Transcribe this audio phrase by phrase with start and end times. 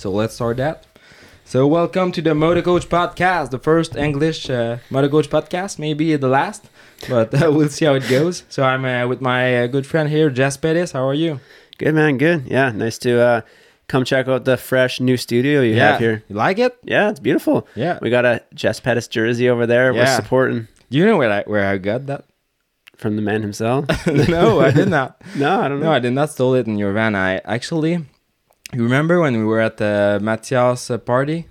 [0.00, 0.86] So let's start that.
[1.44, 6.16] So welcome to the Motor Coach Podcast, the first English uh, Motor Coach podcast, maybe
[6.16, 6.70] the last,
[7.06, 8.44] but uh, we'll see how it goes.
[8.48, 10.92] So I'm uh, with my uh, good friend here, Jess Pettis.
[10.92, 11.38] How are you?
[11.76, 12.46] Good man, good.
[12.46, 13.40] Yeah, nice to uh,
[13.88, 16.22] come check out the fresh new studio you yeah, have here.
[16.28, 16.78] You like it?
[16.82, 17.68] Yeah, it's beautiful.
[17.74, 17.98] Yeah.
[18.00, 19.92] We got a Jess Pettis jersey over there.
[19.92, 20.16] We're Yeah.
[20.16, 22.24] supporting Do you know where I where I got that?
[22.96, 23.84] from the man himself.
[24.06, 25.20] no, I did not.
[25.36, 25.86] no, I don't know.
[25.86, 27.14] No, I did not stole it in your van.
[27.14, 28.04] I actually,
[28.72, 31.46] you remember when we were at the Matthias uh, party,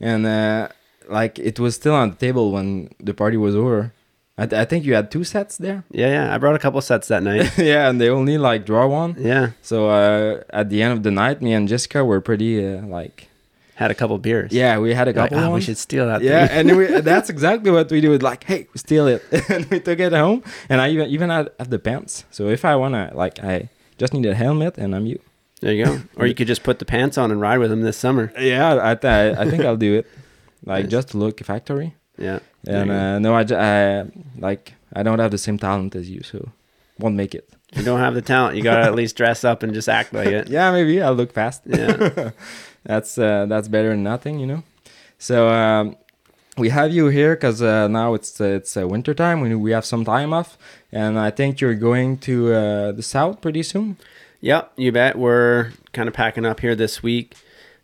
[0.00, 0.68] and uh,
[1.08, 3.92] like it was still on the table when the party was over.
[4.40, 5.82] I, th- I think you had two sets there.
[5.90, 6.32] Yeah, yeah.
[6.34, 7.50] I brought a couple sets that night.
[7.58, 9.16] yeah, and they only like draw one.
[9.18, 12.86] yeah, So uh, at the end of the night, me and Jessica were pretty uh,
[12.86, 13.26] like,
[13.74, 14.52] had a couple beers.
[14.52, 15.44] yeah, we had a Like, couple.
[15.44, 16.22] oh, we should steal that.
[16.22, 18.16] Yeah, and we, that's exactly what we do.
[18.18, 20.44] Like, hey, we steal it, and we took it home.
[20.68, 22.24] And I even even had, have the pants.
[22.30, 23.68] So if I wanna, like, I
[23.98, 25.18] just need a helmet, and I'm you.
[25.60, 26.00] There you go.
[26.16, 28.32] Or you could just put the pants on and ride with him this summer.
[28.38, 30.06] Yeah, I th- I think I'll do it.
[30.64, 30.90] Like Nice.
[30.90, 31.94] just to look factory.
[32.18, 32.40] Yeah.
[32.66, 34.04] And uh, no, I,
[34.38, 36.50] like I don't have the same talent as you, so
[36.98, 37.48] won't make it.
[37.76, 40.26] you don't have the talent, you gotta at least dress up and just act like
[40.28, 40.48] it.
[40.56, 41.62] Yeah, maybe I'll look fast.
[41.64, 42.30] Yeah.
[42.82, 44.62] that's uh, that's better than nothing, you know.
[45.18, 45.96] So um,
[46.56, 49.40] we have you here because uh, now it's uh, it's uh, winter time.
[49.40, 50.58] We we have some time off,
[50.90, 53.96] and I think you're going to uh, the south pretty soon.
[54.40, 55.16] Yep, you bet.
[55.18, 57.34] We're kind of packing up here this week,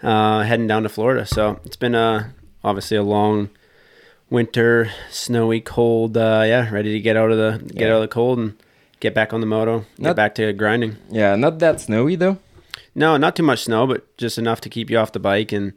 [0.02, 1.26] uh, heading down to Florida.
[1.26, 3.50] So it's been a obviously a long
[4.30, 6.16] winter, snowy, cold.
[6.16, 7.88] Uh, yeah, ready to get out of the get Yeah.
[7.88, 8.54] out of the cold and
[9.00, 10.96] get back on the moto, get Not- back to grinding.
[11.10, 12.38] Yeah, not that snowy though.
[12.94, 15.72] No, not too much snow, but just enough to keep you off the bike and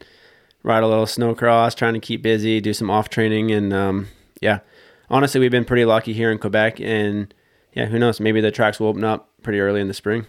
[0.61, 4.07] ride a little snow cross, trying to keep busy, do some off training, and um,
[4.41, 4.59] yeah.
[5.09, 7.33] Honestly, we've been pretty lucky here in Quebec, and
[7.73, 8.19] yeah, who knows?
[8.19, 10.27] Maybe the tracks will open up pretty early in the spring.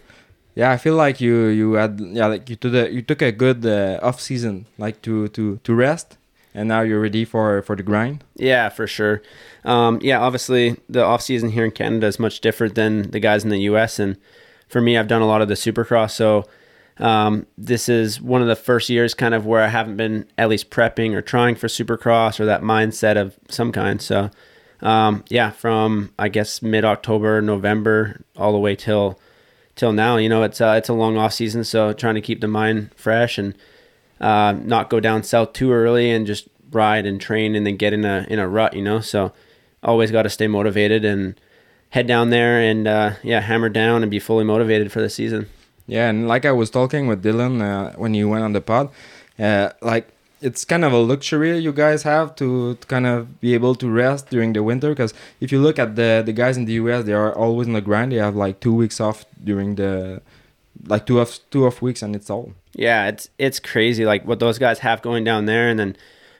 [0.59, 3.31] Yeah, I feel like you you had yeah like you took a you took a
[3.31, 6.17] good uh, off season like to to to rest,
[6.53, 8.25] and now you're ready for for the grind.
[8.35, 9.21] Yeah, for sure.
[9.63, 13.45] Um, yeah, obviously the off season here in Canada is much different than the guys
[13.45, 13.99] in the U.S.
[13.99, 14.17] And
[14.67, 16.43] for me, I've done a lot of the Supercross, so
[16.97, 20.49] um, this is one of the first years kind of where I haven't been at
[20.49, 24.01] least prepping or trying for Supercross or that mindset of some kind.
[24.01, 24.29] So
[24.81, 29.21] um, yeah, from I guess mid October, November, all the way till
[29.79, 32.41] till now, you know, it's uh, it's a long off season, so trying to keep
[32.41, 33.55] the mind fresh and
[34.19, 37.93] uh, not go down south too early and just ride and train and then get
[37.93, 38.99] in a in a rut, you know.
[38.99, 39.31] So
[39.81, 41.39] always got to stay motivated and
[41.91, 45.47] head down there and uh, yeah, hammer down and be fully motivated for the season.
[45.87, 48.89] Yeah, and like I was talking with Dylan uh, when you went on the pod,
[49.39, 50.09] uh, like
[50.41, 53.89] it's kind of a luxury you guys have to, to kind of be able to
[53.89, 54.89] rest during the winter.
[54.89, 57.73] Because if you look at the the guys in the US, they are always on
[57.73, 58.11] the grind.
[58.11, 60.21] They have like two weeks off during the
[60.85, 62.53] like two off two off weeks, and it's all.
[62.73, 65.95] Yeah, it's it's crazy like what those guys have going down there and then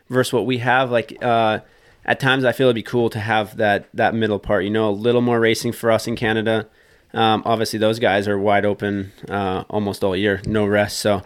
[0.10, 1.60] versus what we have like uh
[2.06, 4.90] at times I feel it'd be cool to have that that middle part, you know,
[4.90, 6.68] a little more racing for us in Canada.
[7.14, 11.00] Um, obviously those guys are wide open uh, almost all year, no rest.
[11.00, 11.24] So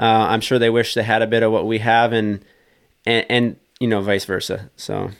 [0.00, 2.44] uh, I'm sure they wish they had a bit of what we have and
[3.06, 4.70] and, and you know vice versa.
[4.76, 5.10] So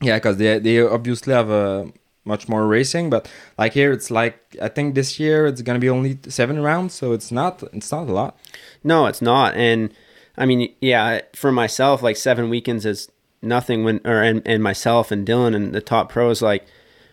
[0.00, 1.92] Yeah, because they they obviously have a
[2.24, 5.90] much more racing, but like here it's like I think this year it's gonna be
[5.90, 8.38] only seven rounds, so it's not it's not a lot.
[8.82, 9.54] No, it's not.
[9.54, 9.92] And
[10.36, 13.10] I mean, yeah, for myself, like seven weekends is
[13.40, 16.66] nothing when, or, and, and myself and Dylan and the top pros, like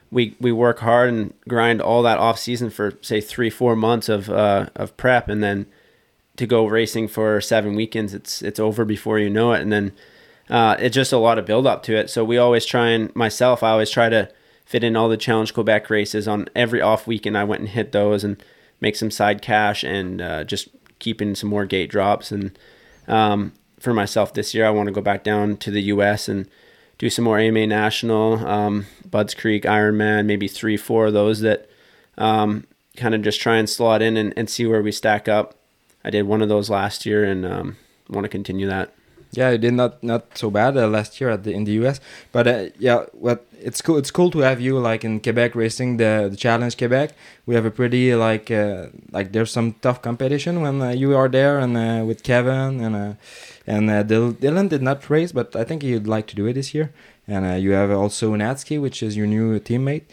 [0.10, 4.10] we, we work hard and grind all that off season for say three, four months
[4.10, 5.30] of, uh, of prep.
[5.30, 5.68] And then
[6.42, 9.62] to go racing for seven weekends, it's, it's over before you know it.
[9.62, 9.92] And then,
[10.50, 12.10] uh, it's just a lot of build up to it.
[12.10, 14.28] So we always try and myself, I always try to
[14.66, 17.38] fit in all the Challenge Quebec races on every off weekend.
[17.38, 18.44] I went and hit those and
[18.80, 22.32] make some side cash and uh, just keeping some more gate drops.
[22.32, 22.58] And
[23.08, 26.28] um, for myself this year, I want to go back down to the U.S.
[26.28, 26.50] and
[26.98, 31.70] do some more AMA National, um, Buds Creek, Ironman, maybe three, four of those that
[32.18, 32.66] um,
[32.98, 35.56] kind of just try and slot in and, and see where we stack up.
[36.04, 37.78] I did one of those last year and um,
[38.10, 38.94] want to continue that.
[39.34, 42.02] Yeah, it did not not so bad uh, last year at the in the US,
[42.34, 45.98] but uh, yeah, what it's cool it's cool to have you like in Quebec racing
[45.98, 47.14] the, the Challenge Quebec.
[47.46, 51.30] We have a pretty like uh, like there's some tough competition when uh, you are
[51.30, 53.14] there and uh, with Kevin and uh,
[53.66, 56.92] and Dylan, did not race, but I think he'd like to do it this year.
[57.26, 60.04] And you have also Natzke, which is your new teammate,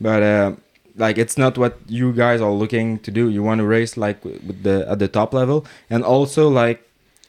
[0.00, 0.56] but.
[0.98, 3.28] Like it's not what you guys are looking to do.
[3.30, 6.82] You want to race like with the at the top level, and also like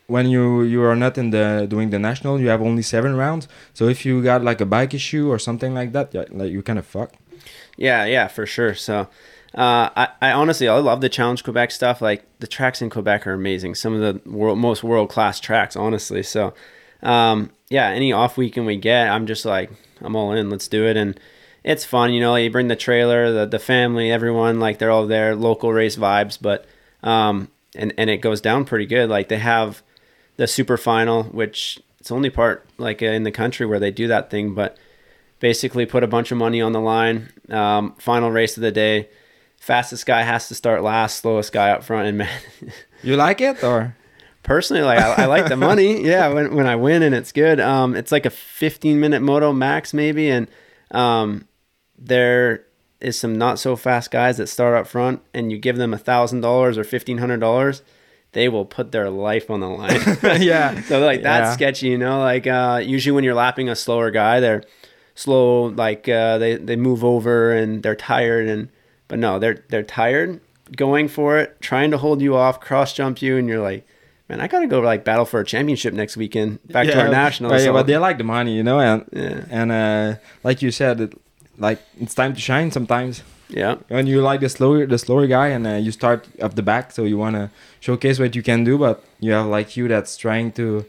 [0.08, 3.48] when you you are not in the doing the national, you have only seven rounds.
[3.74, 6.80] So if you got like a bike issue or something like that, like you kind
[6.80, 7.14] of fuck.
[7.78, 8.76] Yeah, yeah, for sure.
[8.76, 9.08] So,
[9.56, 12.02] Uh, I, I honestly, I love the Challenge Quebec stuff.
[12.02, 13.76] Like the tracks in Quebec are amazing.
[13.76, 16.22] Some of the world, most world class tracks, honestly.
[16.22, 16.54] So,
[17.02, 20.52] um, yeah, any off weekend we get, I'm just like, I'm all in.
[20.52, 20.96] Let's do it.
[20.98, 21.20] And
[21.64, 22.36] it's fun, you know.
[22.36, 25.36] You bring the trailer, the the family, everyone, like they're all there.
[25.36, 26.66] Local race vibes, but
[27.04, 29.10] um, and and it goes down pretty good.
[29.10, 29.84] Like they have
[30.38, 34.30] the super final, which it's only part like in the country where they do that
[34.30, 34.78] thing, but
[35.40, 37.30] basically put a bunch of money on the line.
[37.50, 39.10] Um, final race of the day
[39.60, 42.08] fastest guy has to start last, slowest guy up front.
[42.08, 42.40] And man,
[43.04, 43.96] you like it or?
[44.42, 46.02] Personally, like I, I like the money.
[46.10, 47.60] Yeah, when, when I win and it's good.
[47.60, 50.48] Um, it's like a 15 minute moto max maybe, and
[50.92, 51.46] um,
[52.00, 52.66] there
[53.02, 55.98] is some not so fast guys that start up front, and you give them a
[55.98, 57.82] thousand dollars or fifteen hundred dollars,
[58.34, 60.00] they will put their life on the line.
[60.42, 60.80] yeah.
[60.88, 61.54] so like that's Yeah.
[61.54, 62.20] sketchy, you know.
[62.20, 64.64] Like uh, usually when you're lapping a slower guy, they're
[65.16, 65.66] slow.
[65.68, 68.70] Like uh, they they move over and they're tired, and
[69.08, 70.40] but no, they're they're tired,
[70.76, 73.88] going for it, trying to hold you off, cross jump you, and you're like,
[74.28, 77.50] man, I gotta go like battle for a championship next weekend, back to our national.
[77.50, 79.46] But, yeah, but they like the money, you know, and Yeah.
[79.50, 81.14] and uh, like you said,
[81.60, 83.24] like it's time to shine sometimes.
[83.50, 86.62] yeah, When you like the slower the slower guy and uh, you start up the
[86.64, 90.18] back, so you wanna showcase what you can do, but you have like you that's
[90.18, 90.86] trying to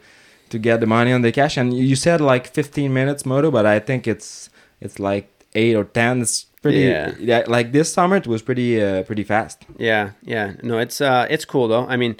[0.51, 1.57] to get the money on the cash.
[1.57, 4.51] And you said like 15 minutes moto, but I think it's
[4.81, 6.21] it's like eight or ten.
[6.23, 7.45] It's pretty Yeah.
[7.47, 9.65] Like this summer, it was pretty uh, pretty fast.
[9.79, 10.55] Yeah, yeah.
[10.63, 11.87] No, it's uh it's cool though.
[11.87, 12.17] I mean,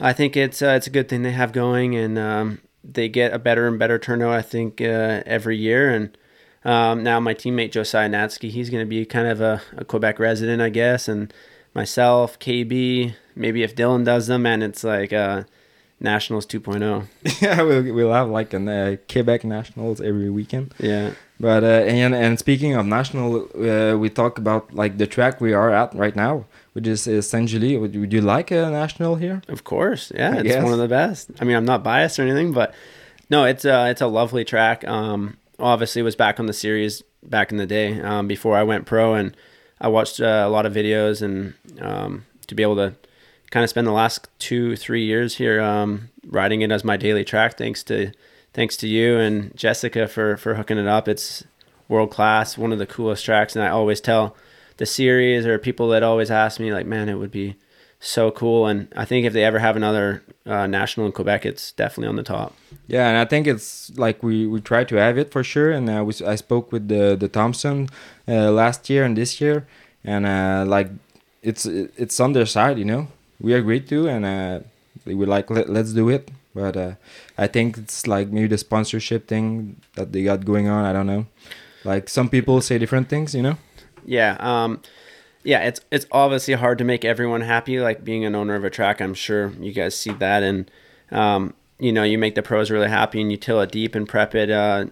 [0.00, 3.32] I think it's uh, it's a good thing they have going, and um, they get
[3.34, 4.32] a better and better turnout.
[4.32, 6.16] I think uh, every year, and
[6.64, 10.18] um, now my teammate Josiah Natzke, he's going to be kind of a, a Quebec
[10.18, 11.32] resident, I guess, and
[11.74, 15.44] myself, KB, maybe if Dylan does them, and it's like uh,
[16.00, 16.58] Nationals oh.
[16.58, 17.06] 2.0.
[17.42, 20.74] yeah, we'll, we'll have like an uh, Quebec nationals every weekend.
[20.78, 25.40] Yeah, But uh, and and speaking of national, uh, we talk about like the track
[25.40, 27.76] we are at right now, which is uh, Saint Julie.
[27.76, 29.42] Would, would you like a national here?
[29.48, 30.64] Of course, yeah, I it's guess.
[30.64, 31.30] one of the best.
[31.40, 32.74] I mean, I'm not biased or anything, but
[33.30, 34.86] no, it's uh, it's a lovely track.
[34.86, 38.86] Um, obviously, was back on the series back in the day um, before I went
[38.86, 39.36] pro, and
[39.80, 42.94] I watched uh, a lot of videos, and um, to be able to
[43.50, 47.24] kind of spend the last two three years here um, riding it as my daily
[47.24, 48.12] track, thanks to
[48.52, 51.08] thanks to you and Jessica for for hooking it up.
[51.08, 51.44] It's
[51.88, 54.36] world class, one of the coolest tracks, and I always tell
[54.76, 57.56] the series or people that always ask me like, man, it would be
[58.00, 58.66] so cool.
[58.66, 62.16] And I think if they ever have another uh, national in Quebec, it's definitely on
[62.16, 62.54] the top.
[62.86, 65.70] Yeah, and I think it's like we we try to have it for sure.
[65.70, 67.88] And uh, we, s- I spoke with the the Thompson
[68.26, 69.66] uh, last year and this year,
[70.04, 70.88] and uh, like
[71.42, 73.08] it's it's on their side, you know.
[73.40, 74.60] We agreed to, and uh,
[75.04, 76.30] they were like, Let, let's do it.
[76.54, 76.92] But uh,
[77.36, 80.84] I think it's like maybe the sponsorship thing that they got going on.
[80.84, 81.26] I don't know.
[81.84, 83.56] Like some people say different things, you know.
[84.04, 84.80] Yeah, um,
[85.48, 87.80] yeah, it's it's obviously hard to make everyone happy.
[87.80, 90.70] Like being an owner of a track, I'm sure you guys see that, and
[91.10, 94.06] um, you know, you make the pros really happy, and you till it deep and
[94.06, 94.50] prep it.
[94.50, 94.88] Uh,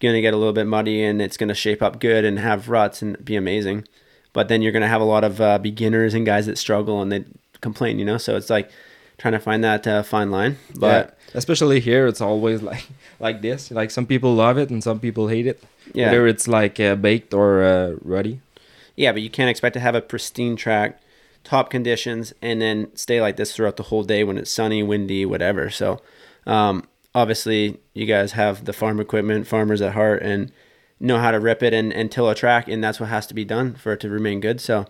[0.00, 2.68] you're gonna get a little bit muddy, and it's gonna shape up good and have
[2.68, 3.86] ruts and be amazing.
[4.32, 7.12] But then you're gonna have a lot of uh, beginners and guys that struggle and
[7.12, 7.24] they
[7.60, 8.00] complain.
[8.00, 8.68] You know, so it's like
[9.18, 10.58] trying to find that uh, fine line.
[10.74, 11.34] But yeah.
[11.34, 12.88] especially here, it's always like
[13.20, 13.70] like this.
[13.70, 15.62] Like some people love it and some people hate it.
[15.94, 16.06] Yeah.
[16.06, 18.40] Whether it's like uh, baked or uh, ruddy.
[18.96, 21.00] Yeah, but you can't expect to have a pristine track,
[21.44, 25.24] top conditions, and then stay like this throughout the whole day when it's sunny, windy,
[25.26, 25.70] whatever.
[25.70, 26.00] So,
[26.46, 30.50] um, obviously, you guys have the farm equipment, farmers at heart, and
[30.98, 33.34] know how to rip it and, and till a track, and that's what has to
[33.34, 34.60] be done for it to remain good.
[34.60, 34.86] So,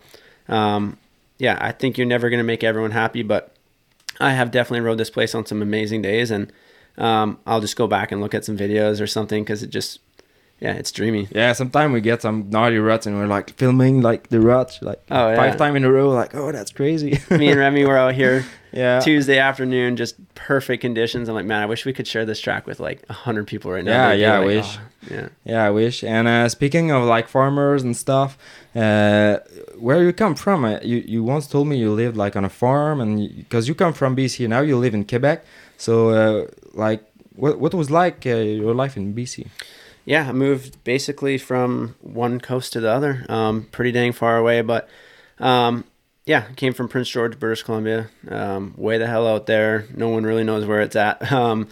[0.48, 0.98] um,
[1.38, 3.52] yeah, I think you're never going to make everyone happy, but
[4.20, 6.52] I have definitely rode this place on some amazing days, and
[6.96, 9.98] um, I'll just go back and look at some videos or something because it just,
[10.60, 11.28] yeah, it's dreamy.
[11.30, 15.02] Yeah, sometimes we get some gnarly ruts and we're like filming like the ruts like
[15.10, 15.36] Oh, yeah.
[15.36, 16.08] five time in a row.
[16.10, 17.18] Like, oh, that's crazy.
[17.30, 21.28] Me and Remy were out here yeah, Tuesday afternoon, just perfect conditions.
[21.28, 23.84] I'm like, man, I wish we could share this track with like hundred people right
[23.84, 23.92] now.
[23.92, 24.78] Yeah, They'd yeah, I wish.
[24.78, 25.28] "Oh," yeah.
[25.44, 26.02] yeah, I wish.
[26.04, 28.36] And uh, speaking of like farmers and stuff,
[28.74, 29.38] uh,
[29.78, 30.64] where you come from?
[30.64, 33.74] Uh, you you once told me you lived like on a farm, and because you,
[33.74, 35.44] come from BC, now you live in Quebec.
[35.76, 37.02] So uh, like,
[37.34, 39.46] what what was like uh, your life in BC?
[40.06, 44.62] Yeah, I moved basically from one coast to the other, um, pretty dang far away.
[44.62, 44.88] But
[45.40, 45.84] um,
[46.24, 49.86] yeah, came from Prince George, British Columbia, um, way the hell out there.
[49.94, 51.30] No one really knows where it's at.
[51.32, 51.68] Um,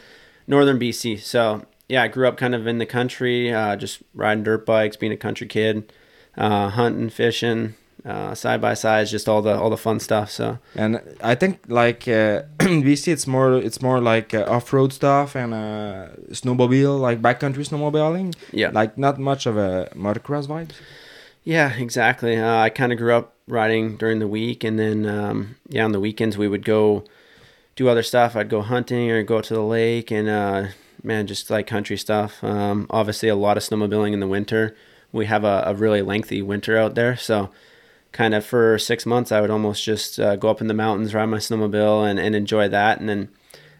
[0.46, 1.20] northern BC.
[1.20, 4.96] So yeah, I grew up kind of in the country, uh, just riding dirt bikes,
[4.96, 5.92] being a country kid,
[6.36, 10.30] uh, hunting, fishing, uh, side by sides, just all the all the fun stuff.
[10.30, 14.92] So And I think like uh, BC, it's more it's more like uh, off road
[14.92, 18.34] stuff and uh, snowmobile, like backcountry snowmobiling.
[18.52, 20.70] yeah, Like not much of a motocross vibe.
[21.44, 22.36] Yeah, exactly.
[22.36, 25.92] Uh, I kind of grew up riding during the week, and then um, yeah, on
[25.92, 27.04] the weekends we would go
[27.76, 28.36] do other stuff.
[28.36, 30.66] I'd go hunting or go to the lake, and uh,
[31.02, 32.42] man, just like country stuff.
[32.44, 34.74] Um, obviously, a lot of snowmobiling in the winter.
[35.12, 37.50] We have a, a really lengthy winter out there, so
[38.14, 41.12] kind of for six months, I would almost just uh, go up in the mountains,
[41.12, 43.00] ride my snowmobile, and, and enjoy that.
[43.00, 43.28] And then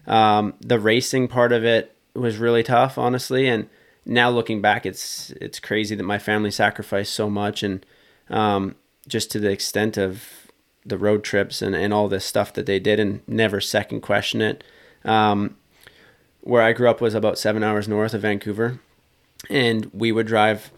[0.07, 3.47] um, the racing part of it was really tough, honestly.
[3.47, 3.69] And
[4.05, 7.85] now looking back, it's it's crazy that my family sacrificed so much, and
[8.29, 8.75] um,
[9.07, 10.51] just to the extent of
[10.85, 14.41] the road trips and, and all this stuff that they did, and never second question
[14.41, 14.63] it.
[15.05, 15.55] Um,
[16.41, 18.79] where I grew up was about seven hours north of Vancouver,
[19.49, 20.71] and we would drive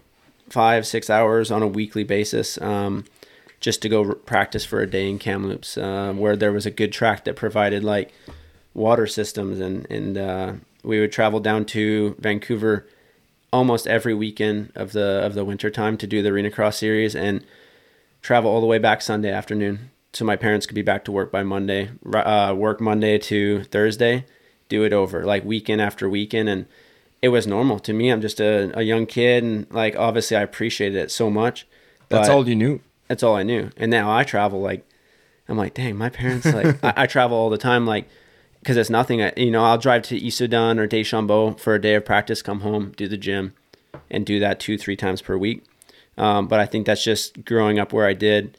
[0.48, 2.56] five six hours on a weekly basis.
[2.62, 3.04] Um,
[3.60, 6.92] just to go practice for a day in Kamloops, uh, where there was a good
[6.92, 8.12] track that provided like
[8.74, 12.86] water systems, and and uh, we would travel down to Vancouver
[13.52, 17.14] almost every weekend of the of the winter time to do the Arena Cross series,
[17.14, 17.44] and
[18.22, 21.32] travel all the way back Sunday afternoon, so my parents could be back to work
[21.32, 21.90] by Monday.
[22.12, 24.24] Uh, work Monday to Thursday,
[24.68, 26.66] do it over like weekend after weekend, and
[27.20, 28.10] it was normal to me.
[28.10, 31.66] I'm just a, a young kid, and like obviously I appreciated it so much.
[32.08, 32.80] That's all you knew.
[33.08, 33.70] That's all I knew.
[33.76, 34.86] And now I travel like,
[35.48, 38.08] I'm like, dang, my parents like I, I, travel all the time like,
[38.60, 39.22] because it's nothing.
[39.22, 42.60] I, you know, I'll drive to Issoudun or Deschambault for a day of practice, come
[42.60, 43.54] home, do the gym,
[44.10, 45.64] and do that two three times per week.
[46.18, 48.58] Um, but I think that's just growing up where I did,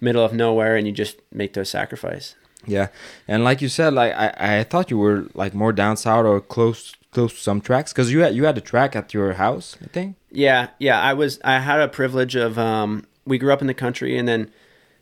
[0.00, 2.36] middle of nowhere, and you just make those sacrifice.
[2.64, 2.88] Yeah,
[3.26, 6.40] and like you said, like I, I thought you were like more down south or
[6.40, 9.76] close close to some tracks because you had you had a track at your house,
[9.82, 10.16] I think.
[10.30, 13.74] Yeah, yeah, I was I had a privilege of um we grew up in the
[13.74, 14.50] country and then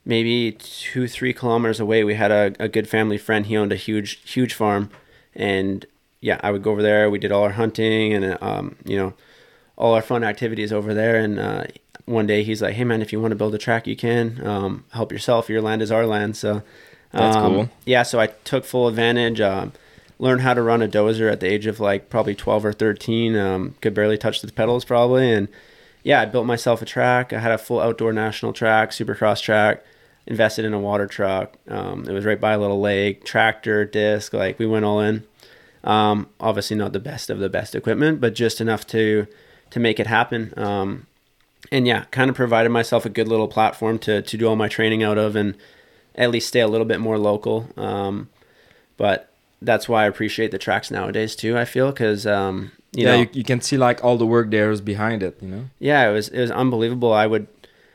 [0.05, 3.47] maybe two three kilometers away we had a, a good family friend.
[3.47, 4.91] He owned a huge huge farm.
[5.35, 5.87] And
[6.21, 7.11] yeah i would go over there.
[7.11, 9.15] We did all our hunting and um, you know
[9.77, 11.17] all our fun activities over there.
[11.17, 11.65] And uh,
[12.07, 14.47] one day he's like hey man if you want to build a track you can
[14.47, 15.49] um, help yourself.
[15.49, 16.37] Your land is our land.
[16.37, 16.63] So
[17.13, 17.71] that's um, cool.
[17.85, 19.73] yeah so i took full advantage um,
[20.21, 23.37] learned how to run a dozer at the age of like probably 12 or 13
[23.37, 25.33] um, could barely touch the pedals probably.
[25.33, 25.49] And
[26.03, 27.33] yeah, I built myself a track.
[27.33, 29.85] I had a full outdoor national track, supercross track.
[30.27, 31.57] Invested in a water truck.
[31.67, 33.25] Um, it was right by a little lake.
[33.25, 35.25] Tractor, disc, like we went all in.
[35.83, 39.27] Um, obviously not the best of the best equipment, but just enough to
[39.71, 40.53] to make it happen.
[40.57, 41.07] Um,
[41.73, 44.69] and yeah, kind of provided myself a good little platform to to do all my
[44.69, 45.57] training out of, and
[46.15, 47.69] at least stay a little bit more local.
[47.77, 48.29] Um,
[48.97, 51.59] but that's why I appreciate the tracks nowadays too.
[51.59, 54.51] I feel because um, you yeah, know, you, you can see like all the work
[54.51, 55.39] there is behind it.
[55.41, 55.65] You know.
[55.79, 57.13] Yeah, it was it was unbelievable.
[57.13, 57.47] I would,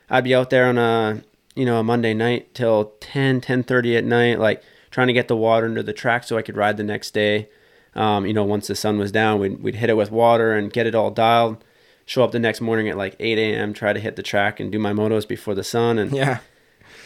[0.09, 1.23] I'd be out there on a
[1.55, 5.35] you know a Monday night till 10, 10.30 at night, like trying to get the
[5.35, 7.49] water into the track so I could ride the next day.
[7.93, 10.71] Um, you know, once the sun was down, we'd we'd hit it with water and
[10.71, 11.63] get it all dialed.
[12.05, 13.73] Show up the next morning at like 8 a.m.
[13.73, 15.97] Try to hit the track and do my motos before the sun.
[15.97, 16.39] And yeah,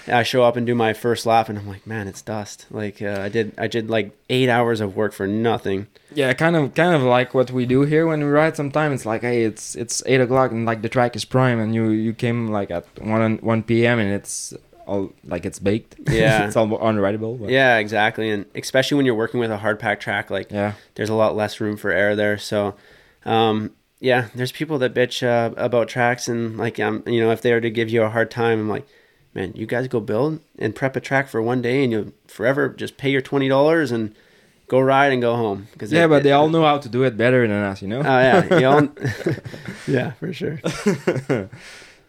[0.10, 2.66] I show up and do my first lap, and I'm like, man, it's dust.
[2.72, 5.88] Like uh, I did, I did like eight hours of work for nothing.
[6.14, 8.56] Yeah, kind of, kind of like what we do here when we ride.
[8.56, 11.74] Sometimes it's like, hey, it's it's eight o'clock, and like the track is prime, and
[11.74, 14.00] you you came like at one one p.m.
[14.00, 14.54] and it's
[14.86, 15.96] all like it's baked.
[16.10, 17.40] Yeah, it's all unrideable.
[17.40, 17.50] But.
[17.50, 21.10] Yeah, exactly, and especially when you're working with a hard pack track, like yeah, there's
[21.10, 22.38] a lot less room for air there.
[22.38, 22.76] So,
[23.26, 27.42] um, yeah, there's people that bitch uh, about tracks, and like um, you know, if
[27.42, 28.88] they were to give you a hard time, I'm like
[29.34, 32.70] man, you guys go build and prep a track for one day, and you'll forever
[32.70, 34.16] just pay your twenty dollars and
[34.68, 35.68] go ride and go home.
[35.72, 37.82] Because yeah, it, but it, they all know how to do it better than us,
[37.82, 38.00] you know.
[38.00, 38.90] Oh yeah, all,
[39.88, 40.60] yeah, for sure.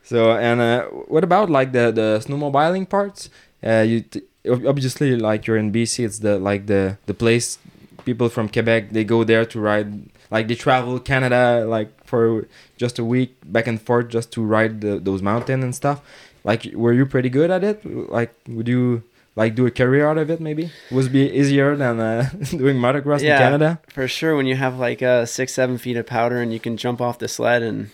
[0.05, 3.29] so and uh, what about like the the snowmobiling parts?
[3.65, 7.59] Uh, you t- obviously like you're in BC, it's the like the the place
[8.05, 10.09] people from Quebec they go there to ride.
[10.31, 12.47] Like they travel Canada like for
[12.77, 16.03] just a week back and forth just to ride the, those mountains and stuff
[16.45, 17.85] like were you pretty good at it?
[17.85, 19.03] Like would you
[19.37, 20.71] like do a career out of it maybe?
[20.91, 23.81] Was be easier than uh, doing motocross yeah, in canada?
[23.89, 26.77] for sure when you have like uh, six seven feet of powder and you can
[26.77, 27.91] jump off the sled and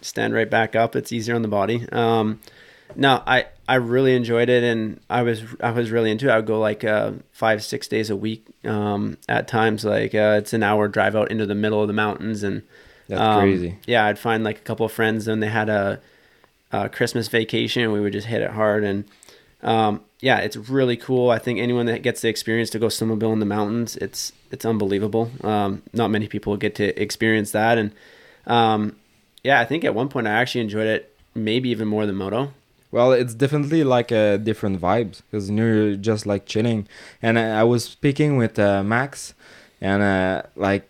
[0.00, 1.88] stand right back up it's easier on the body.
[1.90, 2.40] Um,
[2.96, 6.30] no i i really enjoyed it and i was i was really into it.
[6.30, 10.36] I would go like uh, five six days a week um, at times like uh,
[10.38, 12.62] it's an hour drive out into the middle of the mountains and
[13.08, 13.76] that's um, crazy.
[13.86, 16.00] yeah i'd find like a couple of friends and they had a
[16.72, 17.92] uh, Christmas vacation.
[17.92, 19.04] We would just hit it hard, and
[19.62, 21.30] um, yeah, it's really cool.
[21.30, 24.64] I think anyone that gets the experience to go snowmobile in the mountains, it's it's
[24.64, 25.30] unbelievable.
[25.42, 27.92] Um, not many people get to experience that, and
[28.46, 28.96] um,
[29.42, 32.52] yeah, I think at one point I actually enjoyed it, maybe even more than moto.
[32.90, 36.88] Well, it's definitely like a different vibes because you're just like chilling.
[37.20, 39.34] And I, was speaking with uh, Max,
[39.80, 40.88] and uh, like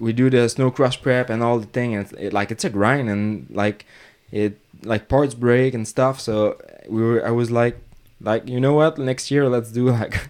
[0.00, 2.70] we do the snow cross prep and all the thing, and it, like it's a
[2.70, 3.84] grind, and like
[4.32, 6.20] it like parts break and stuff.
[6.20, 7.26] So we were.
[7.26, 7.76] I was like,
[8.20, 8.98] like you know what?
[8.98, 10.28] Next year let's do like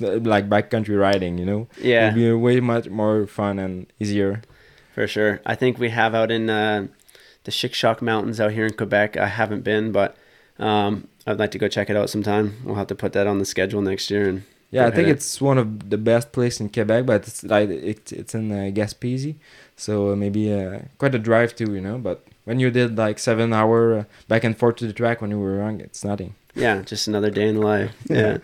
[0.00, 1.38] like backcountry riding.
[1.38, 4.42] You know, Yeah, it'll be way much more fun and easier.
[4.94, 5.40] for sure.
[5.46, 6.86] I think we have out in uh,
[7.44, 9.16] the Chic-Choc Mountains out here in Quebec.
[9.16, 10.16] I haven't been, but
[10.58, 12.56] um, I'd like to go check it out sometime.
[12.64, 14.28] We'll have to put that on the schedule next year.
[14.28, 17.68] And Yeah, I think it's one of the best places in Quebec, but it's like
[17.68, 19.34] it, it's in uh, Gaspésie,
[19.76, 21.98] so uh, maybe uh, quite a drive too, you know.
[21.98, 25.30] But when you did like seven hour uh, back and forth to the track when
[25.30, 27.94] you were young, it's nothing yeah, just another day in life.
[28.08, 28.38] Yeah.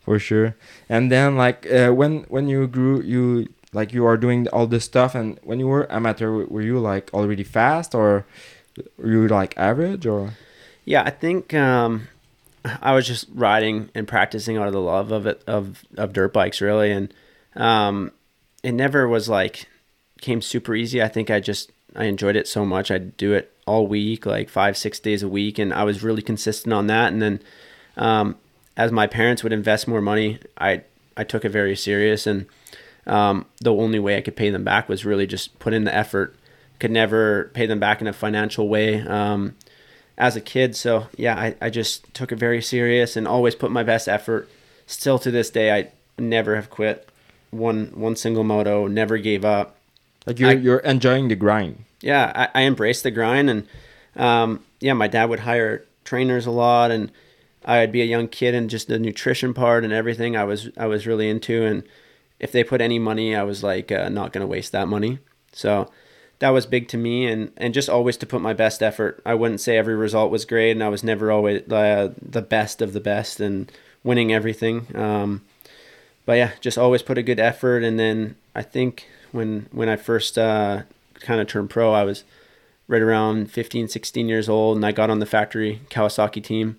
[0.00, 0.56] for sure.
[0.88, 4.84] And then like uh, when when you grew, you like you are doing all this
[4.84, 8.26] stuff, and when you were amateur, were you like already fast or
[8.98, 10.34] were you like average or?
[10.84, 12.08] Yeah, I think um,
[12.82, 16.32] I was just riding and practicing out of the love of it of of dirt
[16.32, 17.14] bikes really, and
[17.56, 18.10] um,
[18.62, 19.66] it never was like
[20.20, 21.02] came super easy.
[21.02, 22.90] I think I just I enjoyed it so much.
[22.90, 26.22] I'd do it all week, like five six days a week, and I was really
[26.22, 27.12] consistent on that.
[27.12, 27.40] And then
[27.96, 28.36] um,
[28.76, 30.82] as my parents would invest more money, I
[31.16, 32.46] I took it very serious, and
[33.06, 35.94] um, the only way I could pay them back was really just put in the
[35.94, 36.34] effort.
[36.80, 39.00] Could never pay them back in a financial way.
[39.00, 39.54] Um,
[40.16, 40.76] as a kid.
[40.76, 44.48] So yeah, I, I just took it very serious and always put my best effort.
[44.86, 47.08] Still to this day, I never have quit
[47.50, 48.86] one one single moto.
[48.86, 49.76] Never gave up.
[50.26, 51.84] Like you're I- you're enjoying the grind.
[52.00, 53.66] Yeah, I, I embraced the grind and
[54.16, 57.10] um, yeah, my dad would hire trainers a lot and
[57.64, 60.86] I'd be a young kid and just the nutrition part and everything I was I
[60.86, 61.82] was really into and
[62.40, 65.18] if they put any money, I was like uh, not gonna waste that money.
[65.52, 65.90] So
[66.40, 69.22] that was big to me and and just always to put my best effort.
[69.24, 72.82] I wouldn't say every result was great and I was never always uh, the best
[72.82, 73.70] of the best and
[74.02, 74.86] winning everything.
[74.94, 75.42] Um,
[76.26, 77.82] but yeah, just always put a good effort.
[77.82, 80.82] And then I think when when I first uh,
[81.20, 82.22] kind of turned pro, I was
[82.86, 86.78] right around 15, 16 years old, and I got on the factory Kawasaki team.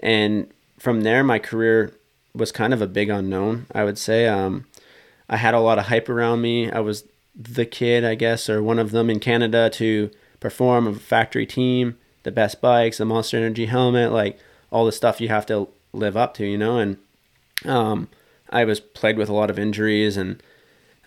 [0.00, 0.48] And
[0.78, 1.94] from there, my career
[2.34, 3.66] was kind of a big unknown.
[3.74, 4.66] I would say um,
[5.28, 6.70] I had a lot of hype around me.
[6.70, 10.94] I was the kid, I guess, or one of them in Canada to perform a
[10.94, 14.38] factory team, the best bikes, the Monster Energy helmet, like
[14.70, 16.78] all the stuff you have to live up to, you know.
[16.78, 16.98] And
[17.64, 18.08] um,
[18.50, 20.42] I was plagued with a lot of injuries and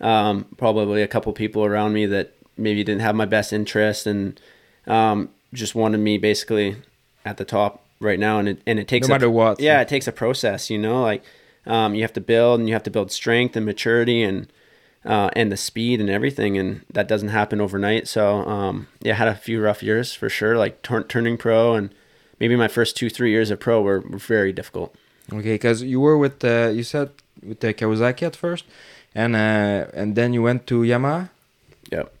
[0.00, 4.40] um, probably a couple people around me that maybe didn't have my best interest and
[4.86, 6.76] um, just wanted me basically
[7.24, 8.38] at the top right now.
[8.38, 9.60] And it, and it takes No a- matter what.
[9.60, 11.22] yeah, it takes a process, you know, like
[11.66, 14.50] um, you have to build and you have to build strength and maturity and
[15.02, 18.06] uh, and the speed and everything, and that doesn't happen overnight.
[18.06, 21.74] So um, yeah, I had a few rough years for sure, like turn turning pro
[21.74, 21.94] and
[22.38, 24.94] maybe my first two three years of pro were, were very difficult.
[25.32, 27.10] Okay, because you were with uh, you said
[27.42, 28.66] with the Kawasaki at first,
[29.14, 31.28] and uh, and then you went to Yamaha.
[31.90, 32.12] Yep.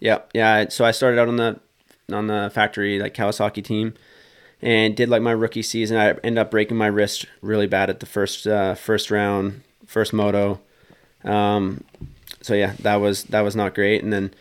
[0.00, 0.30] Yep.
[0.34, 0.68] Yeah.
[0.68, 1.60] So I started out on the
[2.12, 3.94] on the factory like Kawasaki team,
[4.62, 5.96] and did like my rookie season.
[5.96, 10.12] I ended up breaking my wrist really bad at the first uh, first round, first
[10.12, 10.60] moto.
[11.24, 11.84] Um,
[12.42, 14.02] so yeah, that was that was not great.
[14.02, 14.32] And then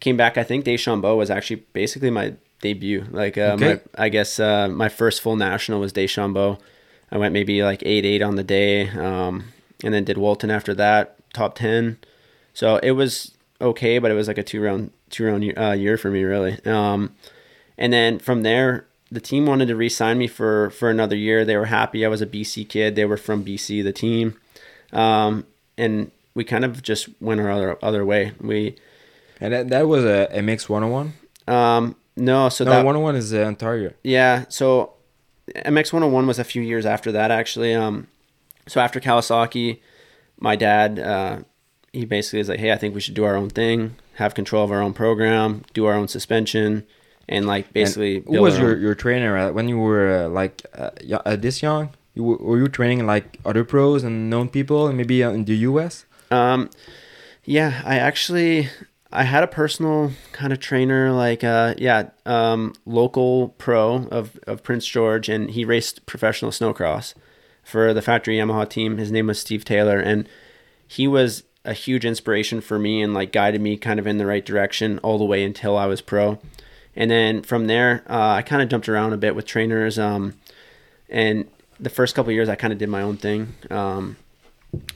[0.00, 0.36] came back.
[0.38, 3.04] I think Deschambault was actually basically my debut.
[3.10, 3.80] Like uh, Okay.
[3.96, 6.60] my, I guess uh, my first full national was Deschambault.
[7.12, 9.44] I went maybe like eight eight on the day, um,
[9.84, 11.98] and then did Walton after that, top ten.
[12.52, 15.72] So it was okay, but it was like a two round two round year, uh,
[15.72, 16.58] year for me really.
[16.64, 17.14] Um,
[17.78, 21.44] and then from there, the team wanted to re-sign me for for another year.
[21.44, 22.04] They were happy.
[22.04, 22.96] I was a BC kid.
[22.96, 24.36] They were from BC, the team,
[24.92, 28.32] um, and we kind of just went our other other way.
[28.40, 28.76] We
[29.40, 31.12] And that, that was a MX 101.
[31.46, 33.92] um, no, so no, that 101 is uh, Ontario.
[34.04, 34.92] Yeah, so
[35.48, 37.74] MX 101 was a few years after that actually.
[37.74, 38.06] Um,
[38.66, 39.80] so after Kawasaki,
[40.38, 41.38] my dad, uh,
[41.92, 44.64] he basically is like, hey, I think we should do our own thing, have control
[44.64, 46.84] of our own program, do our own suspension,
[47.28, 48.16] and like basically.
[48.16, 50.90] And who was your, own- your trainer at, when you were uh, like uh,
[51.24, 51.90] uh, this young?
[52.14, 55.44] You were, were you training like other pros and known people, and maybe uh, in
[55.44, 56.04] the US?
[56.30, 56.70] Um,
[57.44, 58.68] yeah, I actually
[59.12, 64.62] I had a personal kind of trainer, like uh, yeah, um, local pro of of
[64.62, 67.14] Prince George, and he raced professional snowcross
[67.64, 68.98] for the factory Yamaha team.
[68.98, 70.28] His name was Steve Taylor, and
[70.86, 74.26] he was a huge inspiration for me and like guided me kind of in the
[74.26, 76.38] right direction all the way until I was pro.
[76.94, 79.98] And then from there, uh, I kind of jumped around a bit with trainers.
[79.98, 80.34] Um,
[81.08, 81.48] and
[81.80, 83.54] the first couple years, I kind of did my own thing.
[83.70, 84.16] Um,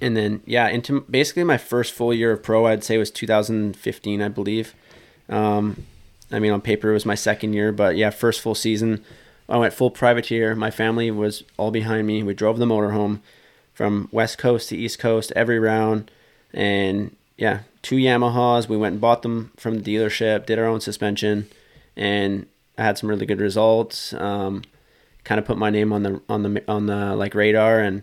[0.01, 4.23] and then yeah, into basically my first full year of pro, I'd say was 2015,
[4.23, 4.75] I believe.
[5.29, 5.85] Um,
[6.31, 9.03] I mean, on paper it was my second year, but yeah, first full season,
[9.49, 10.55] I went full privateer.
[10.55, 12.23] My family was all behind me.
[12.23, 13.21] We drove the motorhome
[13.73, 16.11] from west coast to east coast every round,
[16.53, 18.69] and yeah, two Yamahas.
[18.69, 21.49] We went and bought them from the dealership, did our own suspension,
[21.97, 24.13] and I had some really good results.
[24.15, 24.63] Um,
[25.25, 28.03] kind of put my name on the on the on the like radar, and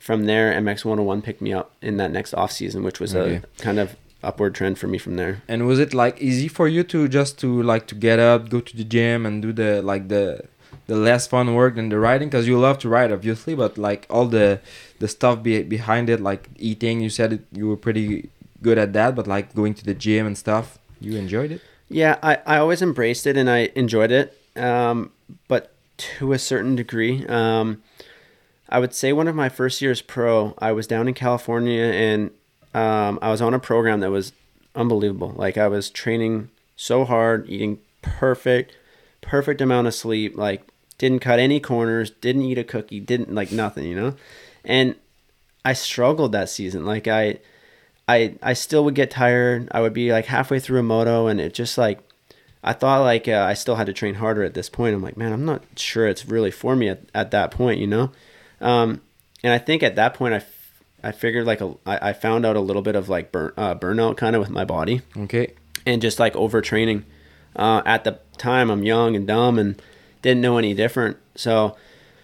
[0.00, 3.36] from there, MX 101 picked me up in that next off season, which was Okay.
[3.36, 5.42] a kind of upward trend for me from there.
[5.48, 8.60] And was it like easy for you to just to like to get up, go
[8.60, 10.44] to the gym, and do the like the
[10.88, 14.06] the less fun work than the writing Because you love to write obviously, but like
[14.10, 14.60] all the
[14.98, 17.00] the stuff be, behind it, like eating.
[17.00, 20.26] You said it, you were pretty good at that, but like going to the gym
[20.26, 21.60] and stuff, you enjoyed it.
[21.88, 25.12] Yeah, I, I always embraced it and I enjoyed it, um,
[25.46, 27.24] but to a certain degree.
[27.26, 27.82] Um,
[28.68, 32.30] I would say one of my first years pro, I was down in California and
[32.74, 34.32] um, I was on a program that was
[34.74, 35.32] unbelievable.
[35.36, 38.74] Like I was training so hard, eating perfect,
[39.20, 40.36] perfect amount of sleep.
[40.36, 40.62] Like
[40.98, 44.14] didn't cut any corners, didn't eat a cookie, didn't like nothing, you know.
[44.64, 44.94] And
[45.64, 46.84] I struggled that season.
[46.84, 47.38] Like I,
[48.08, 49.68] I, I still would get tired.
[49.72, 52.00] I would be like halfway through a moto, and it just like
[52.64, 54.94] I thought like uh, I still had to train harder at this point.
[54.94, 57.86] I'm like, man, I'm not sure it's really for me at, at that point, you
[57.86, 58.10] know.
[58.60, 59.00] Um,
[59.44, 62.44] and I think at that point, I, f- I figured like a, I, I found
[62.44, 65.52] out a little bit of like burn, uh, burnout kind of with my body Okay.
[65.86, 67.04] and just like overtraining.
[67.54, 69.80] Uh, at the time, I'm young and dumb and
[70.22, 71.16] didn't know any different.
[71.34, 71.76] So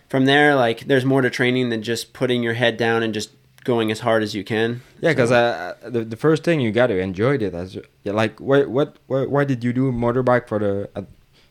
[0.08, 3.30] from there, like there's more to training than just putting your head down and just
[3.64, 4.82] going as hard as you can.
[5.00, 8.12] Yeah, because So- uh, the, the first thing you got to enjoy it as yeah,
[8.12, 11.06] like why what why, why did you do motorbike for the at,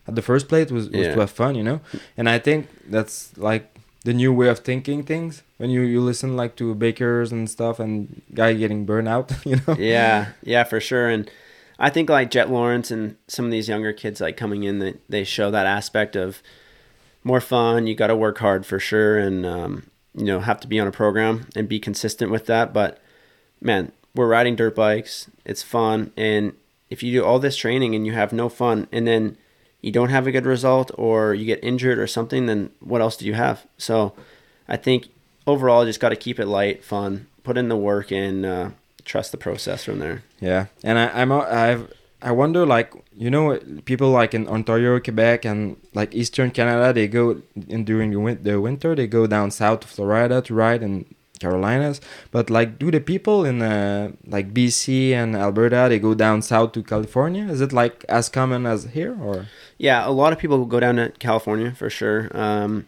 [0.07, 1.13] at the first place was, was Yeah.
[1.15, 1.81] to have fun, you know,
[2.17, 3.69] and I think that's like
[4.05, 7.79] the new way of thinking things when you you listen like to bakers and stuff
[7.79, 9.75] and guy getting burnout, you know.
[9.81, 11.07] yeah, yeah, for sure.
[11.09, 11.31] And
[11.83, 15.01] I think like Jet Lawrence and some of these younger kids like coming in, that
[15.09, 16.41] they show that aspect of
[17.25, 17.87] more fun.
[17.87, 20.87] You got to work hard for sure, and um, you know have to be on
[20.87, 22.71] a program and be consistent with that.
[22.71, 23.01] But
[23.59, 25.29] man, we're riding dirt bikes.
[25.43, 26.53] It's fun, and
[26.89, 29.37] if you do all this training and you have no fun, and then
[29.81, 33.17] you don't have a good result, or you get injured or something, then what else
[33.17, 33.67] do you have?
[33.77, 34.13] So,
[34.69, 35.09] I think
[35.45, 38.69] overall, just got to keep it light, fun, put in the work, and uh,
[39.05, 40.23] trust the process from there.
[40.39, 45.45] Yeah, and I, I'm I've I wonder like you know people like in Ontario, Quebec,
[45.45, 49.51] and like Eastern Canada, they go in during the, win- the winter they go down
[49.51, 51.05] south to Florida to ride in
[51.39, 51.99] Carolinas.
[52.31, 56.71] But like, do the people in uh, like BC and Alberta they go down south
[56.73, 57.45] to California?
[57.47, 59.47] Is it like as common as here or?
[59.77, 62.29] Yeah, a lot of people go down to California for sure.
[62.31, 62.87] Um,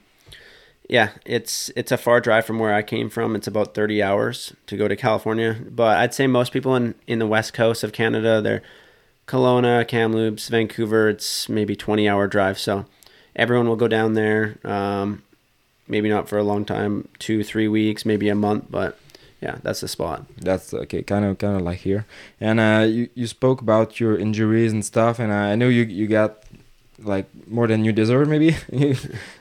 [0.90, 3.36] yeah, it's it's a far drive from where I came from.
[3.36, 7.20] It's about thirty hours to go to California, but I'd say most people in in
[7.20, 8.62] the west coast of Canada, they're
[9.28, 11.10] Kelowna, Kamloops, Vancouver.
[11.10, 12.86] It's maybe twenty hour drive, so
[13.36, 14.58] everyone will go down there.
[14.64, 15.24] Um,
[15.88, 19.00] maybe not for a long time, two three weeks, maybe a month, but
[19.42, 20.26] yeah, that's the spot.
[20.38, 22.06] That's okay, kind of kind of like here.
[22.40, 26.08] And uh, you you spoke about your injuries and stuff, and I know you you
[26.08, 26.44] got
[27.00, 28.28] like more than you deserve.
[28.28, 28.96] Maybe you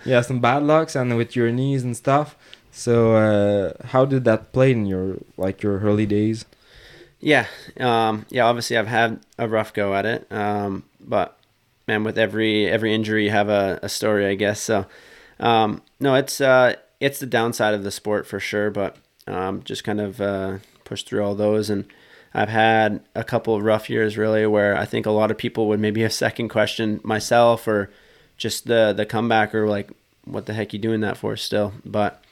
[0.06, 2.36] have some bad lucks and with your knees and stuff.
[2.70, 6.44] So uh, how did that play in your like your early days?
[7.20, 7.46] Yeah,
[7.78, 8.44] um, yeah.
[8.44, 11.38] Obviously, I've had a rough go at it, um, but
[11.86, 14.60] man, with every every injury, you have a, a story, I guess.
[14.60, 14.86] So,
[15.40, 19.84] um, no, it's uh, it's the downside of the sport for sure, but um, just
[19.84, 21.70] kind of uh, push through all those.
[21.70, 21.86] And
[22.34, 25.68] I've had a couple of rough years, really, where I think a lot of people
[25.68, 27.90] would maybe have second question myself or
[28.36, 29.90] just the the comeback or like,
[30.24, 31.72] what the heck you doing that for still?
[31.84, 32.22] But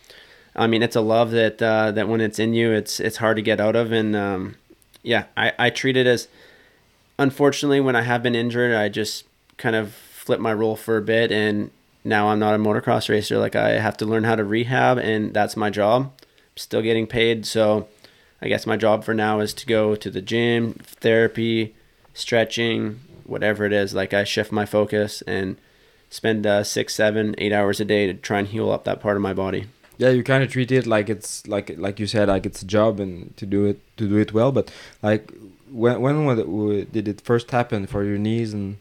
[0.56, 3.36] I mean, it's a love that uh, that when it's in you, it's it's hard
[3.36, 4.56] to get out of, and um,
[5.02, 6.28] yeah, I, I treat it as
[7.18, 9.24] unfortunately when I have been injured, I just
[9.56, 11.70] kind of flip my role for a bit and
[12.04, 13.38] now I'm not a motocross racer.
[13.38, 16.12] Like I have to learn how to rehab and that's my job.
[16.20, 17.46] I'm still getting paid.
[17.46, 17.88] So
[18.42, 21.74] I guess my job for now is to go to the gym, therapy,
[22.12, 23.94] stretching, whatever it is.
[23.94, 25.56] Like I shift my focus and
[26.10, 29.16] spend uh, six, seven, eight hours a day to try and heal up that part
[29.16, 29.66] of my body.
[29.96, 32.66] Yeah, you kind of treat it like it's like like you said, like it's a
[32.66, 34.50] job and to do it to do it well.
[34.50, 35.32] But like
[35.70, 38.78] when when was it, did it first happen for your knees and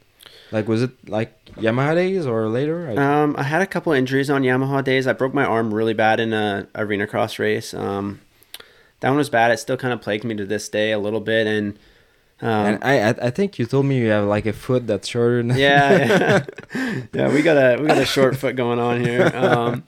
[0.51, 2.89] like was it like Yamaha days or later?
[2.89, 5.05] I, Um, I had a couple injuries on Yamaha days.
[5.05, 7.73] I broke my arm really bad in a arena cross race.
[7.73, 8.21] Um,
[9.01, 9.51] that one was bad.
[9.51, 11.45] It still kind of plagued me to this day a little bit.
[11.47, 11.77] And,
[12.41, 15.43] um, and I I- think you told me you have like a foot that's shorter.
[15.43, 19.29] Than yeah, yeah, yeah, we got a we got a short foot going on here.
[19.35, 19.83] Um,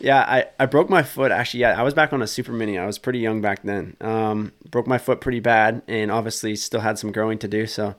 [0.00, 1.60] yeah, I, I broke my foot actually.
[1.60, 2.76] Yeah, I was back on a super mini.
[2.78, 3.96] I was pretty young back then.
[4.02, 7.66] Um, broke my foot pretty bad, and obviously still had some growing to do.
[7.66, 7.94] So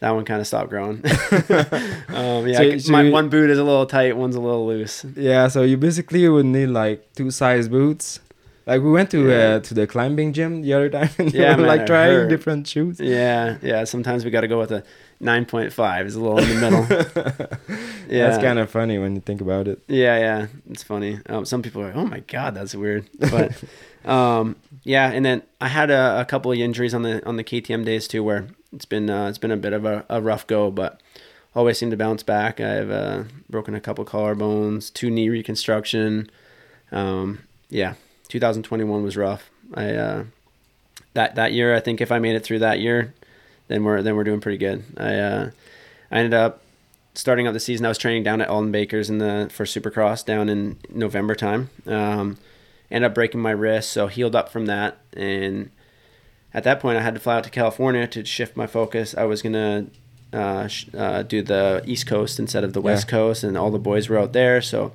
[0.00, 1.02] that one kind of stopped growing.
[2.08, 4.66] um, yeah, So- so my you- one boot is a little tight, one's a little
[4.66, 5.04] loose.
[5.16, 8.20] Yeah, so you basically would need like two size boots
[8.66, 9.56] Like we went to Yeah.
[9.56, 12.28] uh, to the climbing gym the other time, and Yeah, man, like trying heard.
[12.30, 12.98] different shoes.
[13.00, 13.84] Yeah, yeah.
[13.84, 14.82] Sometimes we got to go with a
[15.20, 16.06] 9.5.
[16.06, 16.84] It's a little in the middle.
[18.08, 19.80] yeah, That's kind of funny when you think about it.
[19.88, 21.20] Yeah, yeah, it's funny.
[21.28, 23.52] Um, some people are like, "Oh my god, that's weird," but
[24.10, 25.10] um, yeah.
[25.12, 28.08] And then I had a, a couple of injuries on the on the KTM days
[28.08, 31.00] too, where it's been uh, it's been a bit of a, a rough go, but
[31.54, 32.60] always seem to bounce back.
[32.60, 36.30] I've uh, broken a couple collarbones, two knee reconstruction.
[36.92, 37.94] Um, yeah,
[38.40, 39.48] 2021 was rough.
[39.74, 40.24] I uh,
[41.14, 43.14] that that year, I think if I made it through that year,
[43.68, 44.82] then we're then we're doing pretty good.
[44.96, 45.50] I uh,
[46.10, 46.60] I ended up
[47.14, 50.24] starting up the season, I was training down at Aldon Baker's in the for Supercross
[50.24, 51.70] down in November time.
[51.86, 52.38] Um,
[52.90, 54.98] ended up breaking my wrist, so healed up from that.
[55.12, 55.70] And
[56.52, 59.14] at that point, I had to fly out to California to shift my focus.
[59.16, 59.86] I was gonna
[60.32, 63.10] uh, uh, do the East Coast instead of the West Yeah.
[63.12, 64.60] Coast, and all the boys were out there.
[64.60, 64.92] So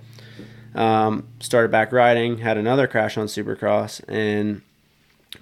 [0.75, 4.61] um, started back riding, had another crash on Supercross, and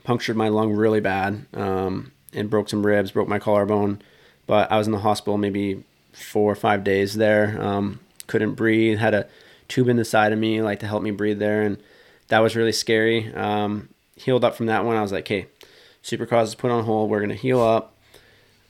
[0.03, 4.01] punctured my lung really bad, um, and broke some ribs, broke my collarbone.
[4.45, 7.61] But I was in the hospital maybe four or five days there.
[7.61, 8.97] Um, couldn't breathe.
[8.97, 9.27] Had a
[9.67, 11.77] tube in the side of me, like to help me breathe there, and
[12.29, 13.33] that was really scary.
[13.33, 14.95] Um, healed up from that one.
[14.95, 15.47] I was like, hey,
[16.03, 17.09] Supercross is put on hold.
[17.09, 17.95] We're gonna heal up,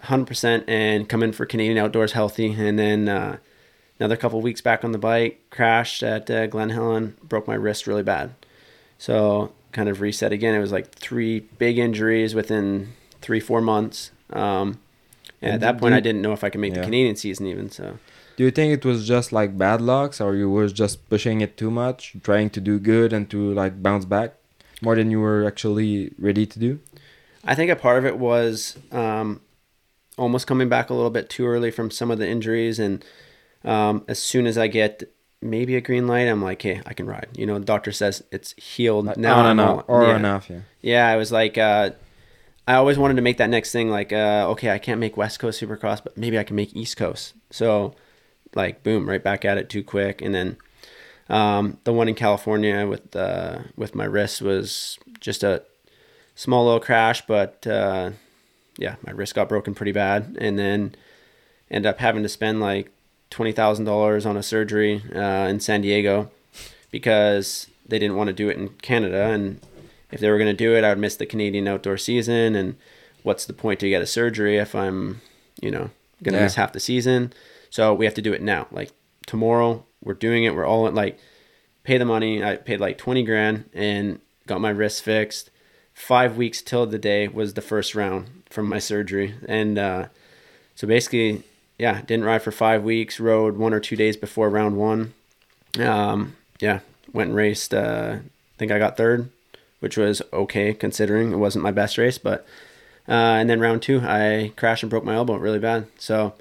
[0.04, 2.54] 100%, and come in for Canadian Outdoors healthy.
[2.54, 3.38] And then uh,
[4.00, 7.88] another couple weeks back on the bike, crashed at uh, Glen Helen, broke my wrist
[7.88, 8.32] really bad.
[8.98, 10.56] So kind of reset again.
[10.56, 14.12] It was like three big injuries within three four months.
[14.32, 14.80] Um,
[15.42, 17.46] and at that point, you- I didn't know if I could make the Canadian season
[17.48, 17.70] even.
[17.70, 17.98] So
[18.38, 21.58] Do you think it was just like bad lucks, or you was just pushing it
[21.58, 24.34] too much, trying to do good and to like bounce back
[24.82, 26.80] more than you were actually ready to do?
[27.44, 29.42] I think a part of it was um,
[30.18, 33.04] almost coming back a little bit too early from some of the injuries, and
[33.68, 35.04] um, as soon as I get
[35.42, 37.28] maybe a green light, I'm like, hey, I can ride.
[37.36, 39.40] You know, the doctor says it's healed now.
[39.40, 40.16] on I'm and off, or yeah.
[40.16, 40.62] enough, yeah.
[40.82, 41.92] Yeah, I was like, uh,
[42.66, 43.90] I always wanted to make that next thing.
[43.90, 46.96] Like, uh, okay, I can't make West Coast Supercross, but maybe I can make East
[46.96, 47.34] Coast.
[47.52, 47.94] So,
[48.56, 50.22] like, boom, right back at it too quick.
[50.22, 50.58] And then
[51.30, 55.64] um, the one in California with uh, with my wrist was just a
[56.36, 58.12] small little crash, but uh,
[58.78, 60.96] yeah, my wrist got broken pretty bad, and then
[61.70, 62.92] ended up having to spend like
[63.30, 66.30] twenty thousand dollars on a surgery uh, in San Diego
[66.92, 69.60] because they didn't want to do it in Canada, and
[70.12, 72.56] if they were going to do it, I would miss the Canadian outdoor season.
[72.56, 72.76] And
[73.24, 75.22] what's the point to get a surgery if I'm,
[75.62, 75.90] you know,
[76.24, 76.44] going to Yeah.
[76.44, 77.34] miss half the season?
[77.70, 78.68] So we have to do it now.
[78.72, 78.92] Like
[79.26, 80.56] tomorrow, we're doing it.
[80.56, 81.20] We're all in, like,
[81.84, 82.42] pay the money.
[82.44, 85.50] I paid like 20 grand and got my wrist fixed.
[85.94, 89.36] Five weeks till the day was the first round from my surgery.
[89.48, 90.06] And uh,
[90.76, 91.44] so basically,
[91.78, 95.14] yeah, didn't ride for five weeks, rode one or two days before round one.
[95.80, 96.80] Um, yeah,
[97.14, 97.74] went and raced.
[97.74, 99.30] Uh, I think I got third,
[99.80, 102.18] which was okay considering it wasn't my best race.
[102.18, 102.46] But
[103.08, 105.88] uh, and then round two, I crashed and broke my elbow really bad.
[106.00, 106.34] So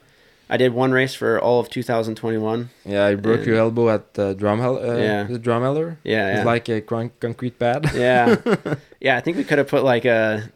[0.49, 2.71] I did one race for all of 2021.
[2.85, 4.79] Yeah, you broke And- your elbow at uh, Drumhell.
[4.83, 5.25] Uh, Yeah.
[5.29, 5.97] is it Drumheller?
[6.03, 6.37] Yeah, yeah.
[6.39, 7.91] It's like a con- concrete pad.
[7.95, 8.37] Yeah,
[9.01, 9.17] yeah.
[9.17, 10.51] I think we could have put like a,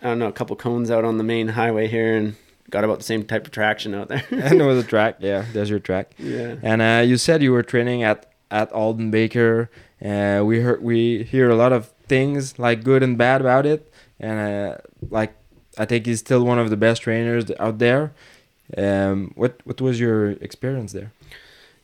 [0.00, 2.36] I don't know, a couple cones out on the main highway here and
[2.70, 4.24] got about the same type of traction out there.
[4.30, 5.16] and it was a track.
[5.20, 6.12] Yeah, there's your track.
[6.18, 6.56] yeah.
[6.62, 9.70] And uh, you said you were training at at Aldon Baker.
[10.04, 13.92] Uh, we heard we hear a lot of things like good and bad about it,
[14.20, 14.78] and uh,
[15.10, 15.34] like
[15.78, 18.12] I think he's still one of the best trainers out there.
[18.76, 21.12] Um, what what was your experience there?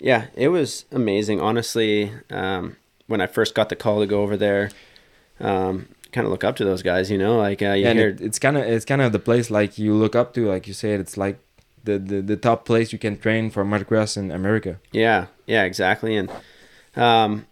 [0.01, 1.41] Yeah, it was amazing.
[1.41, 2.77] Honestly, um,
[3.09, 4.71] when I first got the call to go over there,
[5.41, 7.11] um, kind of look up to those guys.
[7.11, 9.19] You know, like uh, you and hear, it, it's kind of it's kind of the
[9.19, 11.39] place like you look up to, like you said, it's like
[11.85, 14.79] the, the the top place you can train for motocross in America.
[14.93, 16.31] yeah, yeah, exactly, and
[16.97, 17.47] um,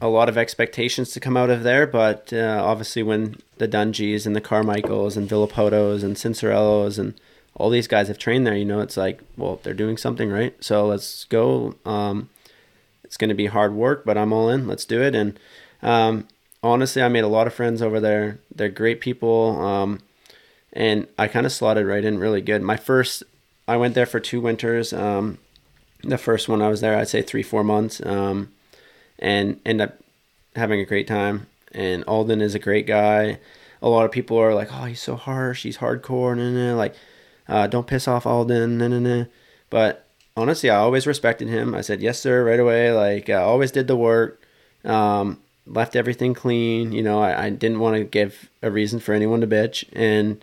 [0.00, 1.86] a lot of expectations to come out of there.
[1.86, 7.14] But uh, obviously, when the Dungeys and the Carmichaels and Villopotos and Cincerellos and
[7.54, 10.54] all these guys have trained there, you know, it's like, well, they're doing something right.
[10.62, 11.74] So let's go.
[11.84, 12.30] Um,
[13.02, 14.68] it's going to be hard work, but I'm all in.
[14.68, 15.14] Let's do it.
[15.14, 15.38] And
[15.82, 16.28] um,
[16.62, 18.38] honestly, I made a lot of friends over there.
[18.54, 19.60] They're great people.
[19.60, 20.00] Um,
[20.72, 22.62] and I kind of slotted right in really good.
[22.62, 23.22] My first,
[23.66, 24.92] I went there for two winters.
[24.92, 25.38] Um,
[26.02, 28.52] the first one I was there, I'd say three, four months, um,
[29.18, 29.98] and end up
[30.54, 31.46] having a great time.
[31.72, 33.38] And Aldon is a great guy.
[33.82, 35.62] A lot of people are like, "Oh, he's so harsh.
[35.62, 36.76] He's hardcore." Nah, nah.
[36.76, 36.94] Like,
[37.48, 38.78] uh, don't piss off Aldon.
[38.78, 39.24] Nah, nah, nah.
[39.70, 41.74] But honestly, I always respected him.
[41.74, 42.92] I said yes, sir, right away.
[42.92, 44.40] Like, I always did the work.
[44.84, 46.92] Um, left everything clean.
[46.92, 50.42] You know, I, I didn't want to give a reason for anyone to bitch, and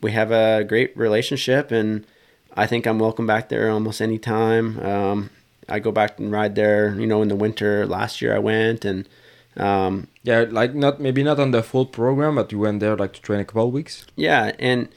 [0.00, 1.70] we have a great relationship.
[1.70, 2.06] And
[2.56, 4.78] I think I'm welcome back there almost any time.
[4.80, 5.30] Um,
[5.68, 6.94] I go back and ride there.
[6.98, 9.08] You know, in the winter last year I went, and
[9.56, 13.12] Um, Yeah, like not maybe not on the full program, but you went there like
[13.14, 14.06] to train a couple of weeks.
[14.14, 14.88] Yeah, and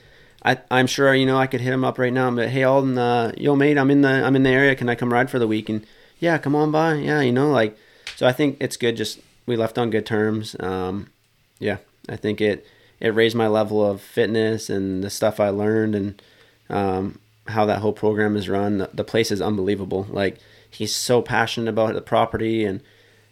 [0.45, 2.29] I I'm sure you know I could hit him up right now.
[2.31, 4.75] But hey, Aldon, uh, yo mate, I'm in the I'm in the area.
[4.75, 5.69] Can I come ride for the week?
[5.69, 5.85] And
[6.19, 6.95] yeah, come on by.
[6.95, 7.73] Yeah, you know, like
[8.15, 8.27] so.
[8.27, 8.95] I think it's good.
[8.97, 9.19] Just
[9.51, 10.55] we left on good terms.
[10.61, 11.11] Um,
[11.59, 12.65] yeah, I think it
[13.01, 16.21] it raised my level of fitness and the stuff I learned and
[16.69, 18.77] um, how that whole program is run.
[18.77, 20.07] The, the place is unbelievable.
[20.09, 20.37] Like
[20.69, 22.81] he's so passionate about the property and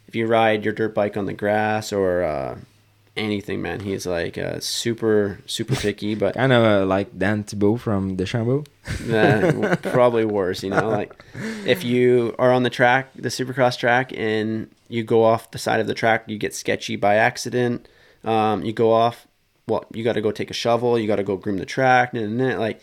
[0.08, 2.58] if you ride your dirt bike on the grass or uh,
[3.20, 6.16] anything, man, he's like uh, super super picky.
[6.16, 8.70] But Kind of uh, like Dan Thibault from Deschambault.
[9.12, 10.90] uh, probably worse, you know.
[11.00, 11.14] Like
[11.66, 15.80] if you are on the track, the supercross track, and you go off the side
[15.80, 17.88] of the track, you get sketchy by accident.
[18.24, 19.28] Um, you go off.
[19.68, 20.98] Well, you got to go take a shovel.
[20.98, 22.14] You got to go groom the track.
[22.16, 22.82] And nah, like,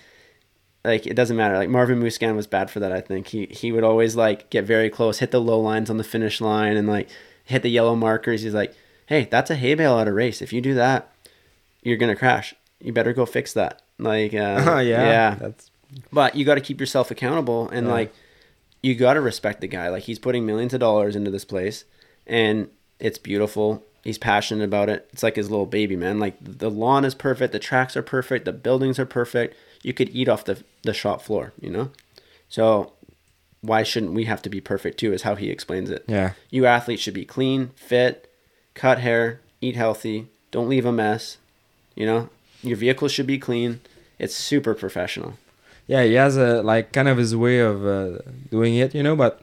[0.84, 1.56] like it doesn't matter.
[1.56, 2.92] Like Marvin Musquin was bad for that.
[2.92, 5.96] I think he he would always like get very close, hit the low lines on
[5.96, 7.08] the finish line, and like
[7.44, 8.42] hit the yellow markers.
[8.42, 8.72] He's like,
[9.06, 10.42] hey, that's a hay bale at a race.
[10.42, 11.10] If you do that,
[11.82, 12.54] you're gonna crash.
[12.80, 13.82] You better go fix that.
[13.98, 15.34] Like, uh, yeah, yeah.
[15.40, 15.70] That's
[16.12, 17.92] But you got to keep yourself accountable and Yeah.
[17.92, 18.14] like
[18.82, 19.88] you got to respect the guy.
[19.88, 21.84] Like he's putting millions of dollars into this place
[22.26, 22.68] and
[23.00, 23.84] it's beautiful.
[24.04, 25.08] He's passionate about it.
[25.12, 26.18] It's like his little baby, man.
[26.20, 29.56] Like the lawn is perfect, the tracks are perfect, the buildings are perfect.
[29.82, 31.90] You could eat off the the shop floor, you know?
[32.48, 32.92] So
[33.62, 36.04] why shouldn't we have to be perfect too is how he explains it.
[36.06, 36.32] yeah.
[36.50, 38.30] You athletes should be clean, fit,
[38.82, 41.38] cut hair, eat healthy, don't leave a mess.
[41.98, 42.28] You know,
[42.62, 43.80] your vehicle should be clean.
[44.22, 45.32] It's super professional.
[45.88, 48.18] yeah he has a like kind of his way of uh,
[48.50, 49.34] doing it you know but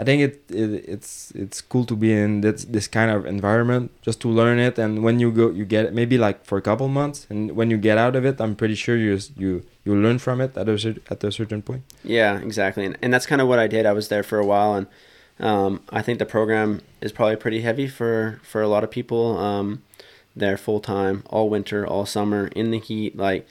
[0.00, 3.84] i think it, it it's it's cool to be in this this kind of environment
[4.06, 6.64] just to learn it and when you go you get it maybe like for a
[6.68, 9.50] couple months and when you get out of it i'm pretty sure you you
[9.86, 10.76] you learn from it at a
[11.12, 11.82] at a certain point
[12.18, 12.82] Yeah, exactly.
[12.88, 13.82] And, and that's kind of what I did.
[13.86, 14.86] I was there for a while, and
[15.40, 19.38] um, I think the program is probably pretty heavy for, for a lot of people.
[19.38, 19.82] Um,
[20.36, 23.16] there full time, all winter, all summer, in the heat.
[23.16, 23.46] Like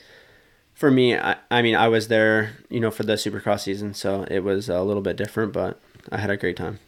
[0.73, 4.23] for me, I, I mean, I was there, you know, for the Supercross season, so
[4.29, 5.79] it was a little bit different, but
[6.11, 6.79] I had a great time.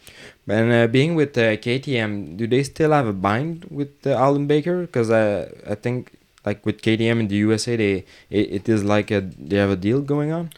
[0.48, 4.48] and uh, being with uh, KTM do they still have a bind with uh, Aldon
[4.48, 6.14] Baker because uh, I think
[6.46, 9.76] like with KTM in the USA they it, it is like a they have a
[9.76, 10.52] deal going on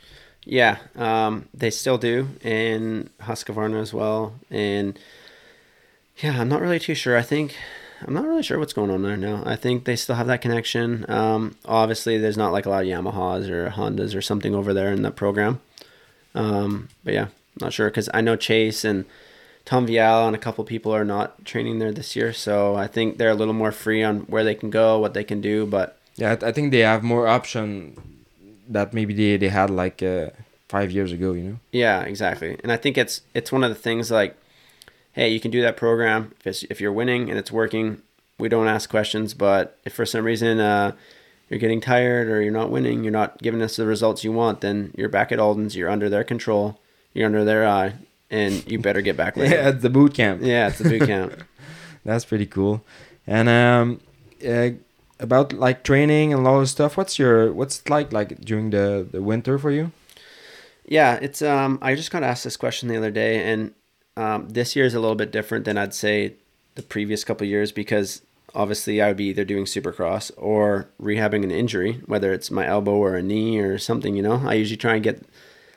[0.50, 4.36] Yeah, um, they still do, and Husqvarna as well.
[4.50, 4.98] And
[6.20, 7.18] yeah, I'm not really too sure.
[7.18, 7.54] I think
[8.02, 9.44] I'm not really sure what's going on there now.
[9.46, 11.06] I think they still have that connection.
[11.10, 14.94] Um, obviously, there's not like a lot of Yamahas or Hondas or something over there
[14.94, 15.60] in that program.
[16.34, 17.28] Um, but yeah,
[17.60, 19.04] not sure because I know Chase and
[19.66, 23.18] Tom Vialle and a couple people are not training there this year, so I think
[23.18, 25.66] they're a little more free on where they can go, what they can do.
[25.66, 28.17] But Yeah, I, I think they have more option
[28.70, 30.30] that maybe they, they had like uh,
[30.70, 31.34] five years ago.
[31.34, 31.60] You know.
[31.72, 32.58] Yeah, exactly.
[32.64, 34.36] And I think it's it's one of the things like,
[35.14, 38.02] hey, you can do that program if it's, if you're winning and it's working.
[38.40, 40.92] We don't ask questions, but if for some reason uh,
[41.50, 44.62] you're getting tired or you're not winning, you're not giving us the results you want,
[44.62, 45.76] then you're back at Aldon's.
[45.76, 46.80] You're under their control.
[47.14, 47.96] You're under their eye,
[48.30, 49.56] and you better get back later.
[49.56, 50.42] Yeah, it's the boot camp.
[50.44, 51.44] yeah, it's a boot camp.
[52.06, 52.86] That's pretty cool.
[53.26, 54.02] And um,
[54.48, 54.70] uh,
[55.20, 56.98] about like training and all this stuff.
[56.98, 59.92] What's your what's it like like during the the winter for you?
[60.86, 63.74] Yeah, it's um I just got asked this question the other day and
[64.16, 66.34] um this year is a little bit different than I'd say
[66.76, 68.22] the previous couple of years because
[68.56, 72.96] obviously I would be either doing supercross or rehabbing an injury, whether it's my elbow
[72.96, 74.42] or a knee or something, you know.
[74.46, 75.22] I usually try and get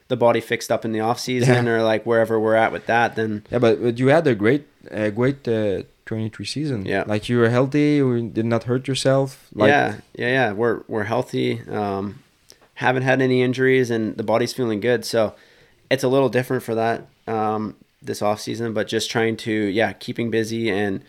[0.09, 1.72] the body fixed up in the off season Yeah.
[1.72, 4.66] or like wherever we're at with that then Yeah, but, but you had a great
[4.90, 6.84] a great uh, 23 season.
[6.84, 7.04] Yeah.
[7.06, 7.94] like you were healthy.
[7.96, 9.48] You did not hurt yourself.
[9.54, 10.52] Like, yeah, yeah, yeah.
[10.52, 11.60] We're we're healthy.
[11.68, 12.24] Um,
[12.74, 15.04] haven't had any injuries, and the body's feeling good.
[15.04, 15.36] So
[15.88, 19.92] it's a little different for that um, this off season, but just trying to yeah,
[19.92, 21.04] keeping busy and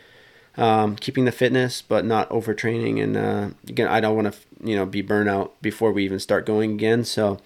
[0.55, 3.01] um, keeping the fitness, but not overtraining.
[3.01, 6.45] And uh, again, I don't want to you know be burnout before we even start
[6.45, 7.05] going again.
[7.05, 7.39] So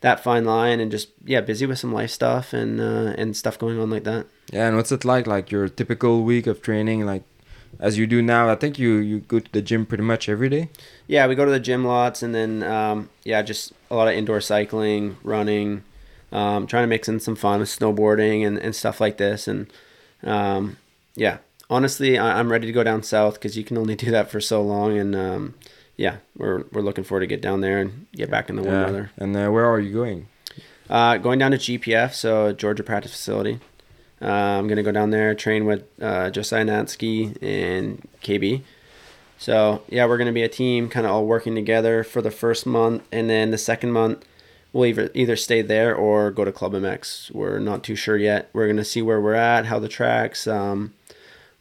[0.00, 3.58] that fine line and just yeah, busy with some life stuff and uh, and stuff
[3.58, 4.26] going on like that.
[4.52, 5.26] Yeah, and what's it like?
[5.26, 7.22] Like your typical week of training, like
[7.78, 8.48] as you do now.
[8.48, 10.70] I think you you go to the gym pretty much every day.
[11.06, 14.14] Yeah, we go to the gym lots, and then um, yeah, just a lot of
[14.14, 15.82] indoor cycling, running,
[16.32, 19.48] um, trying to mix in some fun with snowboarding and, and stuff like this.
[19.48, 19.72] And
[20.22, 20.76] um,
[21.14, 21.38] yeah,
[21.70, 24.40] honestly, I, I'm ready to go down south because you can only do that for
[24.40, 24.96] so long.
[24.98, 25.54] And um,
[25.96, 28.74] yeah, we're we're looking forward to get down there and get back in the warm
[28.76, 28.84] Yeah.
[28.86, 29.10] weather.
[29.16, 30.28] And uh, where are you going?
[30.88, 33.58] Uh, going down to GPF, so Georgia Practice Facility.
[34.22, 38.62] Uh, I'm gonna go down there, train with uh, Josiah Natzke and KB.
[39.38, 42.66] So yeah, we're gonna be a team, kind of all working together for the first
[42.66, 44.24] month, and then the second month
[44.72, 47.30] we'll either either stay there or go to Club MX.
[47.32, 48.48] We're not too sure yet.
[48.52, 50.46] We're gonna see where we're at, how the tracks.
[50.46, 50.94] Um,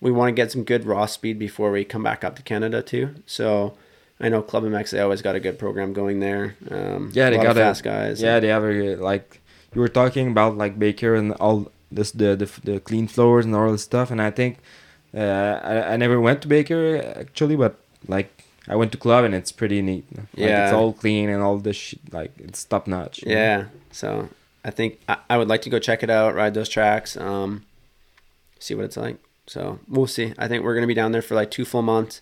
[0.01, 2.81] we want to get some good raw speed before we come back up to Canada
[2.81, 3.15] too.
[3.25, 3.75] So
[4.19, 6.55] I know Club MX they always got a good program going there.
[6.71, 8.21] Um, Yeah, they a got a- fast guys.
[8.21, 9.41] Yeah, they have a, like
[9.73, 13.53] you were talking about like Baker and all this the the, the clean floors and
[13.55, 14.57] all this stuff, and I think
[15.13, 17.75] uh, I I never went to Baker actually, but
[18.07, 18.29] like
[18.67, 20.05] I went to club and it's pretty neat.
[20.15, 20.65] Like, Yeah.
[20.65, 23.21] it's all clean and all this shit, like it's top notch.
[23.21, 23.35] you know?
[23.35, 23.63] Yeah.
[23.91, 24.29] So
[24.63, 27.63] I think I, I would like to go check it out, ride those tracks, um,
[28.59, 29.17] see what it's like.
[29.47, 30.33] So we'll see.
[30.39, 32.21] I think we're gonna be down there for like two full months,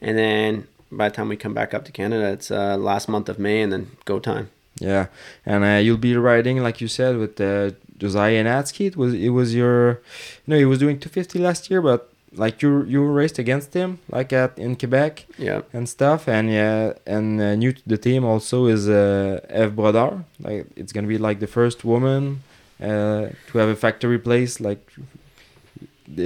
[0.00, 3.28] and then by the time we come back up to Canada, it's uh, last month
[3.28, 4.50] of May, and then go time.
[4.80, 5.06] Yeah,
[5.46, 8.86] and uh, you'll be riding like you said with uh, Josiah Natzke.
[8.86, 10.00] It was it was your,
[10.44, 13.98] you know, he was doing 250 last year, but like you you raced against him
[14.10, 15.60] like at in Quebec Yeah.
[15.72, 20.24] and stuff, and yeah, and uh, new to the team also is uh, Eve Brodeur.
[20.40, 22.42] Like it's gonna be like the first woman
[22.82, 24.82] uh, to have a factory place like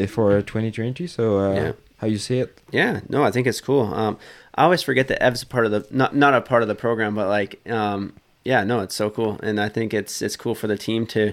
[0.08, 1.06] for 2020.
[1.06, 1.72] So uh, Yeah.
[1.98, 2.60] how you see it?
[2.72, 3.92] Yeah, no, I think it's cool.
[3.94, 4.16] Um,
[4.58, 6.74] I always forget that Ev's a part of the not not a part of the
[6.74, 10.54] program, but like, um, yeah, no, it's so cool, and I think it's it's cool
[10.54, 11.32] for the team to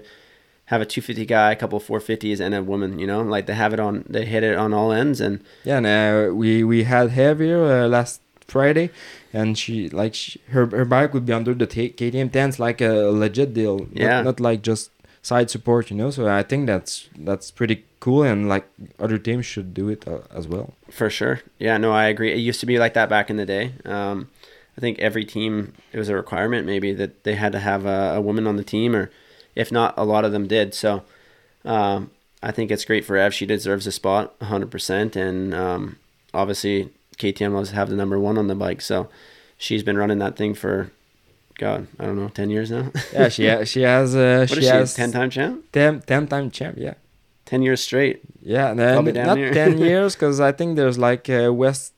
[0.65, 2.99] have a 250 guy, a couple 450s, and a woman.
[2.99, 5.77] You know, like they have it on, they hit it on all ends, and Yeah,
[5.77, 8.89] and uh, we we had here uh, last Friday,
[9.33, 12.79] and she like she, her her bike would be under the t- KTM tents like
[12.81, 13.77] a legit deal.
[13.79, 14.21] Not- Yeah.
[14.21, 14.91] not, like just
[15.23, 16.11] side support, you know.
[16.11, 18.65] So I think that's that's pretty cool, and like
[18.99, 20.73] other teams should do it uh, as well.
[20.89, 22.31] for sure, yeah, no, I agree.
[22.31, 23.73] It used to be like that back in the day.
[23.83, 24.29] Um,
[24.77, 28.15] I think every team it was a requirement maybe that they had to have a,
[28.15, 29.09] a woman on the team, or
[29.55, 30.73] if not, a lot of them did.
[30.73, 31.03] So.
[31.63, 32.11] Um,
[32.45, 33.33] I think it's great for Ev.
[33.33, 35.15] She deserves a spot 100%.
[35.15, 35.97] And um,
[36.31, 38.81] obviously, KTM loves to have the number one on the bike.
[38.81, 39.09] So
[39.57, 40.91] she's been running that thing for,
[41.57, 42.91] God, I don't know, 10 years now.
[43.11, 45.65] Yeah, she she has uh, what she is she, has 10 time champ?
[45.71, 46.77] 10, 10 time champ.
[46.77, 46.93] Yeah,
[47.45, 48.21] 10 years straight.
[48.41, 49.53] yeah, then not here.
[49.53, 51.93] ten years because I think there's like uh, west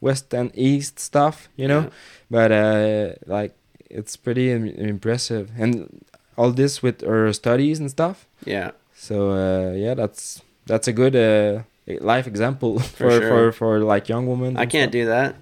[0.00, 1.82] west and east stuff, you know.
[1.82, 1.90] Yeah.
[2.30, 3.54] But uh, like
[3.90, 6.04] it's pretty Im- impressive, and
[6.36, 8.26] all this with her studies and stuff.
[8.44, 8.70] Yeah.
[8.94, 11.62] So uh, yeah, that's that's a good uh,
[12.00, 13.52] life example for for, sure.
[13.52, 14.56] for, like young women.
[14.56, 15.34] I can't do that.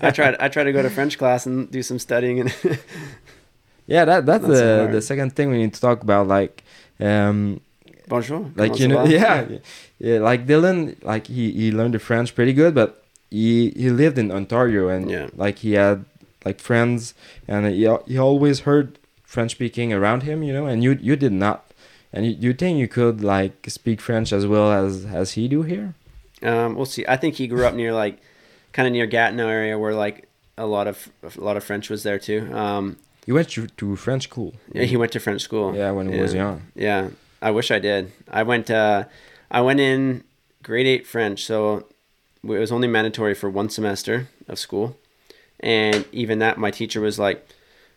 [0.02, 2.52] I tried I tried to go to French class and do some studying and
[3.86, 6.28] Yeah, that that's so the the second thing we need to talk about.
[6.28, 6.62] Like,
[7.00, 7.60] um,
[8.10, 8.50] bonjour.
[8.56, 9.46] like you know, yeah,
[9.98, 10.18] yeah.
[10.18, 12.90] Like Dylan, like he he learned the French pretty good, but
[13.30, 15.28] he he lived in Ontario and Yeah.
[15.44, 16.04] like he had
[16.44, 17.14] like friends
[17.48, 21.32] and he he always heard French speaking around him, you know, and you you did
[21.32, 21.60] not.
[22.12, 25.62] And you, you think you could like speak French as well as as he do
[25.62, 25.94] here?
[26.42, 27.04] Um, we'll see.
[27.06, 28.18] I think he grew up near like
[28.72, 30.26] kind of near Gatineau area where like
[30.58, 32.40] a lot of a lot of French was there too.
[32.52, 32.96] Um,
[33.26, 34.50] He went to, to French school.
[34.74, 35.76] yeah, he went to French school.
[35.76, 36.62] Yeah, when he was young.
[36.74, 37.10] Yeah,
[37.42, 38.12] I wish I did.
[38.30, 38.70] I went.
[38.70, 39.04] Uh,
[39.50, 40.24] I went in
[40.62, 41.86] grade eight French, so
[42.44, 44.96] it was only mandatory for one semester of school,
[45.60, 47.46] and even that, my teacher was like,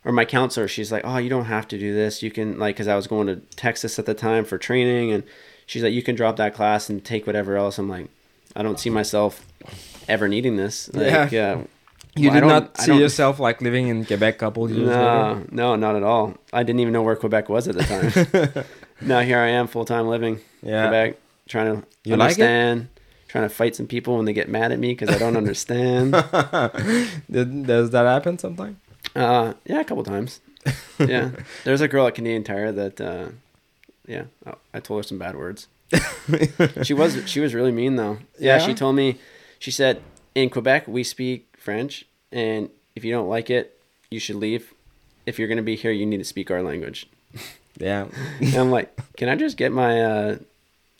[0.05, 2.23] or my counselor, she's like, "Oh, you don't have to do this.
[2.23, 5.23] You can like, because I was going to Texas at the time for training, and
[5.65, 8.07] she's like, you can drop that class and take whatever else." I'm like,
[8.55, 9.45] I don't see myself
[10.07, 10.89] ever needing this.
[10.93, 11.51] Like, Yeah.
[11.53, 11.63] uh,
[12.15, 15.01] You well, did don't- see yourself like living in Quebec a couple years later.
[15.01, 16.35] no, no, not at all.
[16.51, 18.65] I didn't even know where Quebec was at the time.
[19.01, 20.83] now here I am, full time living Yeah.
[20.87, 21.17] Quebec,
[21.47, 22.89] trying to You like understand,
[23.27, 26.11] trying to fight some people when they get mad at me because I don't understand.
[27.31, 28.77] Did, does that happen sometimes?
[29.15, 30.39] uh, yeah, a couple times.
[30.99, 31.31] Yeah,
[31.65, 33.27] there's a girl at Canadian Tire that, uh,
[34.07, 35.67] yeah, oh, I told her some bad words.
[36.83, 38.17] she was she was really mean though.
[38.39, 39.19] Yeah, she told me.
[39.59, 40.01] She said
[40.33, 43.79] in Quebec we speak French, and if you don't like it,
[44.09, 44.73] you should leave.
[45.25, 47.07] If you're gonna be here, you need to speak our language.
[47.77, 48.07] Yeah.
[48.39, 50.37] And I'm like, can I just get my uh,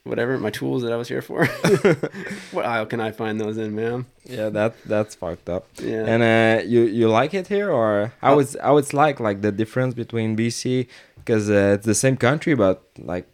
[0.04, 1.46] whatever my tools that I was here for?
[2.52, 4.06] what aisle can I find those in, ma'am?
[4.26, 5.68] Yeah, that that's fucked up.
[5.82, 6.06] Yeah.
[6.06, 8.40] And uh, you you like it here, or how Oh.
[8.40, 12.56] it's how it's like like the difference between BC because uh, it's the same country,
[12.56, 13.28] but like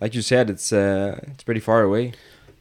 [0.00, 2.12] like you said, it's uh it's pretty far away.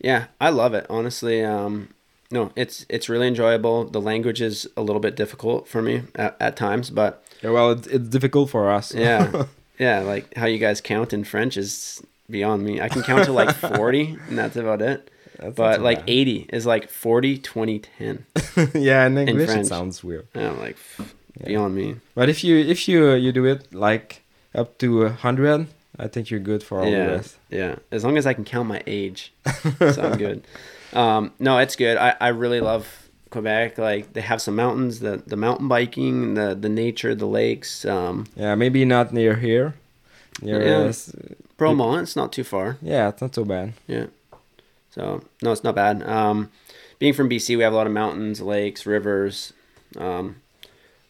[0.02, 0.86] Yeah, I love it.
[0.90, 1.90] Honestly, um,
[2.32, 3.86] no, it's it's really enjoyable.
[3.86, 7.72] The language is a little bit difficult for me at, at times, but Yeah, well,
[7.72, 8.94] it's, it's difficult for us.
[8.94, 9.46] yeah,
[9.80, 12.82] yeah, like how you guys count in French is beyond me.
[12.82, 15.09] I can count to like 40 and that's about it.
[15.39, 16.09] That's But like bad.
[16.09, 18.26] 80 is like 40, 20, 10.
[18.76, 19.65] yeah, in English French.
[19.65, 20.28] it sounds weird.
[20.36, 20.78] I'm like,
[21.39, 21.47] Yeah.
[21.47, 21.95] beyond me.
[22.15, 24.21] But if you if you uh, you do it like
[24.55, 25.67] up to a hundred,
[25.97, 27.38] I think you're good for all the yeah, rest.
[27.49, 27.76] yeah.
[27.91, 29.34] As long as I can count my age,
[29.80, 30.43] so I'm good.
[30.93, 31.97] Um, no, it's good.
[31.97, 33.03] I, I really love
[33.34, 33.78] Quebec.
[33.78, 37.84] Like they have some mountains, the the mountain biking, the the nature, the lakes.
[37.86, 39.74] Um, Yeah, maybe not near here.
[40.42, 40.90] Near Yeah.
[40.90, 41.12] us.
[41.58, 42.78] Bromont, it's not too far.
[42.82, 43.74] Yeah, it's not so bad.
[43.88, 44.08] Yeah.
[44.92, 46.02] So no, it's not bad.
[46.04, 46.50] Um,
[47.00, 49.54] being from BC, we have a lot of mountains, lakes, rivers.
[49.98, 50.38] Um,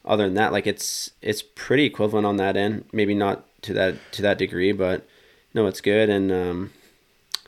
[0.05, 2.85] other than that, like it's it's pretty equivalent on that end.
[2.91, 5.05] Maybe not to that to that degree, but
[5.53, 6.71] no, it's good and um,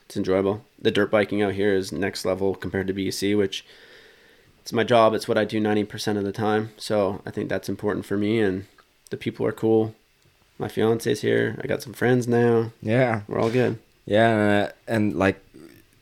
[0.04, 0.62] it's enjoyable.
[0.80, 3.64] The dirt biking out here is next level compared to BC, which
[4.66, 5.14] it's my job.
[5.14, 6.70] It's what I do ninety percent of the time.
[6.76, 8.64] So I think that's important for me, and
[9.10, 9.94] the people are cool.
[10.58, 11.56] My fiance's here.
[11.62, 12.72] I got some friends now.
[12.82, 13.78] Yeah, We're all good.
[14.06, 15.38] yeah, uh, and like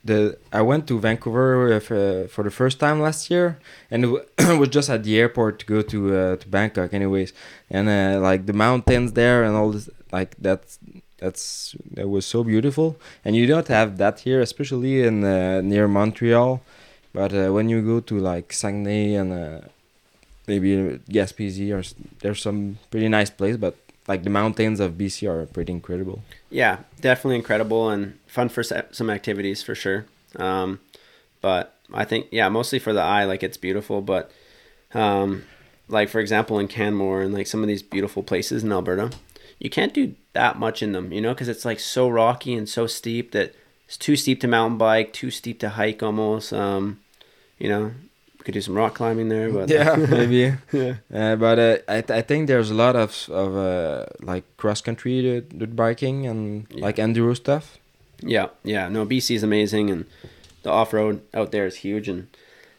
[0.03, 3.59] the I went to Vancouver uh, for, for the first time last year,
[3.91, 7.35] and it wa- was just at the airport to go to uh, to Bangkok, anyways.
[7.71, 10.79] And uh, like the mountains there and all this, like that's
[11.19, 12.97] that's that was so beautiful.
[13.27, 16.63] And you don't have that here, especially in uh, near Montreal.
[17.15, 19.61] But uh, when you go to like Saguenay and uh,
[20.47, 21.83] maybe Gaspésie, or
[22.21, 23.77] there's some pretty nice place, but
[24.09, 26.23] like the mountains of BC are pretty incredible.
[26.51, 30.07] Yeah, definitely incredible and fun for some activities for sure.
[30.37, 30.81] Um,
[31.41, 34.03] but I think yeah, mostly for the eye, like it's beautiful.
[34.03, 34.31] But
[34.93, 35.45] um,
[35.89, 39.11] like for example, in Canmore and like some of these beautiful places in Alberta,
[39.59, 42.69] you can't do that much in them, you know, because it's like so rocky and
[42.69, 43.55] so steep that
[43.87, 46.53] it's too steep to mountain bike, too steep to hike almost.
[46.53, 47.01] Um,
[47.65, 47.85] you know,
[48.39, 50.53] we could do some rock climbing there, but yeah, maybe.
[50.73, 54.45] yeah, Uh, but uh, I, th- I think there's a lot of of uh, like
[54.61, 55.41] cross country
[55.85, 56.85] biking and Yeah.
[56.87, 57.79] like enduro stuff.
[58.21, 58.89] Yeah, yeah.
[58.89, 60.05] No, BC is amazing, and
[60.63, 62.27] the off road out there is huge, and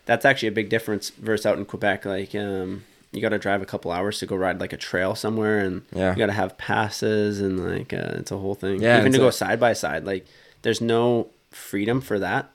[0.05, 2.05] that's actually a big difference versus out in Quebec.
[2.05, 5.15] Like, um, you got to drive a couple hours to go ride like a trail
[5.15, 6.11] somewhere, and Yeah.
[6.13, 8.81] you got to have passes, and like uh, it's a whole thing.
[8.81, 10.25] Yeah, even to it's go side by side, like
[10.61, 12.45] there's no freedom for that.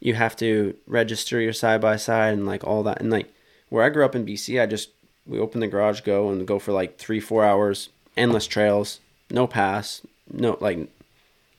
[0.00, 3.32] You have to register your side by side and like all that, and like
[3.70, 4.90] where I grew up in BC, I just
[5.26, 9.46] we open the garage, go and go for like three, four hours, endless trails, no
[9.46, 10.88] pass, no like.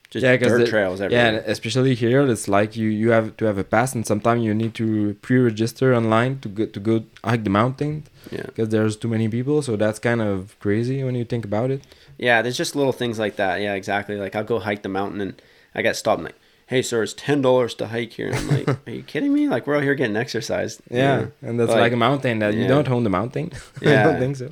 [0.08, 1.26] Just Yeah, dirt the- trails Yeah, everywhere.
[1.26, 4.54] and especially here, it's like you you have to have a pass, and sometimes you
[4.54, 8.44] need to pre-register online to go to go hike the mountain Yeah.
[8.46, 9.62] because there's too many people.
[9.62, 11.82] So that's kind of crazy when you think about it.
[12.18, 13.60] Yeah, there's just little things like that.
[13.60, 14.16] Yeah, exactly.
[14.16, 15.42] Like I'll go hike the mountain and
[15.74, 18.28] I get stopped and like, hey sir, it's ten dollars to hike here.
[18.28, 19.48] And I'm like, are you kidding me?
[19.48, 20.80] Like we're out here getting exercise.
[20.90, 23.50] Yeah, and that's Like- like, a mountain that you don't own the mountain.
[23.82, 24.04] I Yeah.
[24.04, 24.50] don't think so.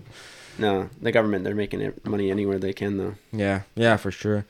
[0.59, 3.15] No, the government they're making it money anywhere they can though.
[3.33, 4.45] Yeah, yeah, for sure.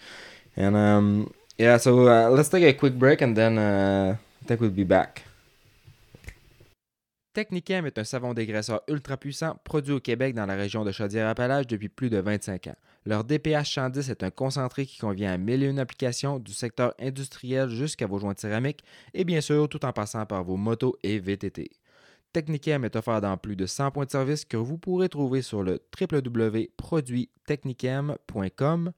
[0.56, 4.60] And um, yeah, so uh, let's take a quick break and then uh, I think
[4.60, 5.22] we'll be back.
[7.34, 11.66] Technicam est un savon dégraisseur ultra puissant produit au Québec dans la région de Chaudière-Appalaches
[11.66, 12.76] depuis plus de 25 ans.
[13.06, 16.94] Leur DPH 110 est un concentré qui convient à mille et une applications du secteur
[16.98, 18.82] industriel jusqu'à vos joints de céramique
[19.12, 21.70] et bien sûr tout en passant par vos motos et VTT.
[22.32, 25.62] Technicam est offert dans plus de 100 points de service que vous pourrez trouver sur
[25.62, 28.92] le www.produittechnicam.com.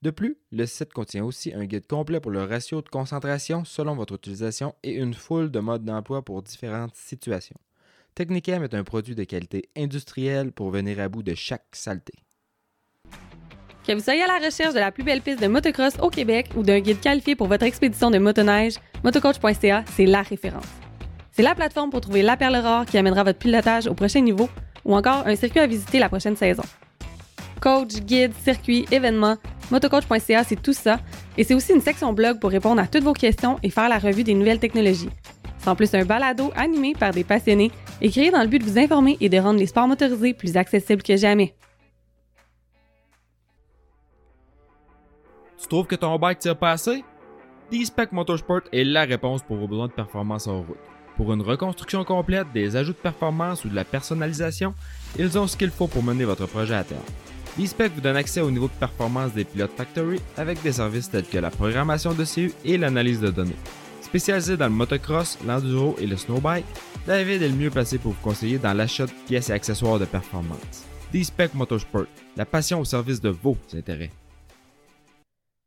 [0.00, 3.96] De plus, le site contient aussi un guide complet pour le ratio de concentration selon
[3.96, 7.58] votre utilisation et une foule de modes d'emploi pour différentes situations.
[8.14, 12.12] Technicam est un produit de qualité industrielle pour venir à bout de chaque saleté.
[13.88, 16.50] Que vous soyez à la recherche de la plus belle piste de motocross au Québec
[16.54, 20.66] ou d'un guide qualifié pour votre expédition de motoneige, motocoach.ca, c'est la référence.
[21.32, 24.50] C'est la plateforme pour trouver la perle rare qui amènera votre pilotage au prochain niveau
[24.84, 26.64] ou encore un circuit à visiter la prochaine saison.
[27.62, 29.38] Coach, guide, circuit, événements,
[29.70, 31.00] motocoach.ca, c'est tout ça.
[31.38, 33.98] Et c'est aussi une section blog pour répondre à toutes vos questions et faire la
[33.98, 35.08] revue des nouvelles technologies.
[35.56, 37.70] C'est en plus un balado animé par des passionnés
[38.02, 40.58] et créé dans le but de vous informer et de rendre les sports motorisés plus
[40.58, 41.54] accessibles que jamais.
[45.60, 47.04] Tu trouves que ton bike tire pas assez?
[47.70, 50.78] D-Spec Motorsport est la réponse pour vos besoins de performance en route.
[51.16, 54.72] Pour une reconstruction complète, des ajouts de performance ou de la personnalisation,
[55.18, 57.02] ils ont ce qu'il faut pour mener votre projet à terme.
[57.58, 61.26] D-Spec vous donne accès au niveau de performance des pilotes Factory avec des services tels
[61.26, 63.56] que la programmation de CU et l'analyse de données.
[64.00, 66.64] Spécialisé dans le motocross, l'enduro et le snowbike,
[67.04, 70.04] David est le mieux placé pour vous conseiller dans l'achat de pièces et accessoires de
[70.04, 70.86] performance.
[71.12, 72.06] D-Spec Motorsport,
[72.36, 74.12] la passion au service de vos intérêts.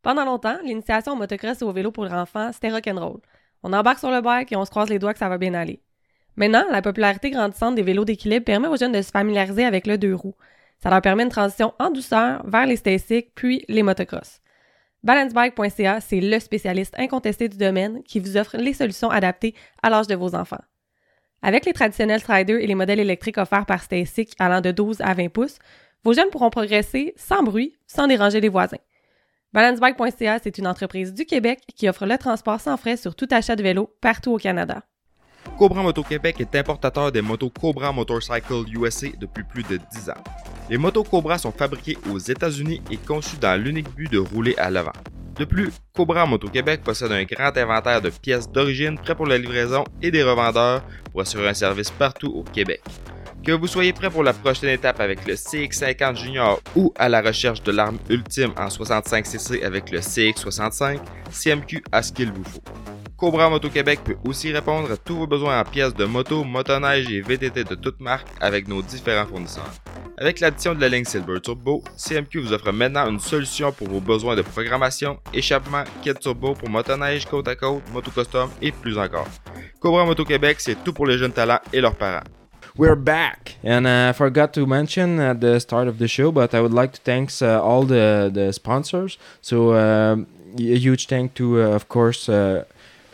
[0.01, 3.19] Pendant longtemps, l'initiation au motocross et au vélo pour enfants, c'était rock'n'roll.
[3.63, 5.53] On embarque sur le bike et on se croise les doigts que ça va bien
[5.53, 5.81] aller.
[6.35, 9.97] Maintenant, la popularité grandissante des vélos d'équilibre permet aux jeunes de se familiariser avec le
[9.97, 10.35] deux roues.
[10.81, 14.39] Ça leur permet une transition en douceur vers les stasics puis les motocross.
[15.03, 20.07] Balancebike.ca, c'est le spécialiste incontesté du domaine qui vous offre les solutions adaptées à l'âge
[20.07, 20.61] de vos enfants.
[21.41, 25.13] Avec les traditionnels striders et les modèles électriques offerts par Stasic allant de 12 à
[25.13, 25.57] 20 pouces,
[26.03, 28.77] vos jeunes pourront progresser sans bruit, sans déranger les voisins.
[29.53, 33.57] Balancebike.ca, c'est une entreprise du Québec qui offre le transport sans frais sur tout achat
[33.57, 34.83] de vélo partout au Canada.
[35.57, 40.23] Cobra Moto Québec est importateur des motos Cobra Motorcycle USA depuis plus de 10 ans.
[40.69, 44.69] Les motos Cobra sont fabriquées aux États-Unis et conçues dans l'unique but de rouler à
[44.69, 44.93] l'avant.
[45.37, 49.37] De plus, Cobra Moto Québec possède un grand inventaire de pièces d'origine prêts pour la
[49.37, 50.81] livraison et des revendeurs
[51.11, 52.81] pour assurer un service partout au Québec.
[53.43, 57.21] Que vous soyez prêt pour la prochaine étape avec le CX50 Junior ou à la
[57.21, 60.99] recherche de l'arme ultime en 65cc avec le CX65,
[61.31, 62.61] CMQ a ce qu'il vous faut.
[63.17, 67.11] Cobra Moto Québec peut aussi répondre à tous vos besoins en pièces de moto, motoneige
[67.11, 69.71] et VTT de toutes marques avec nos différents fournisseurs.
[70.17, 74.01] Avec l'addition de la ligne Silver Turbo, CMQ vous offre maintenant une solution pour vos
[74.01, 78.99] besoins de programmation, échappement, kit turbo pour motoneige, côte à côte, moto custom et plus
[78.99, 79.27] encore.
[79.79, 82.23] Cobra Moto Québec, c'est tout pour les jeunes talents et leurs parents.
[82.77, 86.55] We're back, and uh, I forgot to mention at the start of the show, but
[86.55, 89.17] I would like to thank uh, all the the sponsors.
[89.41, 92.63] So um, a huge thank to, uh, of course, uh,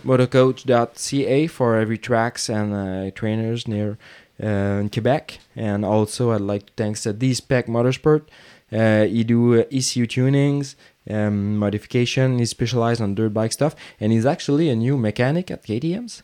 [0.05, 3.97] motocoach.ca for every tracks and uh, trainers near
[4.41, 8.23] uh, in Quebec, and also I'd like to thank uh, D-Spec Motorsport.
[8.71, 10.75] Uh, he do uh, ECU tunings,
[11.09, 12.37] um, modification.
[12.37, 16.21] He's specialized on dirt bike stuff, and he's actually a new mechanic at KTM's.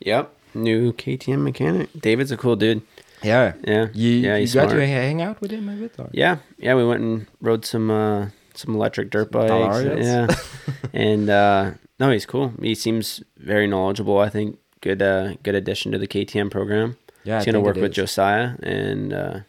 [0.00, 0.32] Yep.
[0.54, 1.88] New KTM mechanic.
[1.98, 2.82] David's a cool dude.
[3.22, 3.88] Yeah, Yeah.
[3.94, 4.70] you, yeah, you got smart.
[4.70, 5.92] to hang out with him a bit.
[5.98, 6.08] Or?
[6.12, 9.50] Yeah, yeah, we went and rode some uh some electric dirt bikes.
[9.50, 10.04] Talarias.
[10.04, 10.36] Yeah.
[10.92, 12.52] and uh no, he's cool.
[12.62, 14.18] He seems very knowledgeable.
[14.18, 16.96] I think good uh good addition to the KTM program.
[17.24, 17.92] Yeah, he's gonna work with.
[17.92, 19.40] Josiah and uh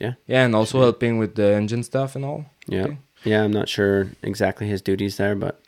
[0.00, 0.14] yeah.
[0.26, 2.46] Yeah, and also helping with the engine stuff and all.
[2.66, 2.84] yeah.
[2.86, 2.98] Okay.
[3.24, 5.61] Yeah, I'm not sure exactly his duties there, but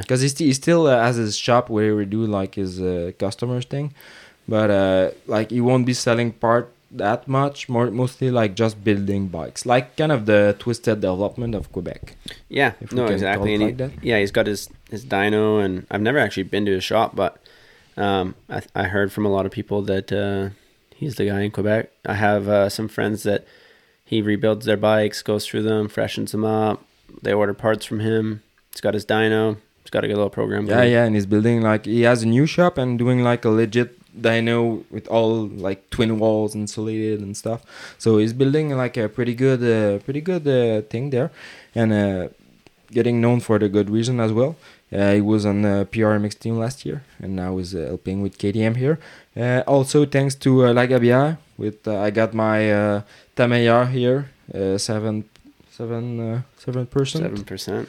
[0.00, 3.12] Because he, st- he still uh, has his shop where he do like his uh,
[3.18, 3.92] customers thing,
[4.48, 7.68] but uh, like he won't be selling part that much.
[7.68, 12.16] More mostly like just building bikes, like kind of the twisted development of Quebec.
[12.48, 13.54] yeah, no, exactly.
[13.54, 16.84] it he, yeah, he's got his his dyno, and I've never actually been to his
[16.84, 17.38] shop, but
[17.96, 20.54] um, I I heard from a lot of people that uh,
[20.96, 21.90] he's the guy in Quebec.
[22.06, 23.44] I have uh, some friends that
[24.04, 26.84] he rebuilds their bikes, goes through them, freshens them up.
[27.22, 28.42] They order parts from him.
[28.70, 29.58] He's got his dyno.
[29.92, 30.66] Got a good little program.
[30.66, 33.50] Yeah, yeah, and he's building like he has a new shop and doing like a
[33.50, 33.90] legit
[34.20, 37.60] dyno with all like twin walls insulated and stuff.
[37.98, 41.30] So he's building like a pretty good, uh, pretty good uh, thing there,
[41.74, 42.28] and uh,
[42.90, 44.56] getting known for the good reason as well.
[44.92, 48.36] Uh, he was on the PRMX team last year, and now he's uh, helping with
[48.38, 48.98] KTM here.
[49.36, 53.02] Uh, also, thanks to uh, Lagabia, with uh, I got my uh,
[53.36, 55.24] Tameya here, uh, seven,
[55.70, 57.88] seven, uh, seven percent seven percent.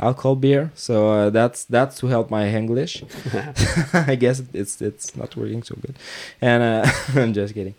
[0.00, 0.70] Alcohol beer.
[0.74, 3.02] So uh, that's that's to help my English.
[3.92, 5.96] I guess it's it's not working so good,
[6.40, 6.90] and uh,
[7.20, 7.74] I'm just kidding.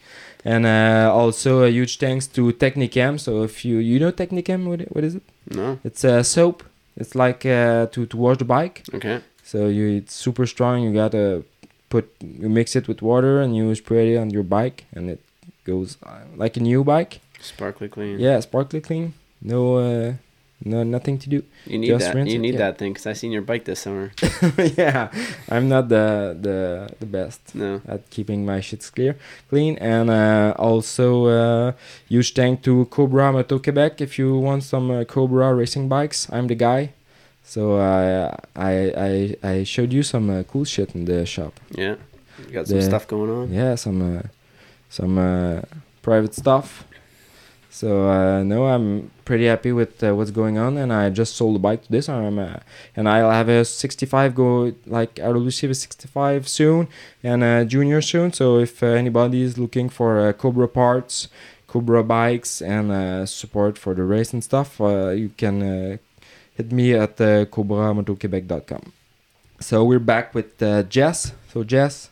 [0.46, 3.20] And uh, also a huge thanks to Technicam.
[3.20, 5.24] So if you you know Technicam, what what is it?
[5.52, 6.64] No, It's a soap.
[6.96, 8.84] It's like uh, to to wash the bike.
[8.94, 9.20] okay.
[9.44, 10.84] So you it's super strong.
[10.84, 11.44] You gotta
[11.90, 15.20] put you mix it with water and you spray it on your bike, and it
[15.66, 17.20] goes uh, like a new bike.
[17.42, 18.20] Sparkly clean.
[18.20, 19.14] Yeah, sparkly clean.
[19.42, 20.14] No, uh,
[20.64, 21.44] no nothing to do.
[21.66, 22.28] you need just that.
[22.28, 22.72] You it, need yeah.
[22.72, 24.12] that thing because I seen your bike this summer.
[24.78, 25.12] yeah,
[25.50, 29.16] I'm not the the the best No, at keeping my shits clear,
[29.50, 31.72] clean, and uh, also uh,
[32.10, 34.02] huge thank to Cobra Moto Quebec.
[34.02, 36.94] If you want some uh, Cobra racing bikes, I'm the guy.
[37.44, 41.60] So uh, I I I showed you some uh, cool shit in the shop.
[41.72, 41.96] yeah,
[42.46, 43.54] you got some stuff going on.
[43.54, 44.22] Yeah, some uh,
[44.90, 45.62] some uh,
[46.02, 46.84] private stuff.
[47.70, 51.54] So uh, no, I'm pretty happy with uh, what's going on, and I just sold
[51.54, 52.10] the bike to this.
[52.10, 52.62] I'm uh,
[52.96, 56.88] and I'll have a 65 go like I'll receive a 65 soon
[57.22, 58.34] and a junior soon.
[58.34, 61.28] So if uh, anybody is looking for uh, Cobra parts,
[61.68, 66.00] Cobra bikes, and uh, support for the race and stuff, you can
[66.58, 68.92] hit me at uh, cobramotoquebec.com.
[69.60, 70.58] So we're back with
[70.90, 71.34] Jess.
[71.54, 72.10] So Jess,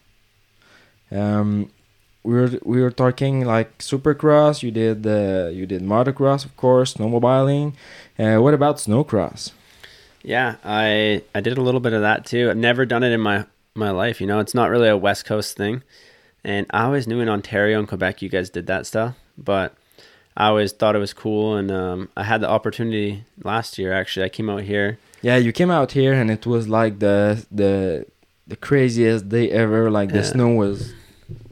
[1.11, 1.71] um,
[2.27, 4.55] we were we were talking like supercross.
[4.65, 7.67] You did uh, you did motocross, of course, snowmobiling.
[8.19, 9.51] Uh, what about snowcross?
[10.23, 12.49] Yeah, I I did a little bit of that too.
[12.49, 14.19] I've never done it in my my life.
[14.21, 15.83] You know, it's not really a West Coast thing,
[16.43, 19.73] and I always knew in Ontario and Quebec you guys did that stuff, but
[20.35, 21.55] I always thought it was cool.
[21.55, 23.93] And um, I had the opportunity last year.
[23.93, 24.97] Actually, I came out here.
[25.21, 28.05] Yeah, you came out here and it was like the the
[28.47, 29.89] the craziest day ever.
[29.89, 30.33] Like the Yeah.
[30.33, 30.93] snow was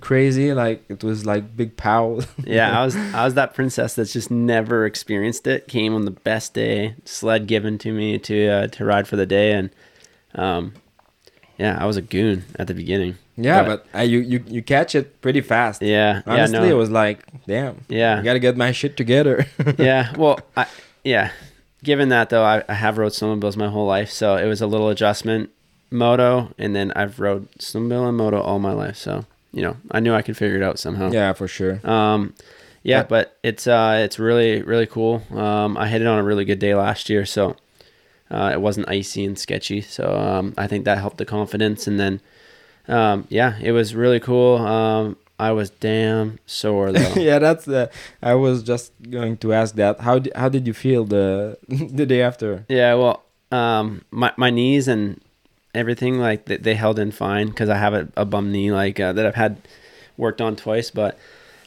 [0.01, 0.53] crazy.
[0.53, 2.19] Like it was like big pow.
[2.45, 5.67] Yeah, I was I was that princess that's just never experienced it.
[5.67, 9.25] Came on the best day, sled given to me to uh, to ride for the
[9.25, 9.69] day, and
[10.35, 10.73] um,
[11.57, 13.15] yeah, I was a goon at the beginning.
[13.37, 15.81] yeah, But- but uh, you you you catch it pretty fast.
[15.81, 17.81] Yeah, Honestly, yeah, it was like, damn.
[17.89, 18.19] yeah.
[18.19, 19.45] I gotta get my shit together.
[19.77, 20.13] yeah.
[20.17, 20.67] Well, I,
[21.03, 21.31] yeah.
[21.83, 24.67] Given that though, I, I have rode snowmobiles my whole life, so it was a
[24.67, 25.49] little adjustment.
[25.91, 29.25] Moto, and then I've rode snowmobile and moto all my life, so
[29.55, 31.09] you know I knew I could figure it out somehow.
[31.11, 31.79] yeah, for sure.
[31.83, 32.33] Um,
[32.83, 35.23] yeah, But- but it's uh, it's really really cool.
[35.31, 37.55] Um, I hit it on a really good day last year, so
[38.31, 41.85] Uh, it wasn't icy and sketchy, so um, I think that helped the confidence.
[41.89, 42.19] And then,
[42.87, 44.57] um, yeah, it was really cool.
[44.57, 47.13] Um, I was damn sore though.
[47.29, 47.89] yeah, that's the.
[48.23, 49.99] I was just going to ask that.
[50.01, 52.65] How how did you feel the the day after?
[52.67, 55.21] Yeah, well, um, my my knees and
[55.75, 58.99] everything like they, they held in fine because I have a, a bum knee like
[58.99, 59.57] uh, that I've had
[60.17, 61.17] worked on twice, but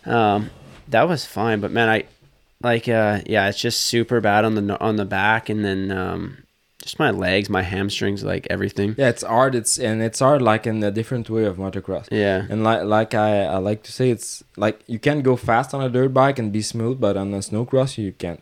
[0.07, 0.51] um,
[0.89, 1.61] that was fine.
[1.61, 2.05] But man, I
[2.63, 6.39] like uh, yeah, it's just super bad on the on the back, and then um,
[6.83, 8.95] just my legs, my hamstrings, like everything.
[8.99, 9.55] Yeah, it's hard.
[9.55, 12.09] It's and it's hard like in a different way of motocross.
[12.11, 15.75] Yeah, And like like I, I like to say, it's like you can go fast
[15.75, 18.41] on a dirt bike and be smooth, but on a snowcross you can't.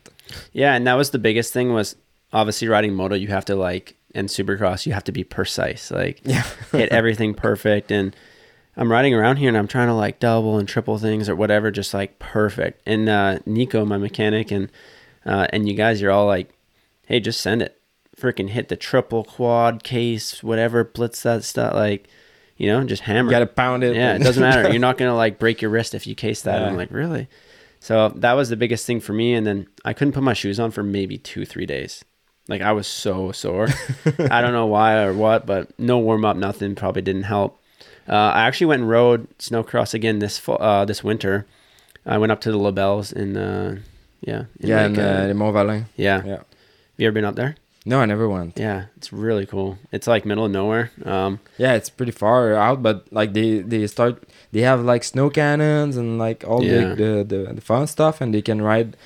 [0.53, 1.97] yeah, and that was the biggest thing was
[2.33, 3.15] obviously riding moto.
[3.17, 5.91] You have to like and supercross, you have to be precise.
[5.91, 6.43] Like Yeah.
[6.73, 8.15] hit everything perfect and
[8.77, 11.71] I'm riding around here and I'm trying to like double and triple things or whatever,
[11.71, 12.83] just like perfect.
[12.87, 14.71] And uh, Nico, my mechanic, and
[15.25, 16.51] uh, and you guys, you're all like,
[17.07, 17.81] "Hey, just send it,
[18.21, 22.07] freaking hit the triple quad case, whatever, blitz that stuff, like,
[22.59, 23.97] you know, just hammer." You gotta pound it.
[23.97, 24.69] yeah, it doesn't matter.
[24.71, 26.61] You're not gonna like break your wrist if you case that.
[26.61, 26.69] Yeah.
[26.69, 27.29] I'm like, really?
[27.81, 29.33] So that was the biggest thing for me.
[29.33, 32.05] And then I couldn't put my shoes on for maybe two, three days.
[32.49, 33.69] Like I was so sore.
[34.31, 36.75] I don't know why or what, but no warm up, nothing.
[36.75, 37.61] Probably didn't help.
[38.09, 41.45] Uh, I actually went and rode snowcross again this fall, uh, this winter.
[42.05, 43.79] I went up to the Labelles in, uh,
[44.21, 45.85] yeah, in yeah, like, and uh, the Mont Valin.
[45.97, 46.23] yeah.
[46.25, 46.37] Yeah.
[46.37, 47.57] Have you ever been up there?
[47.85, 48.59] No, I never went.
[48.59, 49.79] Yeah, it's really cool.
[49.93, 50.91] It's like middle of nowhere.
[51.05, 54.23] Um, Yeah, it's pretty far out, but like they they start
[54.53, 56.95] they have like snow cannons and like all Yeah.
[56.95, 58.97] the, the the the fun stuff, and they can ride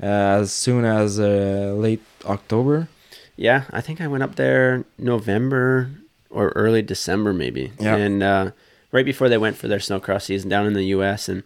[0.00, 2.88] as soon as uh, late October.
[3.36, 5.90] Yeah, I think I went up there November
[6.30, 7.72] or early December maybe.
[7.78, 7.96] Yeah.
[7.96, 8.50] And uh,
[8.92, 11.28] right before they went for their snowcross season down in the U.S.
[11.28, 11.42] and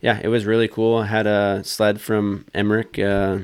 [0.00, 0.98] yeah, it was really cool.
[0.98, 2.98] I had a sled from Emmerich.
[2.98, 3.38] Uh,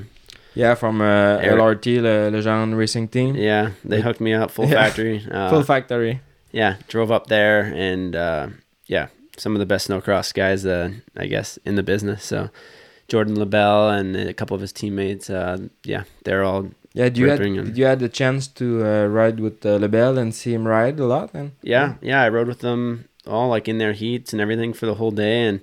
[0.55, 4.83] Yeah, from uh, LRT, Le Legend Racing Team, yeah, they hooked me up full Yeah.
[4.83, 5.23] factory.
[5.29, 6.21] Uh, full factory.
[6.51, 8.47] yeah, drove up there and uh,
[8.87, 12.23] yeah, some of the best snowcross guys, uh, I guess, in the business.
[12.23, 12.49] So
[13.07, 17.39] Jordan LaBelle and a couple of his teammates, uh, yeah, they're all Yeah, you had,
[17.39, 20.67] and- did you had the chance to uh, ride with uh, Lebel and see him
[20.67, 21.29] ride a lot?
[21.33, 24.85] And yeah yeah i rode with them all like in their heats and everything for
[24.85, 25.59] the whole day and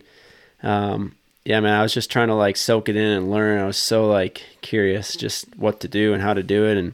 [0.62, 1.14] um
[1.44, 3.58] yeah man i was just trying to like soak it in and learn.
[3.60, 6.92] I was so like curious just what to do and how to do it and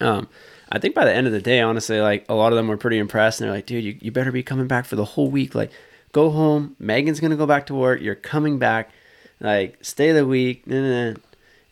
[0.00, 0.28] um
[0.70, 2.76] i think by the end of the day honestly like a lot of them were
[2.76, 5.30] pretty impressed and they're like dude you, you better be coming back for the whole
[5.30, 5.54] week.
[5.54, 5.70] Like
[6.12, 6.74] go home.
[6.78, 8.00] Megan's gonna go back to work.
[8.00, 8.90] You're coming back
[9.40, 11.16] like stay the week nah, nah, nah.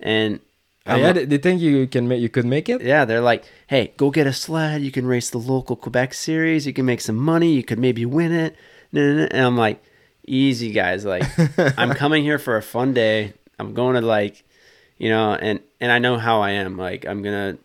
[0.00, 0.40] and
[0.86, 2.80] uh, I'm yeah, like- they, think you can make you could make it.
[2.80, 4.82] yeah, they're like, hey, go get a sled.
[4.82, 6.66] You can race the local Quebec series.
[6.66, 7.52] You can make some money.
[7.52, 8.56] You could maybe win it.
[8.92, 9.82] And I'm like,
[10.26, 11.04] easy, guys.
[11.04, 11.24] Like,
[11.78, 13.32] I'm coming here for a fun day.
[13.58, 14.44] I'm going to like,
[14.98, 16.76] you know, and and I know how I am.
[16.76, 17.58] Like, I'm gonna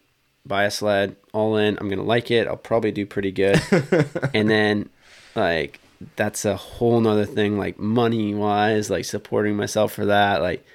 [0.46, 1.78] buy a sled all in.
[1.80, 2.48] I'm gonna like it.
[2.48, 3.62] I'll probably do pretty good.
[4.34, 4.90] and then,
[5.36, 5.80] like,
[6.16, 7.58] that's a whole nother thing.
[7.58, 10.42] Like money wise, like supporting myself for that.
[10.42, 10.66] Like,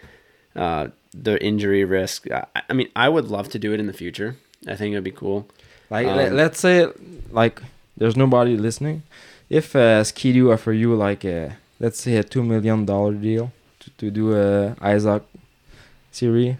[0.54, 2.30] uh, the injury risk.
[2.30, 4.36] I, I mean, I would love to do it in the future.
[4.66, 5.48] I think it'd be cool.
[5.90, 6.88] Like Um, let's say
[7.30, 7.62] like
[7.96, 9.02] there's nobody listening.
[9.48, 13.90] If uh, Ski-Doo offer you like a let's say a two million dollar deal to,
[13.98, 15.22] to do a ISOC
[16.10, 16.56] series,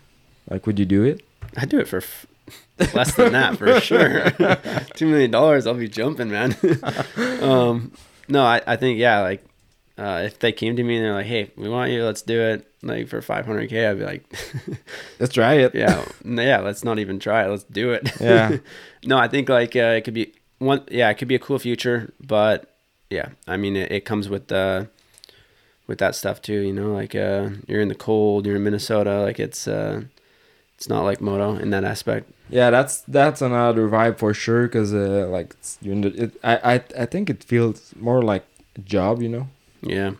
[0.49, 1.23] like would you do it?
[1.57, 2.27] I'd do it for f-
[2.95, 4.31] less than that for sure.
[4.95, 6.55] Two million dollars, I'll be jumping, man.
[7.43, 7.93] um,
[8.29, 9.45] no, I, I think yeah, like
[9.99, 12.41] uh, if they came to me and they're like, "Hey, we want you, let's do
[12.41, 14.25] it," like for 500k, I'd be like,
[15.19, 15.75] Let's try it.
[15.75, 18.59] "Yeah, yeah, let's not even try it, let's do it." Yeah.
[19.05, 20.83] no, I think like uh, it could be one.
[20.91, 22.77] Yeah, it could be a cool future, but
[23.11, 24.85] yeah, I mean, it, it comes with uh,
[25.87, 26.61] with that stuff too.
[26.61, 30.03] You know, like uh, you're in the cold, you're in Minnesota, like it's uh,
[30.75, 32.31] it's not like moto in that aspect.
[32.49, 34.69] Yeah, that's that's another vibe for sure.
[34.69, 38.23] Cause uh, like it's, you're in the, it, I I I think it feels more
[38.23, 38.45] like
[38.77, 39.49] a job, you know.
[39.83, 40.13] Yeah,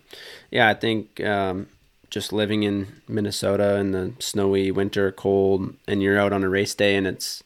[0.51, 0.69] yeah.
[0.69, 1.67] I think um,
[2.11, 6.75] just living in Minnesota in the snowy winter, cold, and you're out on a race
[6.75, 7.43] day and it's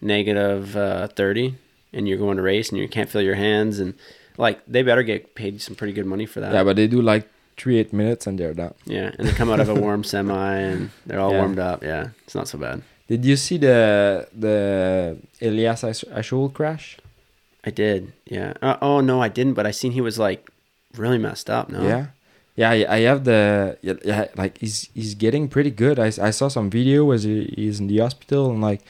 [0.00, 1.54] negative uh, thirty,
[1.92, 3.94] and you're going to race and you can't feel your hands, and
[4.38, 6.52] like they better get paid some pretty good money for that.
[6.52, 8.74] yeah, but they do like three eight minutes and they're done.
[8.84, 11.38] yeah, and they come out of a warm semi and they're all Yeah.
[11.38, 11.82] warmed up.
[11.82, 12.82] Yeah, it's not so bad.
[13.08, 16.98] Did you see the the Elias Ash- Ishoel crash?
[17.64, 18.12] I did.
[18.26, 18.52] Yeah.
[18.62, 19.54] Uh, oh no, I didn't.
[19.54, 20.50] But I seen he was like
[20.96, 21.68] really messed up.
[21.68, 21.82] No.
[21.82, 22.06] Yeah.
[22.56, 25.98] Yeah, I have the yeah, like he's he's getting pretty good.
[25.98, 28.80] I, I saw some video where he, he's in the hospital and like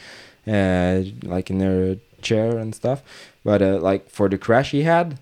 [0.46, 3.02] uh like in their chair and stuff.
[3.44, 5.18] But uh, like for the crash he had,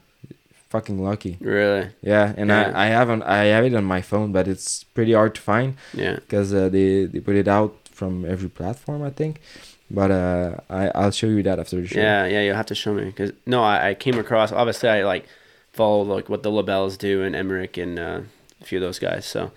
[0.69, 1.39] fucking lucky.
[1.41, 1.89] Really.
[2.03, 2.73] Yeah, and Yeah.
[2.75, 5.77] I I haven't I have it on my phone, but it's pretty hard to find
[5.95, 6.17] Yeah.
[6.17, 9.41] because uh, they they put it out from every platform, I think.
[9.91, 12.01] But uh, I I'll show you that after the show.
[12.01, 14.51] Yeah, yeah, you'll have to show me because no, I, I came across.
[14.53, 15.27] Obviously, I like
[15.73, 18.21] follow like what the Labels do and Emmerich and uh,
[18.61, 19.27] a few of those guys.
[19.27, 19.51] So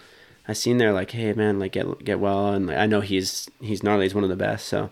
[0.48, 3.50] I seen there like, hey man, like get get well, and like, I know he's
[3.62, 4.06] he's gnarly.
[4.06, 4.68] He's one of the best.
[4.68, 4.90] So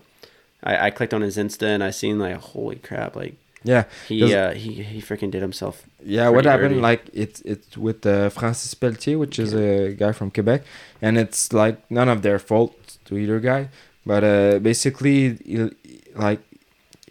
[0.62, 4.34] I, I clicked on his Insta and I seen like, holy crap, like Yeah, he
[4.34, 5.84] uh, he he freaking did himself.
[6.02, 6.28] yeah.
[6.30, 6.70] What happened?
[6.70, 6.80] dirty.
[6.80, 10.62] Like it's it's with uh, Francis Pelletier, which is a guy from Quebec,
[11.02, 12.72] and it's like none of their fault
[13.06, 13.68] to either guy.
[14.04, 15.70] But uh, basically, he-
[16.14, 16.40] like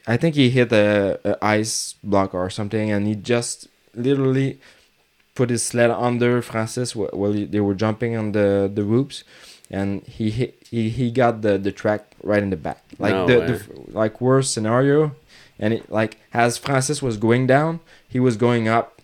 [0.07, 4.59] I think he hit a, a ice block or something, and he just literally
[5.35, 9.23] put his sled under Francis while he- they were jumping on the the ropes,
[9.69, 13.27] and he hit he, he got the the track right in the back, like No
[13.27, 15.15] the, the like worst scenario,
[15.59, 18.94] and it like as Francis was going down, he was going up.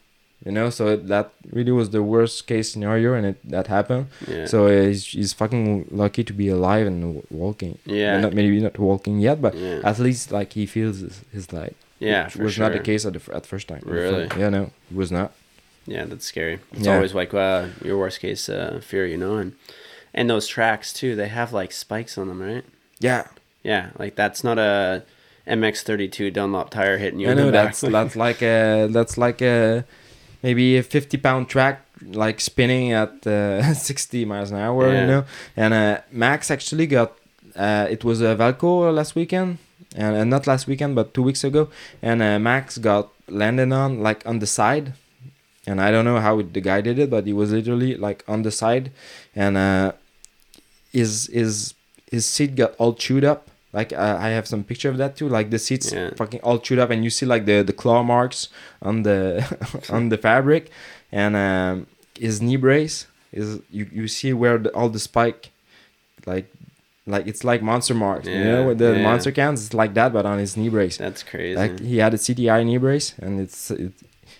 [0.45, 4.07] You know, so that really was the worst case scenario, and it that happened.
[4.27, 4.45] Yeah.
[4.47, 7.77] So uh, he's, he's fucking lucky to be alive and walking.
[7.85, 8.13] yeah.
[8.13, 9.81] Well, not maybe not walking yet, but yeah.
[9.83, 11.75] at least like he feels his, his life.
[11.99, 12.25] yeah.
[12.25, 12.63] which was sure.
[12.69, 13.81] not the case at the at first time.
[13.85, 14.27] Really?
[14.37, 15.31] Yeah, no, it was not.
[15.85, 16.59] Yeah, that's scary.
[16.73, 16.95] It's Yeah.
[16.95, 19.53] always like uh, your worst case uh, fear, you know, and
[20.13, 21.15] and those tracks too.
[21.15, 22.65] They have like spikes on them, right?
[22.99, 23.27] Yeah,
[23.63, 25.03] Yeah, like that's not a
[25.47, 27.27] MX32 Dunlop tire hitting you.
[27.27, 27.65] I in the know back.
[27.67, 29.85] that's that's like a that's like a
[30.43, 35.01] maybe a fifty pound track like spinning at uh, sixty miles an hour, Yeah.
[35.01, 35.23] you know.
[35.55, 37.13] And uh, Max actually got
[37.55, 39.57] uh, it was a Valco last weekend,
[39.95, 41.69] and uh, not last weekend, but two weeks ago.
[42.01, 44.93] And uh, Max got landed on like on the side,
[45.67, 48.41] and I don't know how the guy did it, but he was literally like on
[48.43, 48.91] the side,
[49.35, 49.91] and uh,
[50.91, 51.73] his his
[52.09, 53.49] his seat got all chewed up.
[53.73, 55.29] Like uh, I have some picture of that too.
[55.29, 56.09] Like the seats Yeah.
[56.15, 58.49] fucking all chewed up, and you see like the the claw marks
[58.81, 59.43] on the
[59.89, 60.69] on the fabric,
[61.11, 61.87] and um,
[62.19, 65.51] his knee brace is you you see where the, all the spike,
[66.25, 66.47] like
[67.07, 68.27] like it's like monster marks.
[68.27, 69.03] yeah, you know with the yeah.
[69.03, 70.97] monster cans, it's like that, but on his knee brace.
[70.97, 71.55] That's crazy.
[71.55, 73.93] Like he had a CTI knee brace, and it's it,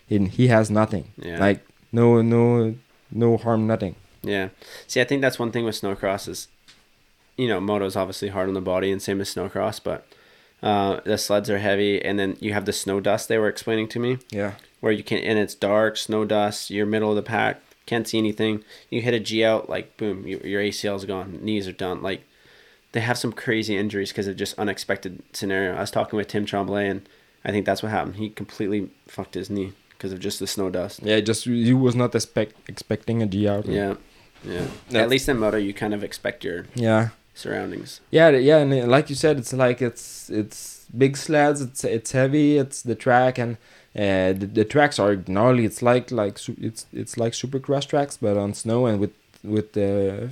[0.08, 1.06] he, he has nothing.
[1.18, 1.40] yeah.
[1.40, 1.60] Like
[1.94, 2.76] no no
[3.12, 3.96] no harm, nothing.
[4.24, 4.50] yeah.
[4.88, 6.48] See, I think that's one thing with snowcross is,
[7.38, 10.06] you know, moto's obviously hard on the body, and same as snowcross, but
[10.64, 13.88] uh, the sleds are heavy, and then you have the snow dust they were explaining
[13.90, 14.18] to me.
[14.30, 14.54] Yeah.
[14.80, 18.18] where you can and it's dark, snow dust, you're middle of the pack, can't see
[18.18, 18.64] anything.
[18.90, 22.02] You hit a G out, like boom, you, your ACL's gone, knees are done.
[22.02, 22.22] Like
[22.92, 25.76] they have some crazy injuries because of just unexpected scenario.
[25.76, 27.08] I was talking with Tim Tremblay, and
[27.46, 28.18] I think that's what happened.
[28.18, 31.02] He completely fucked his knee because of just the snow dust.
[31.04, 33.66] Yeah, just you was not expect expecting a G out.
[33.66, 33.96] Yeah,
[34.44, 34.66] yeah.
[34.90, 37.10] That's- At least in moto, you kind of expect your Yeah.
[37.34, 38.02] Surroundings.
[38.12, 41.62] Yeah, yeah, and like you said, it's like it's it's big sleds.
[41.62, 42.58] It's it's heavy.
[42.58, 43.58] It's the track and
[43.96, 45.66] uh, the, the tracks are gnarly.
[45.66, 49.14] It's like like it's it's like supercross tracks, but on snow and with
[49.44, 50.28] with uh,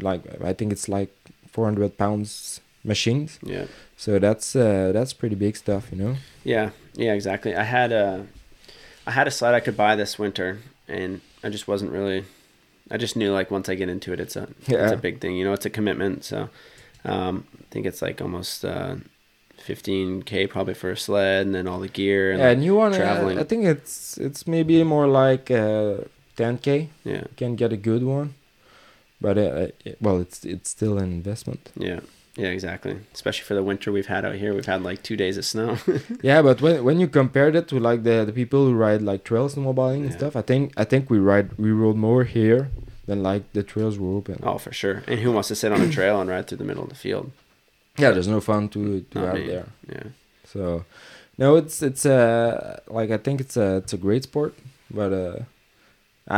[0.00, 1.14] like I think it's like
[1.50, 3.38] four hundred pounds machines.
[3.42, 3.66] Yeah.
[3.96, 6.16] So that's uh, that's pretty big stuff, you know.
[6.44, 7.54] Yeah, yeah, exactly.
[7.54, 8.26] I had a,
[9.06, 12.24] I had a sled I could buy this winter, and I just wasn't really.
[12.92, 15.34] I just knew like once I get into it, it's a it's a big thing.
[15.36, 16.24] You know, it's a commitment.
[16.24, 16.48] So,
[17.04, 18.96] um, I think it's like almost uh,
[19.56, 22.32] fifteen k probably for a sled, and then all the gear.
[22.32, 23.38] And Yeah, and you want traveling.
[23.38, 26.04] I think it's it's maybe more like uh,
[26.36, 26.88] 10k.
[27.04, 28.34] yeah, You can get a good one,
[29.20, 31.70] but uh, it- well, it's it's still an investment.
[31.76, 32.00] yeah,
[32.36, 32.96] yeah, exactly.
[33.14, 35.76] Especially for the winter we've had out here, we've had like two days of snow.
[36.22, 39.22] Yeah, but when when you compared it to like the, the people who ride like
[39.24, 42.70] trails and mobiling and stuff, I think I think we ride we rode more here
[43.06, 44.38] than like the trails were open.
[44.42, 45.02] oh, for sure.
[45.06, 46.94] And who wants to sit on a trail and ride through the middle of the
[47.06, 47.30] field?
[47.98, 49.46] Yeah, there's no fun to to Not out me.
[49.48, 49.66] there.
[49.88, 50.04] Yeah,
[50.44, 50.84] So,
[51.36, 54.54] no, it's it's uh like I think it's a it's a great sport,
[54.90, 55.36] but uh,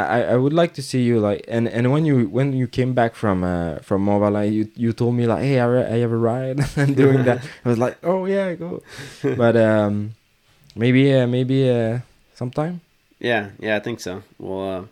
[0.03, 2.93] I I- would like to see you like and and when you when you came
[2.95, 6.17] back from uh from mobile, you you told me like hey I, I have a
[6.33, 8.83] ride and doing that I was like oh yeah go,
[9.23, 10.15] but um
[10.75, 11.99] maybe uh, maybe uh
[12.35, 12.81] sometime
[13.21, 14.23] Yeah, yeah, I think so.
[14.39, 14.83] We'll uh,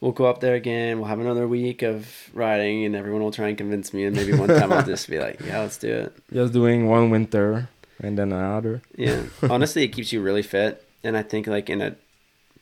[0.00, 0.98] we'll go up there again.
[0.98, 4.04] We'll have another week of riding, and everyone will try and convince me.
[4.04, 7.10] And maybe one time I'll just be like, "Yeah, let's do it." just doing one
[7.10, 7.68] winter
[8.02, 8.82] and then another.
[8.96, 11.96] Yeah, honestly, it keeps you really fit, and I think like in a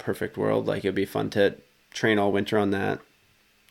[0.04, 1.54] perfect world, like it'd be fun to
[1.92, 3.00] train all winter on that.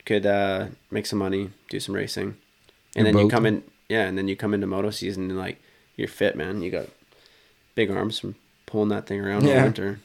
[0.05, 2.35] Could uh, make some money, do some racing,
[2.95, 3.63] and Your then you come in.
[3.89, 5.61] Yeah, and then you come into moto season and like
[5.95, 6.61] you're fit, man.
[6.61, 6.87] You got
[7.75, 9.63] big arms from pulling that thing around all Yeah.
[9.63, 9.99] winter.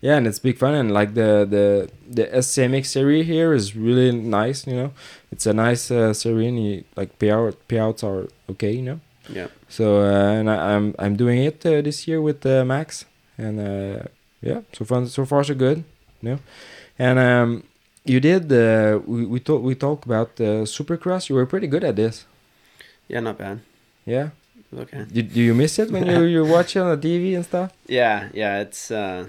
[0.00, 4.12] Yeah, and it's big fun and like the the the SCMX series here is really
[4.12, 4.66] nice.
[4.66, 4.90] You know,
[5.32, 6.48] it's a nice uh, series.
[6.48, 8.72] And you, like payout payouts are okay.
[8.72, 9.00] You know.
[9.28, 9.48] Yeah.
[9.68, 13.04] So uh, and I, I'm I'm doing it uh, this year with uh, Max,
[13.36, 14.02] and uh,
[14.46, 15.84] yeah, so far so far so good,
[16.22, 16.38] you know.
[16.98, 17.62] And um,
[18.04, 21.28] you did uh, we we talk we talked about uh, Supercross.
[21.28, 22.24] You were pretty good at this.
[23.08, 23.60] Yeah, not bad.
[24.04, 24.30] Yeah.
[24.76, 25.04] Okay.
[25.12, 27.72] Do, do you miss it when you you watch it on the TV and stuff?
[27.86, 29.28] Yeah, yeah, it's uh,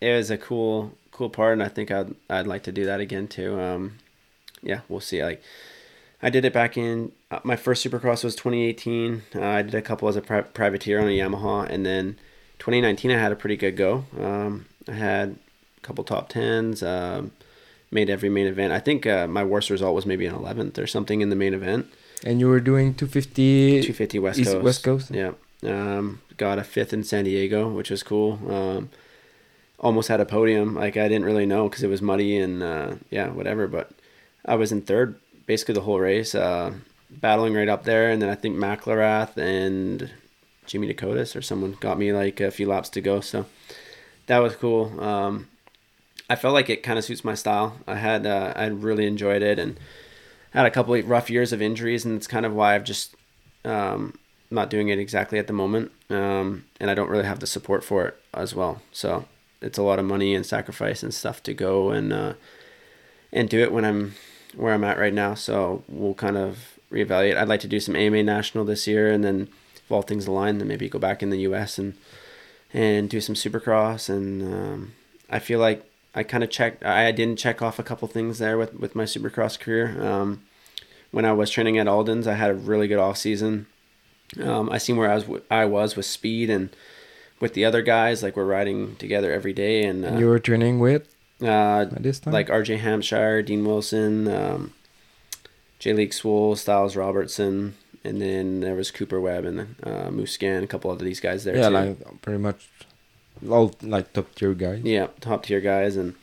[0.00, 3.00] it was a cool cool part, and I think I'd I'd like to do that
[3.00, 3.60] again too.
[3.60, 3.98] Um,
[4.62, 5.22] yeah, we'll see.
[5.22, 5.42] Like,
[6.22, 9.22] I did it back in uh, my first Supercross was 2018.
[9.34, 12.18] Uh, I did a couple as a pri- privateer on a Yamaha, and then
[12.58, 14.04] 2019 I had a pretty good go.
[14.20, 15.36] Um, I had
[15.76, 16.82] a couple top tens.
[16.82, 17.32] Um,
[17.90, 18.72] made every main event.
[18.72, 21.54] I think uh, my worst result was maybe an 11th or something in the main
[21.54, 21.86] event.
[22.24, 24.64] And you were doing 250 250 West East- Coast.
[24.64, 25.10] West Coast?
[25.10, 25.32] Yeah.
[25.62, 28.38] Um, got a fifth in San Diego, which was cool.
[28.52, 28.90] Um,
[29.78, 30.74] almost had a podium.
[30.74, 33.66] Like I didn't really know because it was muddy and uh, yeah, whatever.
[33.66, 33.90] But
[34.44, 36.74] I was in third basically the whole race, uh,
[37.10, 38.10] battling right up there.
[38.10, 40.10] And then I think McElrath and
[40.68, 43.20] Jimmy Decotis or someone got me like a few laps to go.
[43.20, 43.46] So
[44.26, 45.00] that was cool.
[45.00, 45.48] Um,
[46.30, 47.78] I felt like it kind of suits my style.
[47.86, 49.80] I had uh, I really enjoyed it and
[50.52, 53.16] had a couple rough years of injuries, and it's kind of why I've just
[53.64, 54.18] um,
[54.50, 55.90] not doing it exactly at the moment.
[56.10, 58.82] Um, and I don't really have the support for it as well.
[58.92, 59.24] So
[59.60, 62.34] it's a lot of money and sacrifice and stuff to go and uh,
[63.32, 64.14] and do it when I'm
[64.54, 65.34] where I'm at right now.
[65.34, 67.36] So we'll kind of reevaluate.
[67.36, 69.48] I'd like to do some AMA national this year, and then
[69.88, 71.78] if all things align, then maybe go back in the U.S.
[71.78, 71.94] and
[72.74, 74.10] and do some Supercross.
[74.10, 74.92] And um,
[75.30, 75.82] I feel like
[76.14, 76.84] I kind of checked.
[76.84, 79.98] I didn't check off a couple things there with with my Supercross career.
[80.06, 80.42] Um,
[81.10, 83.66] when I was training at Aldon's, I had a really good off season.
[84.38, 86.68] Um, I seen where I was I was with speed and
[87.40, 88.22] with the other guys.
[88.22, 91.08] Like we're riding together every day, and uh, you were training with
[91.42, 92.34] uh, this time?
[92.34, 94.74] like RJ Hampshire, Dean Wilson, um,
[95.78, 97.74] J League Swoole, Stilez Robertson,
[98.08, 101.56] and then there was Cooper Webb and uh, Musquin, a couple of these guys there
[101.56, 101.74] yeah, too.
[101.74, 102.68] like pretty much
[103.48, 104.82] all like top tier guys.
[104.82, 106.14] yeah, top tier guys, and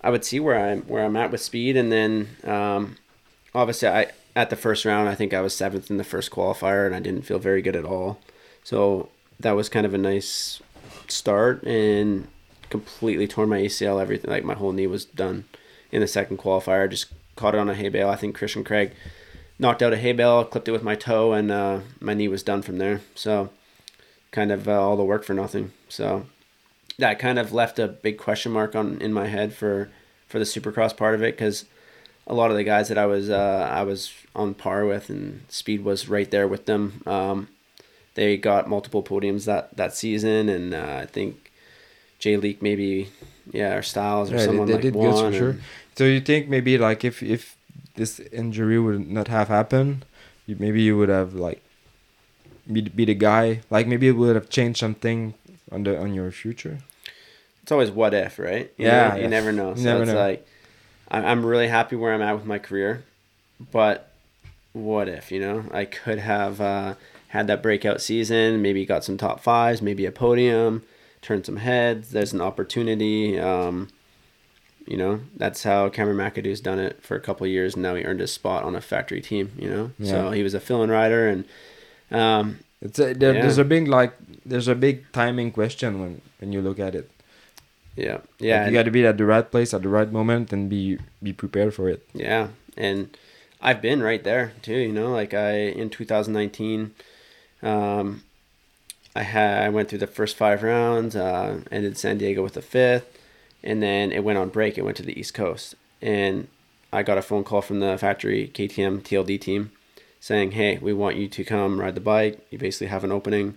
[0.00, 2.96] I would see where I'm where I'm at with speed, and then um,
[3.54, 6.86] obviously I at the first round I think I was seventh in the first qualifier,
[6.86, 8.18] and I didn't feel very good at all.
[8.64, 10.60] So that was kind of a nice
[11.06, 12.26] start, and
[12.70, 14.00] completely torn my ACL.
[14.00, 15.44] Everything like my whole knee was done
[15.92, 16.84] in the second qualifier.
[16.84, 17.06] I just
[17.36, 18.08] caught it on a hay bale.
[18.08, 18.92] I think Christian Craig
[19.58, 22.42] knocked out a hay bale, clipped it with my toe, and uh, my knee was
[22.42, 23.00] done from there.
[23.14, 23.50] So
[24.30, 25.72] kind of uh, all the work for nothing.
[25.88, 26.26] So
[26.98, 29.90] that kind of left a big question mark on in my head for
[30.28, 31.64] for the supercross part of it because
[32.26, 35.42] a lot of the guys that I was uh, I was on par with and
[35.48, 37.02] speed was right there with them.
[37.06, 37.48] Um,
[38.14, 41.50] they got multiple podiums that that season, and uh, I think
[42.20, 43.08] Jalek maybe
[43.52, 45.56] yeah or Stilez or Yeah, someone they like did good for sure.
[45.96, 47.56] So you think maybe like if if
[47.98, 50.04] this injury would not have happened,
[50.46, 51.60] you, maybe you would have like
[52.70, 53.60] be be the guy.
[53.70, 55.34] Like maybe it would have changed something
[55.72, 56.78] on the on your future.
[57.62, 58.72] it's always what if, right?
[58.78, 59.28] You Yeah, know, you yeah.
[59.36, 59.74] never know.
[59.74, 60.18] So never it's know.
[60.28, 60.40] like
[61.10, 63.04] I- I'm really happy where I'm at with my career,
[63.72, 64.08] but
[64.72, 66.94] what if you know I could have uh,
[67.28, 70.82] had that breakout season, maybe got some top fives, maybe a podium,
[71.20, 72.10] turned some heads.
[72.12, 73.38] There's an opportunity.
[73.38, 73.88] Um,
[74.88, 77.74] you know, that's how Cameron McAdoo's done it for a couple of years.
[77.74, 79.52] And now he earned his spot on a factory team.
[79.58, 81.44] You know, so he was a fill-in rider, and
[82.10, 83.42] um, It's a, there, Yeah.
[83.42, 84.12] there's a big like
[84.46, 87.10] there's a big timing question when when you look at it.
[87.96, 90.52] yeah, Like, yeah, you got to be at the right place at the right moment
[90.52, 92.00] and be be prepared for it.
[92.14, 93.10] Yeah, and
[93.60, 94.78] I've been right there too.
[94.86, 96.94] You know, like I in 2019,
[97.62, 98.22] um,
[99.16, 102.62] I had I went through the first five rounds, uh, ended San Diego with a
[102.62, 103.17] fifth,
[103.62, 104.78] and then it went on break.
[104.78, 106.48] It went to the East Coast, and
[106.92, 109.72] I got a phone call from the factory KTM TLD team
[110.20, 112.38] saying, "Hey, we want you to come ride the bike.
[112.50, 113.56] You basically have an opening.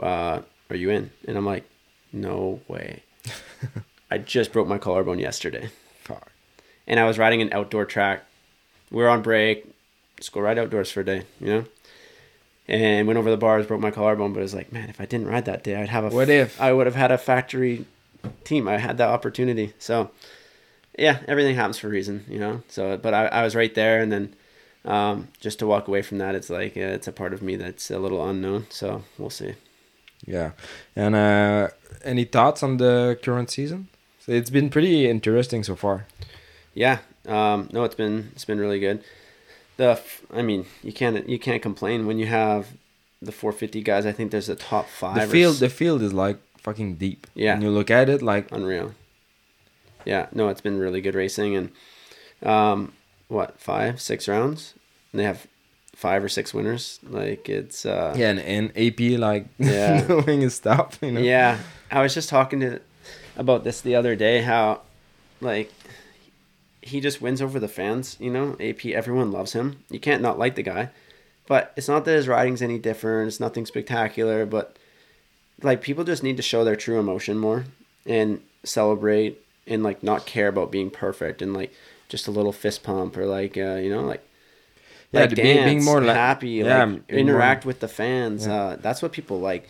[0.00, 1.64] Uh, are you in?" And I'm like,
[2.12, 3.02] "No way."
[4.10, 5.68] I just broke my collarbone yesterday
[6.00, 6.32] Fuck.
[6.86, 8.24] and I was riding an outdoor track.
[8.90, 9.66] We were on break.
[10.16, 11.64] Let's go ride outdoors for a day, you know.
[12.66, 14.32] And went over the bars, broke my collarbone.
[14.32, 16.08] But it was like, man, if I didn't ride that day, I'd have a.
[16.08, 16.60] What if?
[16.60, 17.84] I would have had a factory
[18.44, 18.68] team?
[18.68, 19.74] I had that opportunity.
[19.78, 20.10] So,
[20.98, 22.62] yeah, everything happens for a reason, you know.
[22.68, 24.34] So, but I, I was right there, and then
[24.84, 27.56] um, just to walk away from that, it's like uh, it's a part of me
[27.56, 28.66] that's a little unknown.
[28.70, 29.54] So we'll see.
[30.26, 30.52] Yeah.
[30.96, 31.68] And uh,
[32.04, 33.88] any thoughts on the current season?
[34.20, 36.06] So it's been pretty interesting so far.
[36.74, 36.98] Yeah.
[37.26, 39.04] Um, no, it's been it's been really good.
[39.76, 42.68] The f- I mean, you can't you can't complain when you have
[43.20, 44.06] the 450 guys.
[44.06, 45.16] I think there's a top five.
[45.16, 47.26] The field, the field is like fucking deep.
[47.34, 47.54] Yeah.
[47.54, 48.94] When you look at it, like unreal.
[50.04, 50.26] Yeah.
[50.32, 51.70] No, it's been really good racing and
[52.48, 52.92] um,
[53.28, 54.74] what five six rounds,
[55.12, 55.46] and they have
[55.94, 57.00] five or six winners.
[57.02, 60.06] Like it's uh, yeah, and, and AP like Yeah.
[60.06, 60.98] doing his stuff.
[61.02, 61.20] You know.
[61.20, 61.58] Yeah,
[61.90, 62.80] I was just talking to
[63.36, 64.42] about this the other day.
[64.42, 64.82] How
[65.40, 65.72] like
[66.80, 68.16] he just wins over the fans.
[68.20, 68.86] You know, AP.
[68.86, 69.84] Everyone loves him.
[69.90, 70.90] You can't not like the guy,
[71.46, 73.28] But it's not that his riding's any different.
[73.28, 74.46] It's nothing spectacular.
[74.46, 74.76] But
[75.62, 77.64] like people just need to show their true emotion more
[78.06, 81.72] and celebrate and like not care about being perfect and like
[82.08, 84.22] just a little fist pump or like uh, you know like
[85.12, 88.46] Yeah, like to be- being more like- happy, yeah, like interact with the fans.
[88.46, 88.54] Yeah.
[88.54, 89.68] Uh, that's what people like.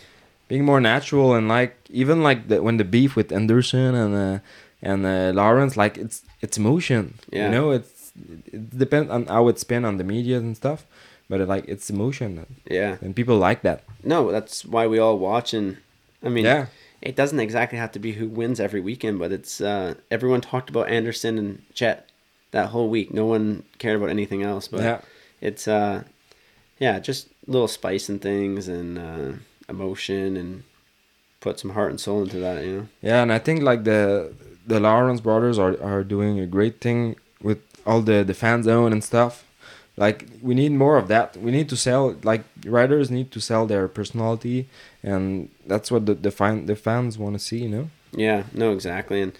[0.49, 4.39] being more natural and like even like the, when the beef with Anderson and uh,
[4.82, 7.45] and uh, Lawrence like it's it's emotion Yeah.
[7.47, 8.12] you know it's
[8.57, 10.80] it depends on how it's been on the media and stuff
[11.28, 12.96] but it, like it's emotion Yeah.
[13.00, 15.76] and people like that No, that's why we all watch and
[16.22, 16.66] I mean yeah
[17.00, 20.68] it doesn't exactly have to be who wins every weekend, but it's uh, everyone talked
[20.68, 22.08] about Anderson and Jett
[22.50, 23.14] that whole week.
[23.14, 25.00] No one cared about anything else, but yeah
[25.40, 26.02] it's uh,
[26.80, 29.32] yeah, just little spice and things and uh,
[29.68, 30.64] emotion and
[31.40, 32.64] put some heart and soul into that.
[32.64, 34.32] You know, yeah and I think like the
[34.66, 38.92] the Lawrence brothers are are doing a great thing with all the the fan zone
[38.92, 39.44] and stuff
[40.05, 40.18] like
[40.49, 42.42] we need more of that we need to sell like
[42.78, 44.59] riders need to sell their personality
[45.03, 45.22] and
[45.70, 47.86] that's what the the, fan, the fans want to see you know
[48.26, 49.32] yeah, no, exactly, and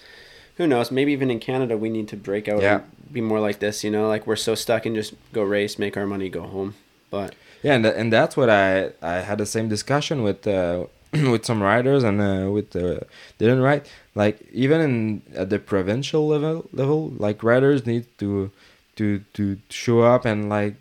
[0.57, 0.91] who knows?
[0.91, 2.75] Maybe even in Canada, we need to break out Yeah.
[2.75, 3.83] and be more like this.
[3.83, 6.75] You know, like we're so stuck in just go race, make our money, go home.
[7.09, 7.33] But
[7.63, 10.85] Yeah, and, and that's what I I had the same discussion with uh,
[11.31, 12.99] with some riders and uh, with uh,
[13.39, 13.83] didn't write
[14.13, 18.51] like even in at the provincial level level like riders need to
[18.99, 19.05] to
[19.37, 20.75] to show up and like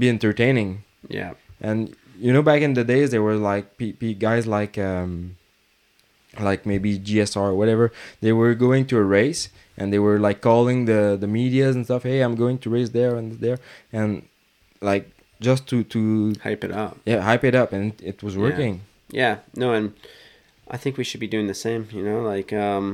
[0.00, 0.70] be entertaining
[1.08, 1.78] yeah, and
[2.24, 5.36] you know back in the days there were like P- P- guys like um
[6.40, 9.42] like maybe GSR or whatever they were going to a race
[9.78, 12.90] and they were like calling the the medias and stuff hey I'm going to race
[12.90, 13.58] there and there
[13.92, 14.10] and
[14.80, 15.04] like
[15.40, 16.00] just to to
[16.42, 16.96] hype it up.
[17.04, 18.42] yeah hype it up and it was Yeah.
[18.46, 18.74] working
[19.22, 19.92] Yeah, no, and
[20.74, 21.82] I think we should be doing the same.
[21.96, 22.86] You know, like um,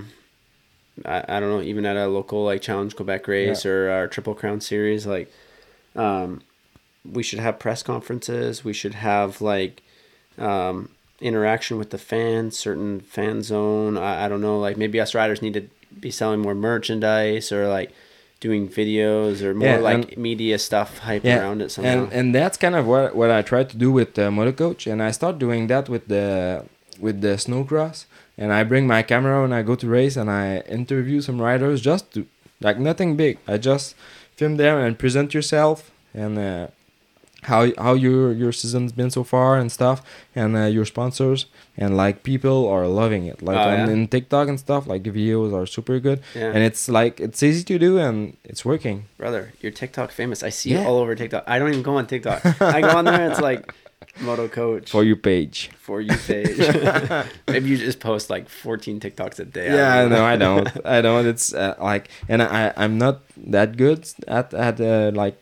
[1.05, 4.35] I, I don't know, even at a local like Challenge Quebec race or our Triple
[4.35, 5.33] Crown series, like
[5.97, 6.43] um,
[7.11, 8.65] we should have press conferences.
[8.65, 9.83] We should have like
[10.39, 13.97] um, interaction with the fans, certain fan zone.
[13.97, 15.63] I, I don't know, like maybe us riders need to
[15.99, 17.91] be selling more merchandise or like
[18.41, 22.05] doing videos or more Yeah, like and- media stuff hype yeah around it somehow.
[22.05, 24.87] and and that's kind of what what I tried to do with uh, motor coach
[24.87, 26.65] and I start doing that with the
[26.99, 28.07] with the snowcross
[28.41, 30.45] and I bring my camera when I go to race and I
[30.79, 32.27] interview some riders just to
[32.67, 33.95] like nothing big I just
[34.39, 35.91] film them and present yourself
[36.23, 36.67] and uh,
[37.45, 39.99] how how your your season's been so far and stuff
[40.41, 41.47] and uh, your sponsors
[41.83, 43.95] and like people are loving it like Oh, on yeah?
[43.95, 46.53] in TikTok and stuff like the videos are super good yeah.
[46.55, 50.43] and it's like it's easy to do and it's working Brother, you're TikTok famous.
[50.43, 50.83] I see Yeah.
[50.83, 51.45] it all over TikTok.
[51.47, 52.41] I don't even go on TikTok.
[52.77, 53.73] I go on there, it's like
[54.23, 56.59] Moto Coach for your page for you page.
[57.49, 59.67] Maybe you just post like 14 TikToks a day.
[59.67, 60.17] yeah don't know.
[60.19, 64.53] no i don't i don't it's uh, like and i i'm not that good at
[64.55, 65.37] at uh, like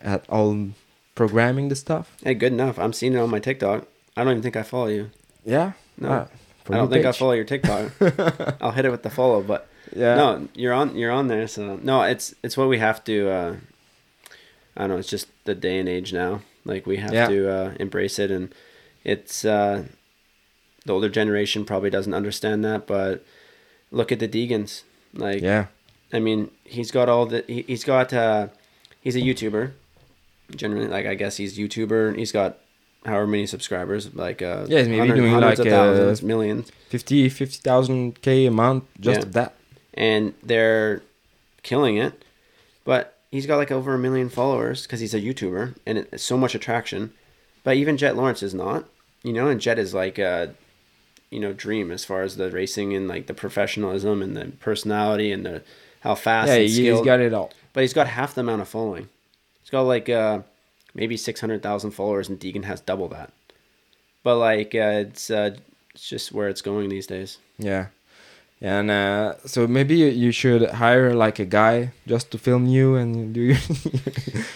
[0.00, 0.68] at all
[1.14, 2.78] programming the stuff Hey, good enough.
[2.78, 3.86] I'm seeing it on my TikTok.
[4.16, 5.10] I don't even think I follow you.
[5.44, 6.28] yeah No.
[6.64, 7.90] For I don't your think I follow your TikTok.
[8.60, 11.48] I'll hit it with the follow, but yeah no, you're on you're on there.
[11.48, 13.14] So no, it's it's what we have to.
[13.30, 13.56] uh
[14.76, 14.98] I don't know.
[14.98, 16.42] It's just the day and age now.
[16.68, 17.26] Like we have Yeah.
[17.28, 18.54] to uh, embrace it, and
[19.04, 19.84] it's uh
[20.84, 22.86] the older generation probably doesn't understand that.
[22.86, 23.24] But
[23.90, 24.82] look at the Deegans.
[25.14, 25.66] Like yeah
[26.12, 28.48] I mean, he's got all the he, he's got uh
[29.00, 29.72] he's a YouTuber.
[30.54, 32.08] Generally, like I guess he's YouTuber.
[32.08, 32.58] And he's got
[33.04, 35.66] however many subscribers, like uh Yeah, he's maybe hundred- doing like, of
[36.22, 36.70] uh, millions.
[36.88, 39.26] 50 50000 k a month just Yeah.
[39.26, 39.54] of that
[39.94, 41.02] and they're
[41.62, 42.24] killing it.
[42.84, 46.36] But he's got like over a million followers because he's a YouTuber and it's so
[46.36, 47.12] much attraction.
[47.64, 48.86] But even Jett Lawrence is not,
[49.22, 50.54] you know, and Jett is like a,
[51.30, 55.32] you know, dream as far as the racing and like the professionalism and the personality
[55.32, 55.62] and the
[56.00, 59.08] how fast yeah he's got it all but he's got half the amount of following.
[59.60, 60.40] He's got like uh,
[60.94, 63.32] maybe six hundred thousand followers, and Deegan has double that.
[64.24, 65.56] But like uh, it's uh,
[65.94, 67.38] it's just where it's going these days.
[67.58, 67.86] yeah
[68.60, 72.96] and uh, so maybe you, you should hire like a guy just to film you
[72.96, 73.58] and do your,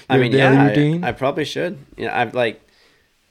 [0.08, 1.78] I mean, yeah, routine I, I probably should.
[1.96, 2.60] Yeah, I've like,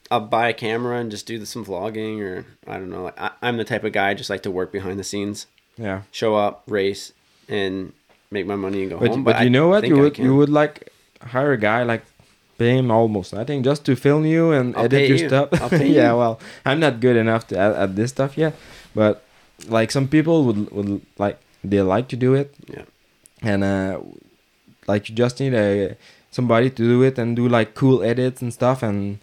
[0.10, 3.04] I'll buy a camera and just do some vlogging, or I don't know.
[3.04, 5.48] Like, I, I'm the type of guy I just like to work behind the scenes,
[5.78, 7.14] yeah show up, race,
[7.50, 7.94] and
[8.32, 9.24] make my money and go but, home.
[9.24, 10.90] but I you know what you would you would like
[11.22, 12.04] hire a guy like
[12.58, 15.28] pay him almost i think just to film you and I'll edit your you.
[15.28, 16.18] stuff yeah you.
[16.18, 18.56] well i'm not good enough to at, at this stuff yet
[18.96, 19.24] but
[19.68, 22.86] like some people would would like they like to do it Yeah.
[23.42, 24.00] and uh
[24.88, 25.96] like you just need a
[26.32, 29.20] somebody to do it and do like cool edits and stuff and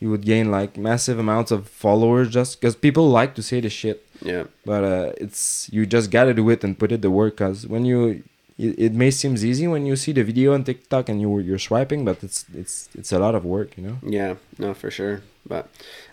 [0.00, 3.70] you would gain like massive amounts of followers just because people like to say the
[3.70, 7.36] shit Yeah, but uh, it's you just gotta do it and put it to work
[7.38, 8.22] because when you
[8.58, 11.60] it, it may seems easy when you see the video on TikTok and you you're
[11.70, 13.96] swiping, but it's it's it's a lot of work, you know.
[14.02, 15.20] Yeah, no, for sure.
[15.46, 15.68] But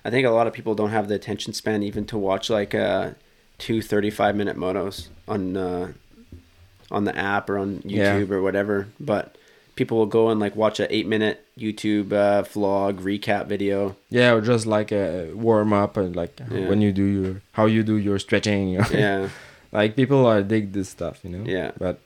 [0.06, 2.76] I think a lot of people don't have the attention span even to watch like
[2.76, 3.10] uh,
[3.58, 5.92] two 35 minute motos on uh,
[6.92, 8.20] on the app or on Yeah.
[8.20, 8.88] YouTube or whatever.
[9.00, 9.36] But
[9.76, 13.96] people will go and like watch a eight minute YouTube uh, vlog recap video.
[14.10, 16.68] Yeah, or just like a warm up and like Yeah.
[16.70, 18.80] when you do your how you do your stretching.
[18.92, 19.30] Yeah,
[19.72, 21.44] like people are dig this stuff, you know.
[21.46, 21.72] Yeah.
[21.78, 22.00] But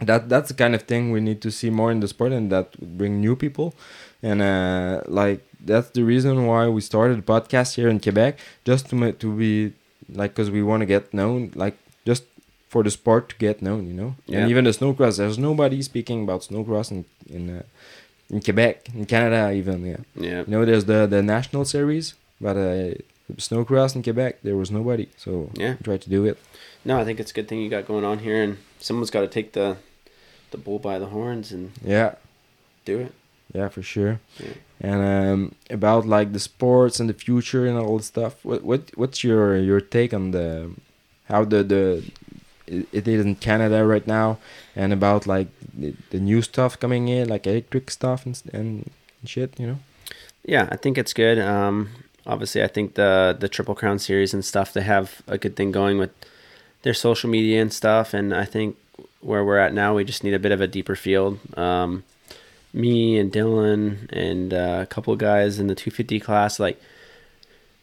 [0.00, 2.50] that that's the kind of thing we need to see more in the sport, and
[2.50, 3.74] that would bring new people,
[4.22, 8.88] and uh, like that's the reason why we started a podcast here in Quebec, just
[8.90, 9.72] to to be
[10.14, 11.76] like, cause we want to get known, like
[12.06, 12.24] just
[12.68, 14.14] for the sport to get known, you know.
[14.26, 14.40] Yeah.
[14.40, 17.62] And even the snowcross, there's nobody speaking about snowcross in in uh,
[18.30, 19.96] in Quebec, in Canada, even yeah.
[20.16, 22.94] yeah, You know, there's the the national series, but uh,
[23.36, 25.74] snowcross in Quebec, there was nobody, so Yeah.
[25.78, 26.38] we tried to do it.
[26.84, 29.20] no, I think it's a good thing you got going on here, and someone's got
[29.20, 29.76] to take the
[30.50, 32.14] the bull by the horns and Yeah,
[32.84, 33.12] do it.
[33.54, 34.20] yeah, for sure.
[34.38, 34.54] Yeah.
[34.82, 38.44] And um, about like the sports and the future and all the stuff.
[38.44, 40.72] What what what's your your take on the
[41.28, 42.10] how the the
[42.66, 44.38] it is in Canada right now,
[44.74, 48.90] and about like the, the new stuff coming in, like electric stuff and and
[49.24, 49.78] shit, you know?
[50.44, 51.38] Yeah, I think it's good.
[51.38, 51.90] Um,
[52.26, 55.72] obviously, I think the the Triple Crown series and stuff they have a good thing
[55.72, 56.10] going with
[56.82, 58.14] their social media and stuff.
[58.14, 58.76] And I think
[59.20, 61.38] where we're at now, we just need a bit of a deeper field.
[61.56, 62.02] Um,
[62.72, 66.80] me and Dylan and uh, a couple of guys in the 250 class, like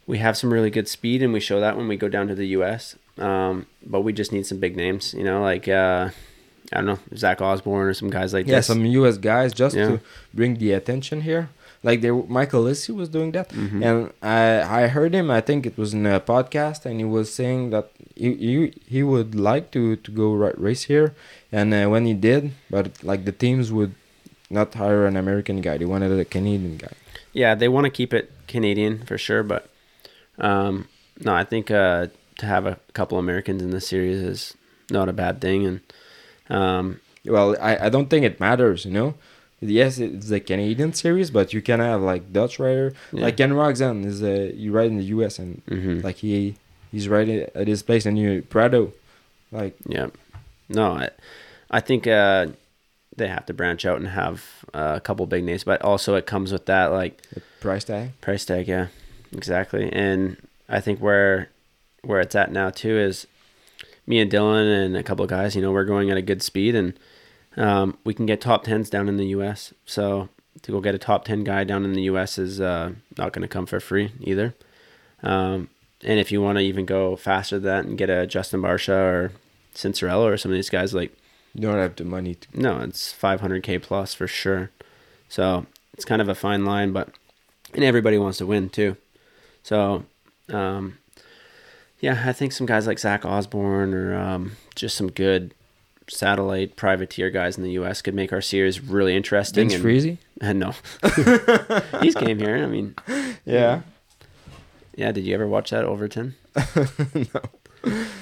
[0.07, 2.35] we have some really good speed, and we show that when we go down to
[2.35, 2.95] the U.S.
[3.17, 6.09] Um, but we just need some big names, you know, like uh,
[6.73, 8.67] I don't know Zach Osborne or some guys like Yeah, this.
[8.67, 9.17] some U.S.
[9.17, 9.87] guys just Yeah.
[9.87, 9.99] to
[10.33, 11.49] bring the attention here.
[11.81, 13.85] Like there, Michael Alessi was doing that, Mhm.
[13.85, 15.29] and I I heard him.
[15.31, 19.01] I think it was in a podcast, and he was saying that he he, he
[19.03, 21.13] would like to to go ra- race here,
[21.53, 23.93] and uh, when he did, but like the teams would
[24.49, 26.93] not hire an American guy; they wanted a Canadian guy.
[27.33, 29.69] Yeah, they want to keep it Canadian for sure, but
[30.39, 30.87] um,
[31.19, 32.07] no, I think uh,
[32.39, 34.53] to have a couple Americans in the series is
[34.89, 35.79] not a bad thing, and
[36.49, 39.13] um, Well, I I don't think it matters, you know.
[39.61, 43.23] Yes, it's a Canadian series, but you can have like Dutch rider, Yeah.
[43.23, 45.37] like Ken Roczen is a you ride in the U.S.
[45.37, 46.01] and mhm.
[46.03, 46.55] like he
[46.91, 48.93] he's right at his place, and you Prado,
[49.51, 50.07] like yeah,
[50.69, 51.09] no, I
[51.69, 52.47] I think uh,
[53.15, 56.25] they have to branch out and have uh, a couple big names, but also it
[56.25, 58.19] comes with that like the price tag.
[58.21, 58.87] price tag yeah
[59.31, 59.91] exactly.
[59.91, 60.37] And
[60.67, 61.49] i think where
[62.03, 63.27] where it's at now too is
[64.05, 66.41] me and dylan and a couple of guys you know we're going at a good
[66.41, 66.97] speed and
[67.57, 70.29] um, we can get top 10s down in the us so
[70.63, 73.41] to go get a top 10 guy down in the us is uh, not going
[73.41, 74.55] to come for free either.
[75.23, 75.69] Um,
[76.03, 78.93] and if you want to even go faster than that and get a Justin Barcia
[78.93, 79.31] or
[79.75, 81.15] Cianciarulo or some of these guys like
[81.53, 82.47] You don't have the money to.
[82.53, 84.69] no, it's 500k plus for sure.
[85.27, 87.09] So it's kind of a fine line, but
[87.73, 88.97] and everybody wants to win too.
[89.63, 90.05] So,
[90.49, 90.97] um,
[91.99, 95.53] yeah, I think some guys like Zach Osborne or um, just some good
[96.07, 98.01] satellite privateer guys in the U.S.
[98.01, 99.69] could make our series really interesting.
[99.69, 100.17] Vince and, Friese.
[100.41, 100.73] and no,
[102.01, 102.57] he's came here.
[102.57, 102.95] I mean,
[103.45, 103.81] Yeah.
[104.95, 105.11] yeah.
[105.11, 106.35] Did you ever watch that Overton?
[107.13, 107.41] no.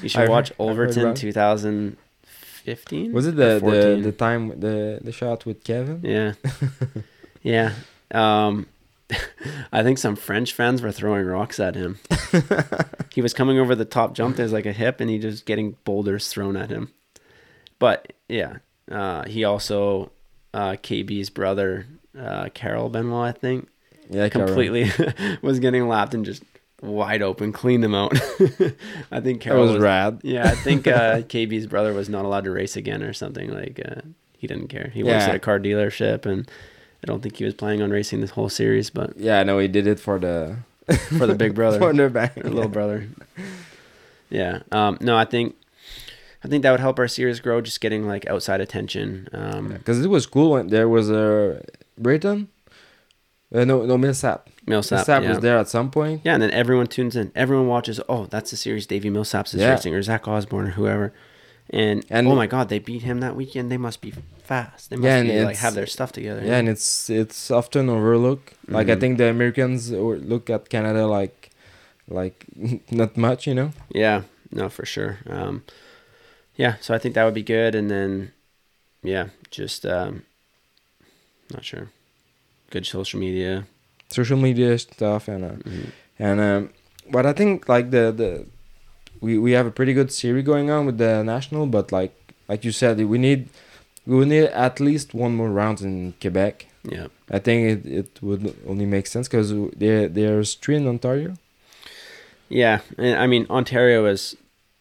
[0.01, 1.15] You should I've watch heard- I've heard Overton about
[2.67, 2.77] it.
[2.85, 3.13] 2015.
[3.13, 6.01] Was it the, the the time the the shot with Kevin?
[6.03, 6.33] Yeah.
[7.41, 7.73] yeah.
[8.11, 8.67] Um,
[9.71, 11.99] I think some French fans were throwing rocks at him.
[13.13, 14.35] he was coming over the top jump.
[14.35, 16.91] There's like a hip, and he just getting boulders thrown at him.
[17.79, 18.57] But yeah,
[18.91, 20.11] uh, he also
[20.53, 21.85] uh, KB's brother,
[22.17, 23.69] uh, Carol Benoit, I think,
[24.09, 24.91] Yeah, completely
[25.41, 26.43] was getting lapped and just
[26.81, 28.13] wide open, cleaned them out.
[29.11, 30.19] I think Carol was rad.
[30.23, 33.49] yeah, I think uh, KB's brother was not allowed to race again or something.
[33.51, 34.01] Like uh,
[34.37, 34.91] he didn't care.
[34.93, 35.29] He works Yeah.
[35.29, 36.49] at a car dealership, and
[37.03, 38.89] I don't think he was planning on racing this whole series.
[38.89, 40.57] But Yeah, no, he did it for the
[41.17, 43.07] for the big brother, for the little brother.
[44.29, 44.59] Yeah.
[44.71, 45.55] Um, no, I think
[46.43, 47.61] I think that would help our series grow.
[47.61, 49.27] Just getting like outside attention.
[49.33, 51.63] Um, Because it was cool when there was a
[51.97, 52.49] Britain.
[53.53, 54.49] Uh, no, no Millsap.
[54.65, 54.97] Millsap.
[54.97, 55.29] Millsap yeah.
[55.29, 56.21] was there at some point.
[56.25, 57.31] Yeah, and then everyone tunes in.
[57.35, 57.99] Everyone watches.
[58.09, 59.71] Oh, that's the series Davi Millsaps is Yeah.
[59.71, 61.13] racing, or Zach Osborne, or whoever.
[61.69, 63.71] And, And- oh my God, they beat him that weekend.
[63.71, 64.13] They must be
[64.43, 64.89] fast.
[64.89, 66.41] They must Yeah, be, like have their stuff together.
[66.43, 68.53] Yeah, and it's it's often overlooked.
[68.67, 68.99] Like I Mhm.
[68.99, 71.49] think the Americans or- look at Canada like
[72.09, 72.45] like
[72.91, 73.71] not much, you know.
[73.93, 74.21] Yeah,
[74.51, 75.19] no, for sure.
[75.29, 75.63] Um,
[76.55, 78.31] yeah, so I think that would be good, and then,
[79.03, 80.23] yeah, just um,
[81.53, 81.89] not sure.
[82.71, 83.65] Good social media.
[84.09, 85.91] Social media stuff and uh, Mhm.
[86.19, 86.69] and um,
[87.11, 88.45] but I think like the the
[89.21, 92.13] we we have a pretty good series going on with the national, but like
[92.49, 93.49] like you said, we need
[94.05, 96.65] we will need at least one more round in Quebec.
[96.83, 97.07] Yeah.
[97.29, 101.33] I think it, it would only make sense because there there's three in Ontario.
[102.49, 104.35] Yeah, and I mean Ontario is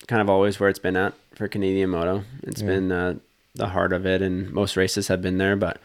[0.07, 2.23] kind of always where it's been at for Canadian Moto.
[2.43, 2.69] It's Yeah.
[2.69, 3.15] been uh,
[3.55, 5.79] the heart of it, and most races have been there, but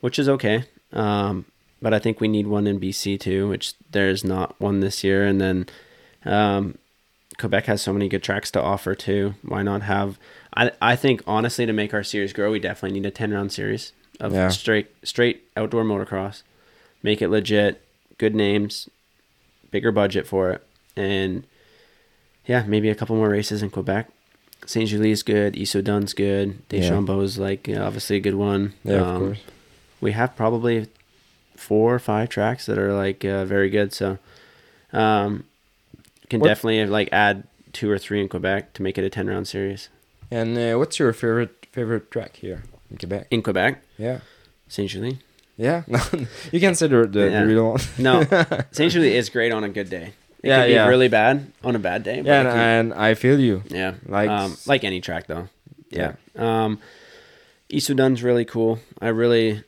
[0.00, 0.64] which is okay.
[0.92, 1.44] Um,
[1.82, 5.26] but I think we need one in BC too, which there's not one this year,
[5.26, 5.66] and then
[6.24, 6.78] um,
[7.38, 9.34] Quebec has so many good tracks to offer too.
[9.42, 10.18] Why not have?
[10.54, 13.52] I I think honestly to make our series grow, we definitely need a ten round
[13.52, 14.48] series of Yeah.
[14.48, 16.42] straight straight outdoor motocross.
[17.02, 17.82] Make it legit,
[18.18, 18.88] good names,
[19.70, 21.44] bigger budget for it, and
[22.46, 24.08] yeah, maybe a couple more races in Quebec.
[24.64, 26.98] Saint Julie's good, Issoudun's good, Yeah.
[27.20, 28.72] is like obviously a good one.
[28.82, 29.38] Yeah, Um, of course.
[30.00, 30.88] We have probably
[31.56, 33.92] four or five tracks that are like uh, very good.
[33.92, 34.18] So,
[34.92, 35.44] um,
[36.28, 39.26] can What- definitely like add two or three in Quebec to make it a ten
[39.28, 39.88] round series.
[40.30, 43.26] And uh, what's your favorite favorite track here in Quebec?
[43.30, 44.20] In Quebec, Yeah,
[44.68, 45.18] Saint Julie.
[45.56, 45.84] yeah.
[46.52, 47.40] you consider the, Yeah.
[47.40, 47.80] the real one.
[47.98, 48.22] No,
[48.72, 50.12] Saint Julie is great on a good day.
[50.42, 50.86] It Yeah, can be yeah.
[50.88, 52.22] really bad on a bad day.
[52.24, 53.62] yeah, and, and I feel you.
[53.68, 55.48] yeah, like- um, like any track though.
[55.90, 56.14] Yeah.
[56.34, 56.80] Um,
[57.70, 58.78] Issoudun's really cool.
[59.00, 59.62] I really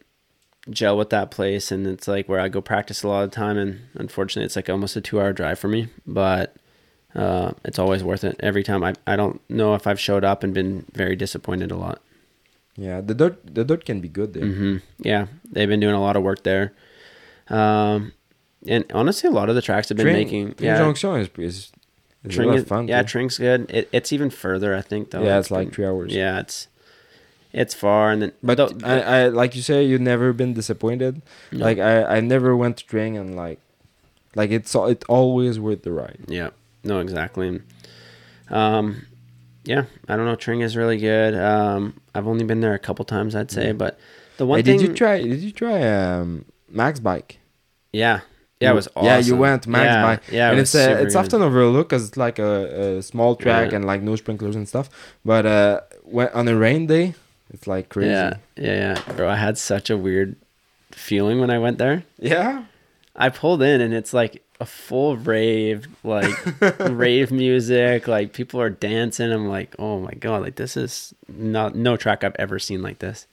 [0.70, 3.34] gel with that place, and it's like where I go practice a lot of the
[3.36, 3.56] time.
[3.58, 6.54] And unfortunately, it's like almost a two-hour drive for me, but
[7.14, 8.82] uh, it's always worth it every time.
[8.84, 12.00] I I don't know if I've showed up and been very disappointed a lot.
[12.76, 14.44] Yeah, the dirt the dirt can be good there.
[14.46, 16.72] hmm Yeah, they've been doing a lot of work there.
[17.48, 18.12] Um,
[18.66, 20.54] and honestly, a lot of the tracks have been Train- making.
[20.54, 21.72] Train Yeah, is is, is
[22.24, 22.88] a Tring lot is, of fun.
[22.88, 23.08] yeah, too.
[23.08, 23.70] Tring's good.
[23.70, 25.10] It, it's even further, I think.
[25.10, 25.22] Though.
[25.22, 26.14] yeah, it's like been- three hours.
[26.14, 26.68] Yeah, it's
[27.62, 31.22] it's far, and then But I, I like you say you've never been disappointed.
[31.52, 31.64] No.
[31.66, 33.58] Like I, I never went to Tring and like
[34.34, 36.20] like it's it always worth the ride.
[36.28, 36.50] Yeah,
[36.84, 37.60] no, exactly.
[38.50, 39.06] Um,
[39.64, 40.36] yeah, I don't know.
[40.36, 41.34] Tring is really good.
[41.34, 43.98] Um, I've only been there a couple times, I'd say, but
[44.38, 47.38] the one Hey, thing, did you try did you try um Max bike?
[47.92, 48.20] yeah,
[48.60, 49.06] yeah, it was awesome.
[49.06, 50.20] Yeah, you went Max yeah, bike.
[50.30, 51.20] yeah, it and was it's super it's good.
[51.20, 53.76] often overlooked because it's like a, a small track Yeah.
[53.76, 54.88] and like no sprinklers and stuff.
[55.24, 57.14] But uh, when on a rain day,
[57.50, 58.10] it's like crazy.
[58.10, 59.28] Yeah, yeah, yeah, bro.
[59.28, 60.36] I had such a weird
[60.92, 62.04] feeling when I went there.
[62.18, 62.64] Yeah.
[63.16, 66.34] I pulled in and it's like a full rave, like
[66.80, 69.32] rave music, like people are dancing.
[69.32, 72.98] I'm like, oh my god, like this is not no track I've ever seen like
[72.98, 73.26] this.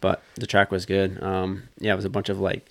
[0.00, 1.22] But the track was good.
[1.22, 2.66] Um, yeah, it was a bunch of like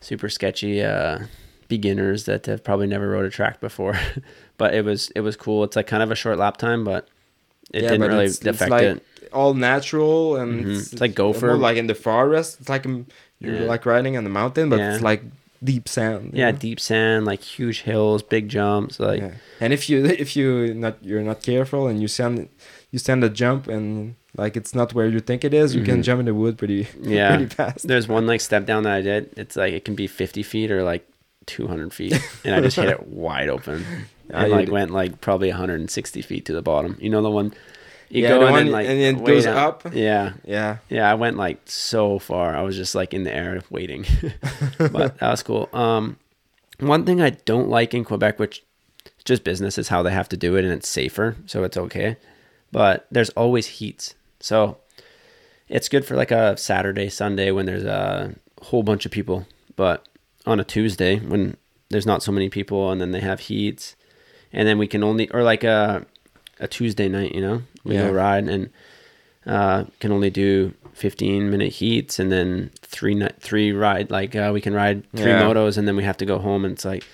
[0.00, 1.20] super sketchy uh,
[1.68, 3.98] beginners that have probably never rode a track before,
[4.58, 5.64] but it was it was cool.
[5.64, 7.08] It's like kind of a short lap time, but
[7.72, 9.02] it Yeah, didn't really it's- it's like it.
[9.32, 10.78] all natural and Mhm.
[10.92, 11.54] It's like gopher.
[11.56, 12.58] like in the forest.
[12.60, 12.84] It's like
[13.40, 13.72] you're Yeah.
[13.74, 14.92] like riding on the mountain, but Yeah.
[14.94, 15.22] it's like
[15.64, 16.30] deep sand.
[16.34, 16.58] Yeah, know?
[16.58, 19.22] deep sand, like huge hills, big jumps, like.
[19.60, 22.48] And if you if you not you're not careful and you send
[22.90, 25.98] you send a jump and like it's not where you think it is, you can
[26.00, 26.02] Mhm.
[26.04, 27.28] jump in the wood pretty Yeah.
[27.36, 27.88] pretty fast.
[27.88, 29.30] There's one like step down that I did.
[29.36, 31.04] It's like it can be 50 feet or like
[31.46, 33.84] 200 feet, and I just hit it wide open,
[34.30, 36.96] And you like went like probably 160 feet to the bottom.
[37.00, 37.52] You know the one
[38.08, 39.56] you Yeah, go the and one then like and it goes down.
[39.56, 39.94] up.
[39.94, 40.78] Yeah, Yeah.
[40.88, 41.10] yeah.
[41.10, 42.54] I went like so far.
[42.56, 44.04] I was just like in the air waiting,
[44.78, 45.68] but that was cool.
[45.72, 46.16] Um,
[46.80, 48.62] one thing I don't like in Quebec, which
[49.24, 52.16] just business, is how they have to do it, and it's safer, so it's okay.
[52.72, 54.78] But there's always heats, so
[55.68, 59.46] it's good for like a Saturday, Sunday when there's a whole bunch of people.
[59.76, 60.04] But
[60.44, 61.56] on a Tuesday when
[61.90, 63.94] there's not so many people, and then they have heats,
[64.52, 66.04] and then we can only or like a
[66.60, 68.06] a Tuesday night, you know, we Yeah.
[68.08, 68.70] go ride and
[69.46, 74.50] uh, can only do 15 minute heats, and then three ni- three ride like uh,
[74.54, 75.42] we can ride three Yeah.
[75.42, 77.04] motos, and then we have to go home, and it's like.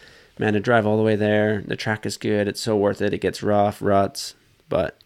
[0.41, 2.47] Man, to drive all the way there, the track is good.
[2.47, 3.13] It's so worth it.
[3.13, 4.37] It gets rough, ruts,
[4.69, 4.97] but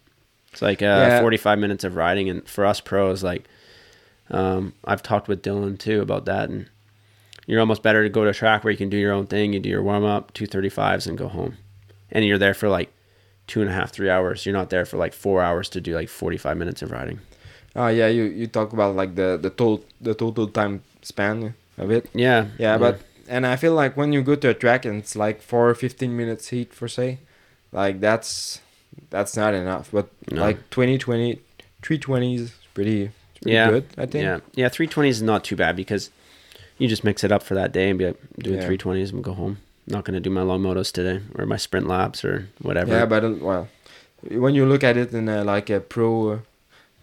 [0.51, 1.21] it's like uh, Yeah.
[1.21, 2.29] 45 minutes of riding.
[2.29, 3.47] And for us pros, like,
[4.29, 6.51] um, I've talked with Dylan too about that.
[6.51, 6.67] And
[7.47, 9.53] you're almost better to go to a track where you can do your own thing.
[9.53, 11.57] You do your warm up, 235s, and go home.
[12.13, 12.89] And you're there for like
[13.47, 14.45] two and a half, three hours.
[14.45, 17.19] You're not there for like four hours to do like 45 minutes of riding.
[17.75, 21.89] Oh yeah, you you talk about like the the total the total time span of
[21.91, 22.07] it.
[22.13, 22.45] Yeah.
[22.59, 25.41] Yeah, but and I feel like when you go to a track and it's like
[25.41, 27.17] for 15 minutes heat for say,
[27.71, 28.61] like that's
[29.09, 29.89] that's not enough.
[29.91, 30.41] But No.
[30.41, 31.39] like 20, 20,
[31.81, 33.09] 320 is pretty,
[33.41, 33.69] pretty Yeah.
[33.71, 33.85] good.
[33.97, 34.23] I think.
[34.23, 34.39] Yeah.
[34.53, 34.69] Yeah.
[34.69, 36.11] 320s is not too bad because
[36.77, 38.67] you just mix it up for that day and be like, doing Yeah.
[38.69, 39.57] 320s and go home.
[39.87, 42.91] Not going to do my long motos today or my sprint laps or whatever.
[42.93, 43.67] Yeah, but well,
[44.29, 46.39] when you look at it in a, like a pro, uh,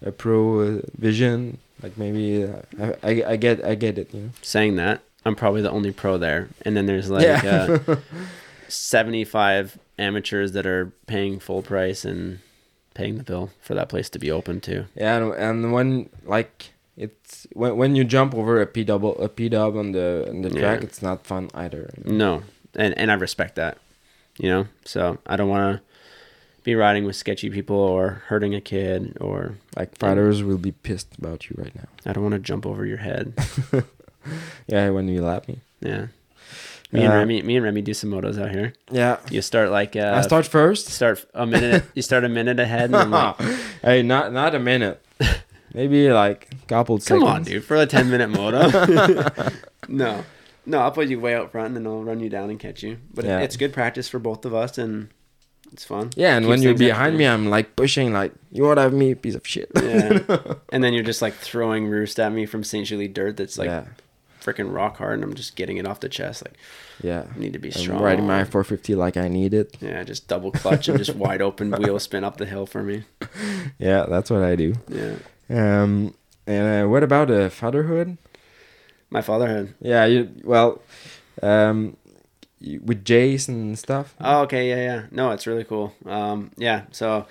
[0.03, 4.13] a pro uh, vision, like maybe uh, I, I I get I get it.
[4.15, 4.31] You know.
[4.43, 6.49] saying that, I'm probably the only pro there.
[6.65, 7.79] And then there's like yeah.
[7.87, 7.97] uh,
[8.69, 12.39] 75 amateurs that are paying full price and
[12.95, 14.87] paying the bill for that place to be open too.
[14.95, 19.29] Yeah, and, and when like it's when when you jump over a P double a
[19.29, 20.87] P dub on the on the track, Yeah.
[20.87, 21.91] it's not fun either.
[22.05, 22.43] No,
[22.75, 23.79] and and I respect that,
[24.39, 24.67] you know.
[24.85, 25.83] So I don't want to
[26.63, 31.09] be riding with sketchy people or hurting a kid, or Like fighters will be pissed
[31.19, 31.87] about you right now.
[32.05, 33.33] I don't want to jump over your head.
[34.67, 35.61] Yeah, when you lap me.
[35.81, 36.09] Yeah.
[36.93, 38.75] Me and Uh, Remy, me and Remy do some motos out here.
[38.91, 40.89] Yeah, You start like uh, I start first.
[40.89, 41.85] start a minute.
[41.95, 42.91] you start a minute ahead.
[42.91, 43.37] Like,
[43.83, 45.01] hey, not not a minute.
[45.73, 47.25] Maybe like couple come seconds.
[47.29, 48.69] on, dude, for a ten minute moto.
[49.89, 50.23] no,
[50.67, 52.83] no, I'll put you way out front, and then I'll run you down and catch
[52.83, 52.99] you.
[53.15, 53.41] But Yeah.
[53.41, 55.09] it's good practice for both of us, and
[55.73, 56.11] it's fun.
[56.17, 59.15] Yeah, and when you're behind me, I'm like pushing, like you want to have me,
[59.15, 59.71] piece of shit.
[59.75, 60.21] Yeah.
[60.73, 62.87] and then you're just like throwing roost at me from St.
[62.87, 63.85] Julie dirt that's like yeah,
[64.43, 66.45] freaking rock hard, and I'm just getting it off the chest.
[66.45, 66.57] Like,
[67.03, 67.25] yeah.
[67.35, 68.03] I need to be I'm strong.
[68.03, 69.77] riding my 450 like I need it.
[69.81, 73.05] Yeah, just double clutch and just wide open wheel spin up the hill for me.
[73.79, 74.75] Yeah, that's what I do.
[74.89, 75.15] Yeah.
[75.49, 76.15] Um,
[76.47, 78.19] and uh, what about uh, fatherhood?
[79.11, 79.75] My father had.
[79.81, 80.81] Yeah, you well,
[81.43, 81.97] um,
[82.61, 84.15] with Jays and stuff.
[84.21, 85.03] Oh, okay, yeah, yeah.
[85.11, 85.93] No, it's really cool.
[86.07, 86.83] Um, yeah.
[86.93, 87.27] So,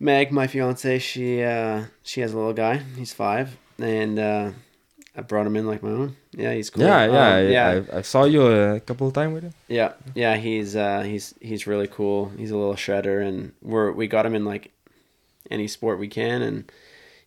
[0.00, 2.78] Meg, my fiance, she uh, she has a little guy.
[2.96, 4.50] He's five, and uh,
[5.16, 6.16] I brought him in like my own.
[6.32, 6.84] Yeah, he's cool.
[6.84, 9.54] Yeah, yeah, Um, I, yeah, I, I saw you a couple of times with him.
[9.68, 10.36] yeah, yeah.
[10.36, 12.30] He's uh, he's he's really cool.
[12.38, 14.70] He's a little shredder, and we're we got him in like
[15.50, 16.72] any sport we can, and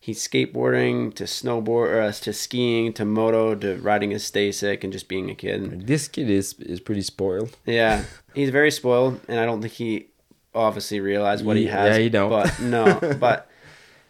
[0.08, 4.94] he's skateboarding to snowboard, or, uh, to skiing, to moto, to riding his Stacyc, and
[4.94, 5.86] just being a kid.
[5.86, 7.58] This kid is is pretty spoiled.
[7.66, 10.08] Yeah, he's very spoiled, and I don't think he
[10.56, 11.98] obviously realized what he has.
[11.98, 12.30] yeah, he don't.
[12.30, 13.50] But no, but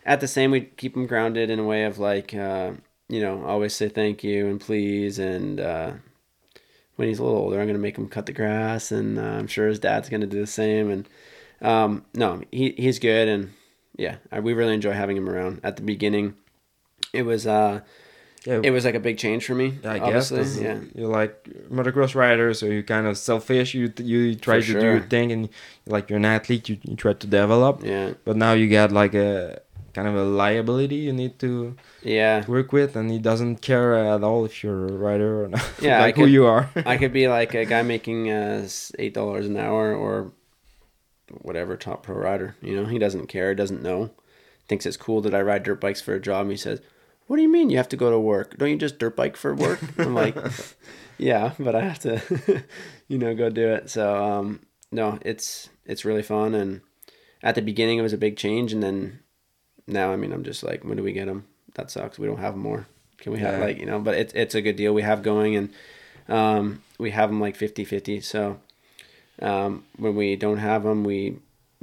[0.05, 2.71] at the same, we keep him grounded in a way of like, uh,
[3.09, 5.91] you know, always say thank you and please, and uh,
[6.95, 9.47] when he's a little older, I'm gonna make him cut the grass, and uh, I'm
[9.47, 10.91] sure his dad's gonna do the same.
[10.91, 11.09] And
[11.59, 13.53] um, no, he he's good, and
[13.97, 15.59] yeah, I, we really enjoy having him around.
[15.63, 16.35] At the beginning,
[17.13, 17.81] it was uh,
[18.45, 19.77] Yeah, it was like a big change for me.
[19.83, 20.31] I guess.
[20.31, 20.79] obviously, yeah.
[20.95, 23.73] You're like motocross rider, so you're kind of selfish.
[23.73, 25.49] You you try For to do your thing, and
[25.85, 27.83] like you're an athlete, you, you try to develop.
[27.83, 29.61] Yeah, But now you got like a
[29.93, 32.45] kind of a liability you need to yeah.
[32.45, 35.65] work with, and he doesn't care at all if you're a rider or not.
[35.81, 36.69] Yeah, I like who could- you are.
[36.85, 38.67] I could be like a guy making uh,
[38.99, 40.31] eight dollars an hour or
[41.41, 42.55] whatever top pro rider.
[42.61, 44.11] You know, he doesn't care, doesn't know,
[44.67, 46.41] thinks it's cool that I ride dirt bikes for a job.
[46.43, 46.81] And he says,
[47.27, 48.57] "What do you mean you have to go to work?
[48.57, 50.35] Don't you just dirt bike for work?" I'm like,
[51.17, 52.63] "Yeah, but I have to,
[53.07, 56.53] you know, go do it." So um, no, it's it's really fun.
[56.55, 56.81] And
[57.43, 59.19] at the beginning, it was a big change, and then
[59.85, 61.45] now, I mean, I'm just like, when do we get them?
[61.75, 62.17] That sucks.
[62.19, 62.87] We don't have more.
[63.19, 63.65] Can we have Yeah.
[63.65, 63.99] like you know?
[63.99, 65.69] But it's it's a good deal we have going, and
[66.27, 68.23] um, we have them like 50-50.
[68.23, 68.59] So
[69.41, 71.37] um, when we don't have them, we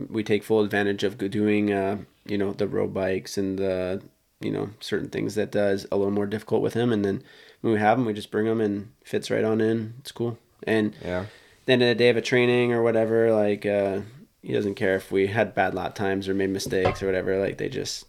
[0.09, 4.03] we take full advantage of doing uh, you know the road bikes and the
[4.41, 7.23] you know certain things that does a little more difficult with him, and then
[7.61, 9.95] when we have them, we just bring them and fits right on in.
[10.01, 10.39] It's cool.
[10.67, 11.27] And yeah.
[11.67, 14.01] then in a day of a training or whatever, like uh,
[14.43, 17.39] he doesn't care if we had bad lap times or made mistakes or whatever.
[17.39, 18.07] Like they just,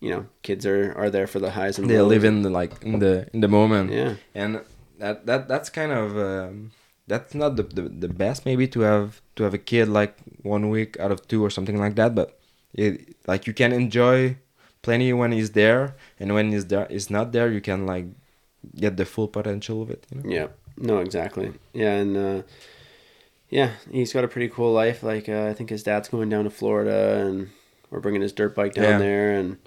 [0.00, 2.08] you know, kids are are there for the highs and They lows.
[2.08, 3.92] live in the like in the in the moment.
[3.92, 4.62] Yeah, and
[4.98, 6.72] that that that's kind of um,
[7.06, 10.70] that's not the, the the best maybe to have to have a kid like one
[10.70, 12.38] week out of two or something like that but
[12.74, 14.36] it like you can enjoy
[14.82, 18.06] plenty when he's there and when he's there is not there you can like
[18.76, 20.30] get the full potential of it you know?
[20.30, 20.46] yeah,
[20.76, 21.52] no, exactly.
[21.72, 22.42] Yeah, and uh,
[23.50, 25.02] yeah, he's got a pretty cool life.
[25.02, 27.50] Like uh, I think his dad's going down to Florida, and
[27.90, 28.98] we're bringing his dirt bike down Yeah.
[28.98, 29.58] there, and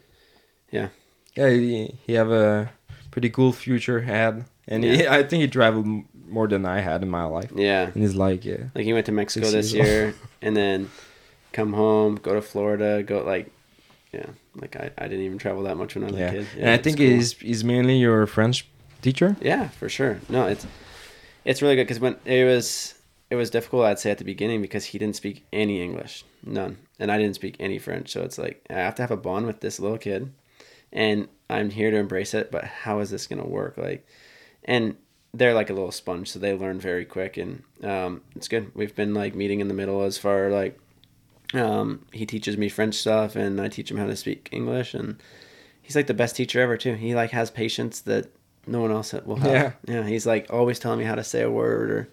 [0.71, 0.89] yeah
[1.35, 2.71] yeah he, he have a
[3.11, 5.85] pretty cool future ahead and he, i think he traveled
[6.27, 9.05] more than i had in my life yeah, and he's like yeah Like he went
[9.07, 10.89] to Mexico this year and then
[11.53, 13.51] come home, go to Florida, go like
[14.11, 16.47] yeah, like I, I didn't even travel that much when I was yeah, a kid.
[16.59, 17.05] and i think cool.
[17.05, 18.65] he's he's mainly your french
[19.01, 20.19] teacher Yeah, for sure.
[20.29, 20.65] No, it's
[21.43, 22.95] it's really good because when it was
[23.29, 26.77] it was difficult, I'd say at the beginning because he didn't speak any English, none,
[26.99, 28.11] and I didn't speak any French.
[28.11, 30.31] So it's like I have to have a bond with this little kid,
[30.93, 32.51] and I'm here to embrace it.
[32.51, 33.77] But how is this gonna work?
[33.77, 34.05] Like,
[34.63, 34.95] and
[35.35, 38.71] they're like a little sponge, so they learn very quick, and um, it's good.
[38.73, 40.79] We've been like meeting in the middle as far like
[41.53, 45.21] um, he teaches me French stuff, and I teach him how to speak English, and
[45.81, 46.95] he's like the best teacher ever too.
[46.95, 48.27] He like has patience that
[48.67, 49.51] no one else will have.
[49.51, 49.71] Yeah.
[49.87, 50.03] yeah.
[50.07, 52.09] He's like always telling me how to say a word or,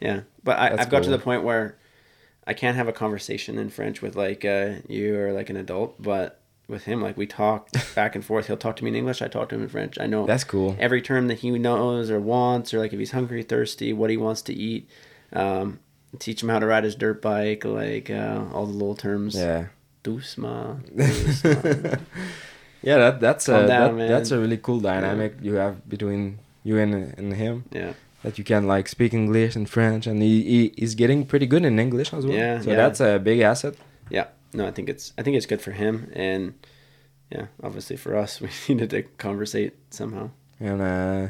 [0.00, 0.22] yeah.
[0.42, 1.78] But I, That's I've got to the point where
[2.46, 6.00] I can't have a conversation in French with like uh, you or like an adult,
[6.02, 8.46] but with him, like we talk back and forth.
[8.46, 9.22] He'll talk to me in English.
[9.22, 9.98] I talk to him in French.
[9.98, 13.12] I know that's cool every term that he knows or wants, or like if he's
[13.12, 14.88] hungry, thirsty, what he wants to eat.
[15.32, 15.80] Um,
[16.18, 19.34] teach him how to ride his dirt bike, like uh, all the little terms.
[19.34, 19.66] yeah
[20.04, 20.90] doucement.
[22.84, 26.38] Yeah, that that's Calm a down, that, that's a really cool dynamic you have between
[26.62, 27.64] you and and him.
[27.72, 27.94] yeah.
[28.22, 31.64] That you can like speak English and French, and he, he he's getting pretty good
[31.64, 32.36] in English as well.
[32.36, 32.76] Yeah, so yeah.
[32.76, 33.74] that's a big asset.
[34.10, 34.26] Yeah.
[34.54, 36.54] No, I think it's I think it's good for him and
[37.30, 40.30] yeah, obviously for us we needed to conversate somehow.
[40.60, 41.28] And uh,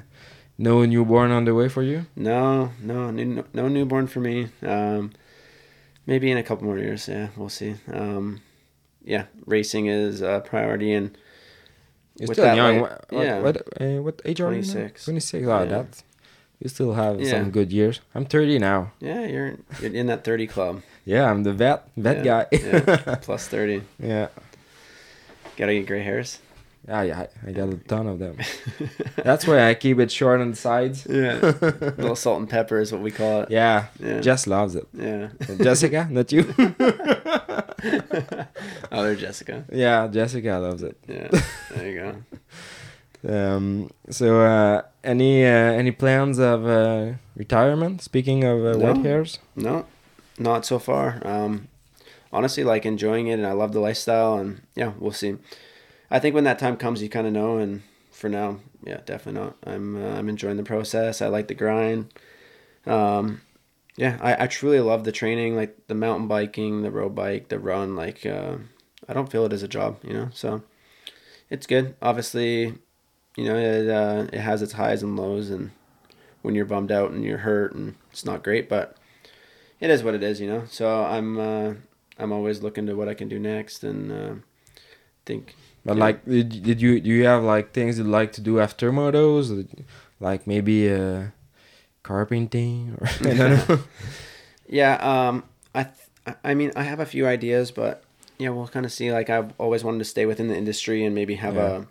[0.58, 2.06] no newborn on the way for you.
[2.14, 4.48] No, no, no, no newborn for me.
[4.62, 5.12] Um,
[6.06, 7.08] maybe in a couple more years.
[7.08, 7.74] Yeah, we'll see.
[7.92, 8.42] Um,
[9.04, 11.16] yeah, racing is a priority, and
[12.18, 12.74] You're still young.
[12.76, 13.40] way- what, yeah.
[13.40, 14.62] what, uh, what age are you?
[14.62, 15.04] 26.
[15.04, 15.46] Twenty six.
[15.46, 15.64] Oh, Yeah.
[15.64, 16.02] that
[16.60, 17.30] you still have Yeah.
[17.30, 18.00] some good years.
[18.14, 18.92] I'm thirty now.
[19.00, 20.82] yeah, you're you're in that thirty club.
[21.04, 22.46] Yeah, I'm the vet vet Yeah, guy.
[22.52, 23.82] yeah, plus thirty.
[24.02, 24.28] yeah.
[25.56, 26.38] Gotta get gray hairs.
[26.88, 28.36] Yeah, yeah, I- got a ton of them.
[29.16, 31.06] That's why I keep it short on the sides.
[31.08, 31.38] Yeah,
[31.96, 33.50] little salt and pepper is what we call it.
[33.50, 34.20] Yeah, Yeah.
[34.20, 34.86] Jess loves it.
[34.92, 35.28] Yeah.
[35.62, 36.44] Jessica, not you.
[38.92, 39.64] oh, they're Jessica.
[39.72, 40.96] yeah, Jessica loves it.
[41.08, 41.28] Yeah,
[41.74, 42.14] there you go.
[43.26, 45.48] Um, so, uh, any uh,
[45.80, 48.02] any plans of uh, retirement?
[48.02, 49.86] Speaking of uh, white hairs, No,
[50.38, 51.20] not so far.
[51.24, 51.68] Um,
[52.32, 55.36] honestly, like enjoying it, and I love the lifestyle, and yeah, we'll see.
[56.10, 57.58] I think when that time comes, you kind of know.
[57.58, 59.56] And for now, yeah, definitely not.
[59.64, 61.22] I'm uh, I'm enjoying the process.
[61.22, 62.12] I like the grind.
[62.86, 63.40] Um,
[63.96, 67.58] yeah, I, I truly love the training, like the mountain biking, the road bike, the
[67.58, 67.94] run.
[67.96, 68.56] Like uh,
[69.08, 70.28] I don't feel it as a job, you know.
[70.34, 70.62] So
[71.48, 71.94] it's good.
[72.02, 72.74] Obviously,
[73.36, 75.70] you know it uh, it has its highs and lows, and
[76.42, 78.96] when you're bummed out and you're hurt, and it's not great, but
[79.84, 80.62] it is what it is, you know.
[80.78, 80.84] So
[81.16, 81.74] I'm uh,
[82.20, 84.34] I'm always looking to what I can do next, and uh,
[85.26, 85.54] think
[85.86, 88.90] but like, did, did you do you have like things you'd like to do after
[88.92, 89.46] motos,
[90.20, 91.24] like maybe uh,
[92.02, 93.78] carpenting or I don't know.
[94.68, 94.94] yeah.
[95.28, 95.44] Um,
[95.74, 95.96] I th-
[96.26, 98.02] I- I mean I have a few ideas, but
[98.38, 99.12] yeah, we'll kind of see.
[99.12, 101.82] Like I've always wanted to stay within the industry and maybe have Yeah.
[101.82, 101.86] a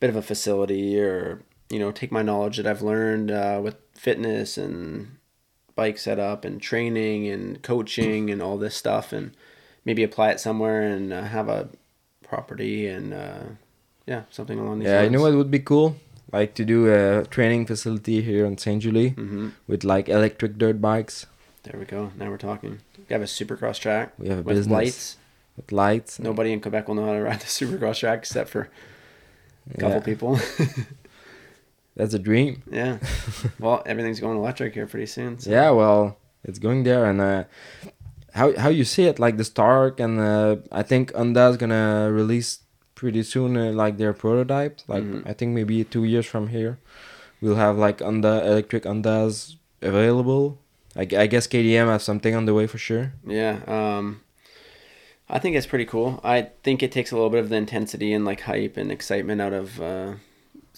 [0.00, 3.76] bit of a facility, or you know, take my knowledge that I've learned uh, with
[3.94, 5.17] fitness and
[5.78, 9.30] bike setup and training and coaching and all this stuff, and
[9.86, 11.68] maybe apply it somewhere and uh, have a
[12.30, 13.44] property and uh,
[14.06, 15.04] yeah, something along these yeah, lines.
[15.06, 15.94] you know what would be cool?
[16.32, 20.80] Like to do a training facility here in Saint Julie hmm with like electric dirt
[20.80, 21.26] bikes.
[21.62, 22.10] There we go.
[22.18, 22.80] Now we're talking.
[23.08, 25.16] We have a supercross track We have a with business lights.
[25.56, 26.18] with lights.
[26.18, 28.68] Nobody in Quebec will know how to ride the supercross track except for
[29.74, 30.38] a couple Yeah, people.
[31.98, 32.62] That's a dream.
[32.70, 32.98] yeah.
[33.60, 35.38] Well, everything's going electric here pretty soon.
[35.38, 35.50] So.
[35.50, 37.44] Yeah, well, it's going there, and uh,
[38.38, 42.60] how how you see it, like the Stark, and uh, I think Honda's gonna release
[42.94, 44.80] pretty soon, uh, like their prototype.
[44.88, 45.22] Like Mhm.
[45.26, 46.78] I think maybe two years from here,
[47.42, 50.58] we'll have like Honda electric Hondas available.
[50.96, 53.12] I, I guess KTM has something on the way for sure.
[53.26, 53.60] Yeah.
[53.66, 54.22] Um,
[55.28, 56.18] I think it's pretty cool.
[56.24, 59.40] I think it takes a little bit of the intensity and like hype and excitement
[59.40, 60.14] out of, uh,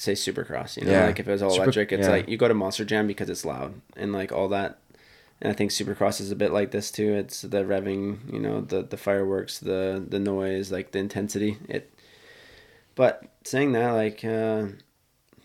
[0.01, 0.77] say, Supercross.
[0.77, 1.07] You know, Yeah.
[1.07, 2.13] like if it was all Super- electric, it's yeah.
[2.13, 4.79] like you go to Monster Jam because it's loud and like all that.
[5.43, 7.15] And I think Supercross is a bit like this too.
[7.15, 11.57] It's the revving, you know, the the fireworks, the the noise, like the intensity.
[11.69, 11.93] It.
[12.95, 14.67] But saying that, like, uh,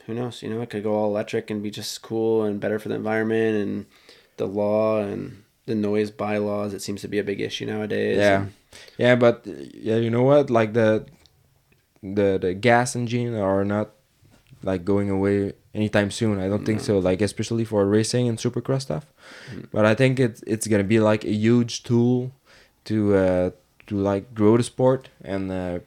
[0.05, 0.41] who knows?
[0.43, 2.95] You know, it could go all electric and be just cool and better for the
[2.95, 3.85] environment and
[4.37, 6.73] the law and the noise bylaws.
[6.73, 8.17] It seems to be a big issue nowadays.
[8.17, 8.41] Yeah.
[8.41, 8.51] and-
[8.97, 10.49] Yeah, but yeah, you know what?
[10.49, 11.05] Like the
[12.03, 13.91] the the gas engine are not
[14.65, 16.39] like going away anytime soon.
[16.39, 16.99] I don't think so.
[16.99, 19.05] Like especially for racing and supercross stuff.
[19.51, 19.67] Mhm.
[19.71, 22.31] But I think it's it's gonna be like a huge tool
[22.85, 23.49] to uh
[23.87, 25.79] to like grow the sport and uh,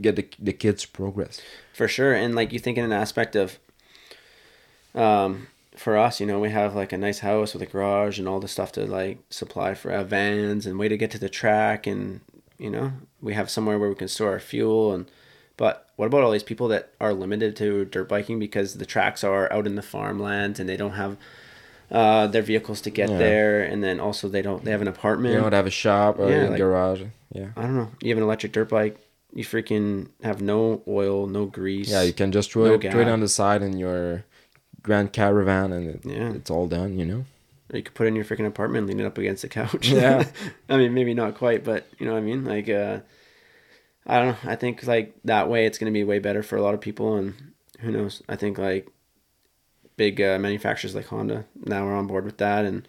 [0.00, 1.40] get the the kids progress.
[1.72, 2.12] for sure.
[2.22, 3.58] And like you think in an aspect of,
[4.94, 5.46] um,
[5.76, 8.40] for us, you know, we have like a nice house with a garage and all
[8.40, 11.86] the stuff to like supply for uh, vans and way to get to the track,
[11.86, 12.20] and
[12.58, 15.10] you know, we have somewhere where we can store our fuel and.
[15.56, 19.22] But what about all these people that are limited to dirt biking because the tracks
[19.24, 21.16] are out in the farmland and they don't have
[21.90, 23.18] uh, their vehicles to get Yeah.
[23.18, 25.34] there, and then also they don't they have an apartment.
[25.34, 27.02] You don't have a shop or Yeah, a like- garage.
[27.32, 27.48] Yeah.
[27.56, 27.90] I don't know.
[28.00, 28.96] You have an electric dirt bike.
[29.34, 31.90] You freaking have no oil, no grease.
[31.90, 34.24] Yeah, you can just throw No it throw it on the side in your
[34.82, 36.30] Grand Caravan and it, Yeah.
[36.32, 36.98] it's all done.
[36.98, 37.24] You know.
[37.72, 39.88] Or you could put it in your freaking apartment, lean it up against the couch.
[39.90, 40.24] Yeah.
[40.70, 42.44] I mean, maybe not quite, but you know what I mean.
[42.44, 43.00] Like, uh,
[44.08, 44.50] I don't know.
[44.50, 47.16] I think like that way, it's gonna be way better for a lot of people,
[47.16, 47.34] and
[47.80, 48.22] who knows?
[48.28, 48.88] I think like
[49.96, 52.86] big uh, manufacturers like Honda now are on board with that, and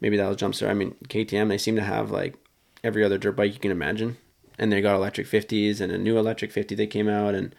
[0.00, 0.70] maybe that'll jumpstart.
[0.70, 2.34] I mean, KTM they seem to have like
[2.84, 4.16] every other dirt bike you can imagine,
[4.58, 7.54] and they got electric fifties and a new electric fifty that came out, and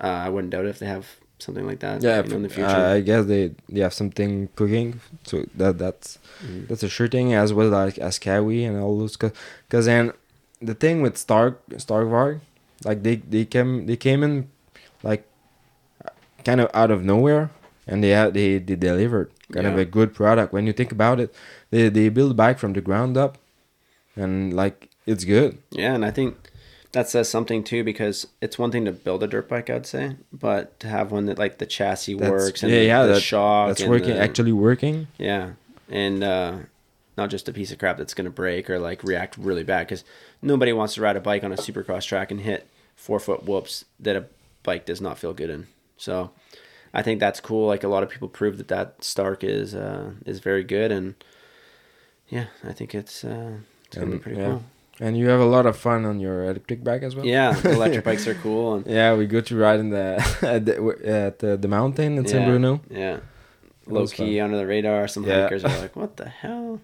[0.00, 1.06] uh, I wouldn't doubt if they have
[1.38, 2.02] something like that.
[2.02, 2.68] Yeah, you know, in the future.
[2.68, 6.68] uh, I guess they they have something cooking, so that that's Mhm.
[6.68, 9.16] that's a sure thing as well like as Kawi and all those.
[9.16, 10.12] because then
[10.60, 12.40] the thing with Stark Starkvarg,
[12.84, 14.48] like they they came they came in
[15.02, 15.26] like
[16.44, 17.50] kind of out of nowhere,
[17.86, 20.52] and they had they they delivered kind of a good product.
[20.52, 21.34] When you think about it,
[21.70, 23.38] they they build a bike from the ground up,
[24.16, 25.58] and like it's good.
[25.70, 26.36] Yeah, and I think
[26.92, 30.16] that says something too because it's one thing to build a dirt bike, I'd say,
[30.32, 33.12] but to have one that like the chassis That's- works and yeah, the, yeah, the
[33.14, 35.06] that- shock That's working the- actually working.
[35.18, 35.50] Yeah,
[35.90, 36.52] and uh,
[37.16, 40.04] not just a piece of crap that's gonna break or like react really bad because
[40.42, 43.84] nobody wants to ride a bike on a supercross track and hit four foot whoops
[44.00, 44.26] that a
[44.62, 45.66] bike does not feel good in.
[45.96, 46.30] So
[46.92, 47.66] I think that's cool.
[47.66, 51.14] Like a lot of people prove that that Stark is uh, is very good, and
[52.28, 54.46] yeah, I think it's uh, it's gonna be pretty yeah.
[54.46, 54.64] cool.
[54.98, 57.26] And you have a lot of fun on your electric bike as well.
[57.26, 60.76] Yeah, electric bikes are cool, and Yeah, we go to ride in the at the,
[61.04, 62.80] at the, the mountain in San Bruno.
[62.90, 63.20] Yeah.
[63.86, 65.06] Low key under the radar.
[65.08, 65.42] Some Yeah.
[65.44, 66.80] hikers are like, "What the hell?"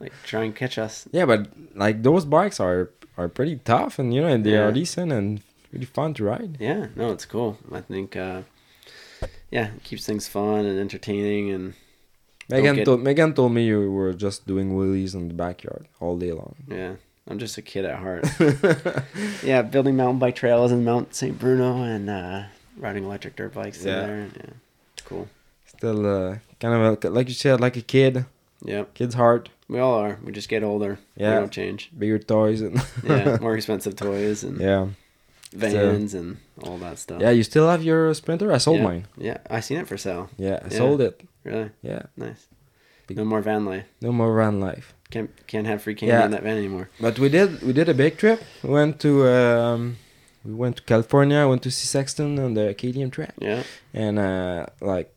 [0.00, 1.08] like, try and catch us.
[1.12, 4.70] Yeah, but like those bikes are are pretty tough, and you know, and they are
[4.72, 5.40] decent and
[5.72, 6.56] really fun to ride.
[6.60, 7.56] Yeah, no, it's cool.
[7.72, 8.42] I think, uh,
[9.50, 11.74] yeah, it keeps things fun and entertaining, and
[12.48, 16.16] Megan get- told Megan told me you were just doing wheelies in the backyard all
[16.18, 16.54] day long.
[16.68, 16.96] yeah,
[17.28, 18.26] I'm just a kid at heart.
[19.42, 21.38] yeah, building mountain bike trails in Mount St.
[21.38, 22.44] Bruno and uh,
[22.76, 24.00] riding electric dirt bikes Yeah.
[24.02, 24.28] in there.
[24.36, 24.50] Yeah,
[25.04, 25.28] cool.
[25.80, 28.26] Still, uh, kind of a, like you said, like a kid,
[28.62, 28.84] Yeah.
[28.92, 30.18] kid's heart, we all are.
[30.22, 30.98] We just get older.
[31.16, 31.30] Yeah.
[31.34, 31.90] we don't change.
[31.98, 34.88] bigger toys, and Yeah, more expensive toys and yeah,
[35.52, 37.20] vans and all that stuff.
[37.22, 37.30] yeah.
[37.30, 38.52] You still have your Sprinter?
[38.52, 38.84] I sold Yeah.
[38.88, 39.04] mine.
[39.16, 40.28] Yeah, I seen it for sale.
[40.36, 40.76] Yeah, I Yeah.
[40.78, 41.22] sold it.
[41.44, 42.46] Really Yeah, nice.
[43.06, 43.86] Big- No more van life.
[44.02, 44.92] no more van life.
[45.10, 46.24] Can't can't have free candy Yeah.
[46.26, 46.88] in that van anymore.
[47.00, 48.38] But we did we did a big trip.
[48.62, 49.96] We went to um,
[50.44, 51.38] we went to California.
[51.38, 53.34] I went to see Sexton on the Acadian track.
[53.40, 53.62] Yeah,
[53.94, 55.08] and uh like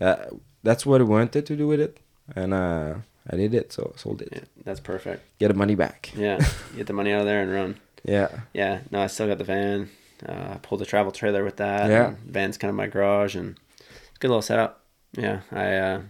[0.00, 0.16] uh,
[0.62, 1.98] that's what I wanted to do with it
[2.34, 2.94] and uh
[3.30, 5.22] I did it so sold it yeah, that's perfect.
[5.38, 6.38] get the money back Yeah,
[6.76, 7.80] get the money out of there and run.
[8.04, 9.90] yeah Yeah, no, I still got the van.
[10.26, 11.90] Uh, I pulled a travel trailer with that.
[11.90, 12.14] Yeah.
[12.24, 14.82] Van's kind of my garage and it's a good little setup.
[15.12, 16.00] Yeah, I uh,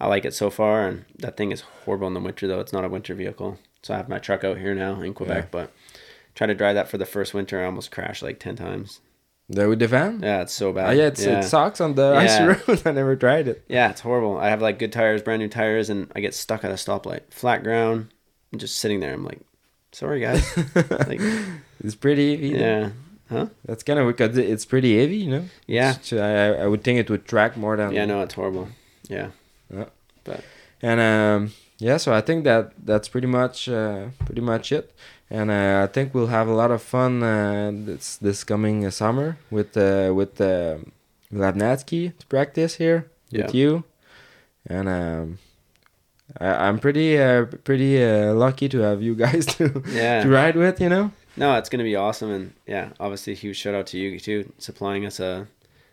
[0.00, 0.86] I like it so far.
[0.88, 2.60] And that thing is horrible in the winter though.
[2.60, 3.58] It's not a winter vehicle.
[3.82, 5.48] So I have my truck out here now in Quebec, Yeah.
[5.50, 5.72] but
[6.34, 7.60] try to drive that for the first winter.
[7.60, 9.00] I almost crashed like ten times.
[9.48, 10.96] There with the van Yeah, it's so bad.
[10.96, 11.40] yeah, it's, yeah.
[11.40, 12.56] it sucks on the icy Yeah.
[12.66, 14.36] road I never tried it Yeah, it's horrible.
[14.38, 17.22] I have like good tires, brand new tires, and I get stuck at a stoplight,
[17.30, 18.08] flat ground.
[18.52, 19.12] I'm just sitting there.
[19.14, 19.40] I'm like,
[19.92, 20.44] sorry guys.
[21.06, 21.20] like,
[21.84, 22.90] it's pretty heavy yeah,
[23.30, 23.46] huh?
[23.64, 27.08] that's kind of because it's pretty heavy you know Yeah, I, I would think it
[27.10, 28.04] would track more than yeah.
[28.04, 28.68] No, it's horrible.
[29.08, 29.28] Yeah,
[29.72, 29.86] Yeah.
[30.24, 30.44] But.
[30.82, 34.92] and um yeah so i think that that's pretty much uh, pretty much it
[35.30, 38.90] and uh, i think we'll have a lot of fun uh, this this coming uh,
[38.90, 40.78] summer with uh, with uh,
[42.18, 43.84] to practice here with you
[44.66, 45.38] and um
[46.40, 50.22] I, i'm pretty uh, pretty uh, lucky to have you guys to yeah.
[50.22, 53.56] to ride with you know No, it's gonna be awesome, and yeah, obviously a huge
[53.56, 55.46] shout out to you too, supplying us a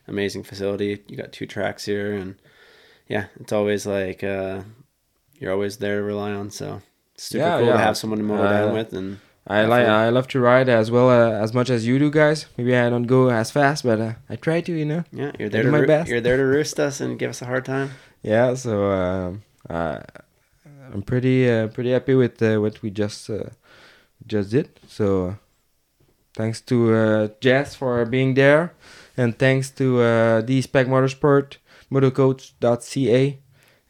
[0.07, 1.03] amazing facility.
[1.07, 2.33] You got two tracks here, and
[3.07, 4.63] yeah, it's always like uh,
[5.39, 6.49] you're always there to rely on.
[6.49, 6.81] So
[7.13, 7.77] it's super Yeah, cool yeah.
[7.77, 9.87] to have someone to mow Uh, down with, and I like.
[9.87, 12.47] I love to ride as well uh, as much as you do, guys.
[12.57, 15.03] Maybe I don't go as fast, but uh, I try to, you know.
[15.11, 16.09] yeah, you're there do to my best.
[16.09, 17.91] you're there to roost us and give us a hard time.
[18.23, 19.99] Yeah, so um, uh,
[20.91, 23.49] I'm pretty uh, pretty happy with uh, what we just uh,
[24.25, 24.79] just did.
[24.87, 25.37] So
[26.33, 28.73] thanks to uh, Jess for being there,
[29.15, 31.57] and thanks to uh, the Spec Motorsport,
[31.91, 33.39] Motocoach.ca,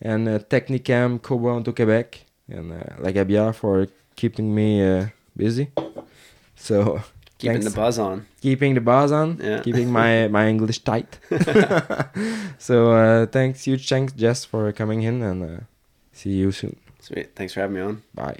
[0.01, 5.07] and uh, Technicam Cobra Quebec, and uh, La for keeping me uh,
[5.37, 5.69] busy.
[6.55, 7.01] So
[7.37, 7.73] Keeping Thanks.
[7.73, 8.25] the buzz on.
[8.41, 9.59] keeping the buzz on, Yeah.
[9.59, 11.19] keeping my my English tight.
[12.57, 15.59] so uh, thanks, huge thanks, Jess, for coming in, and uh,
[16.13, 16.75] see you soon.
[16.99, 17.35] Sweet.
[17.35, 18.01] Thanks for having me on.
[18.13, 18.39] Bye.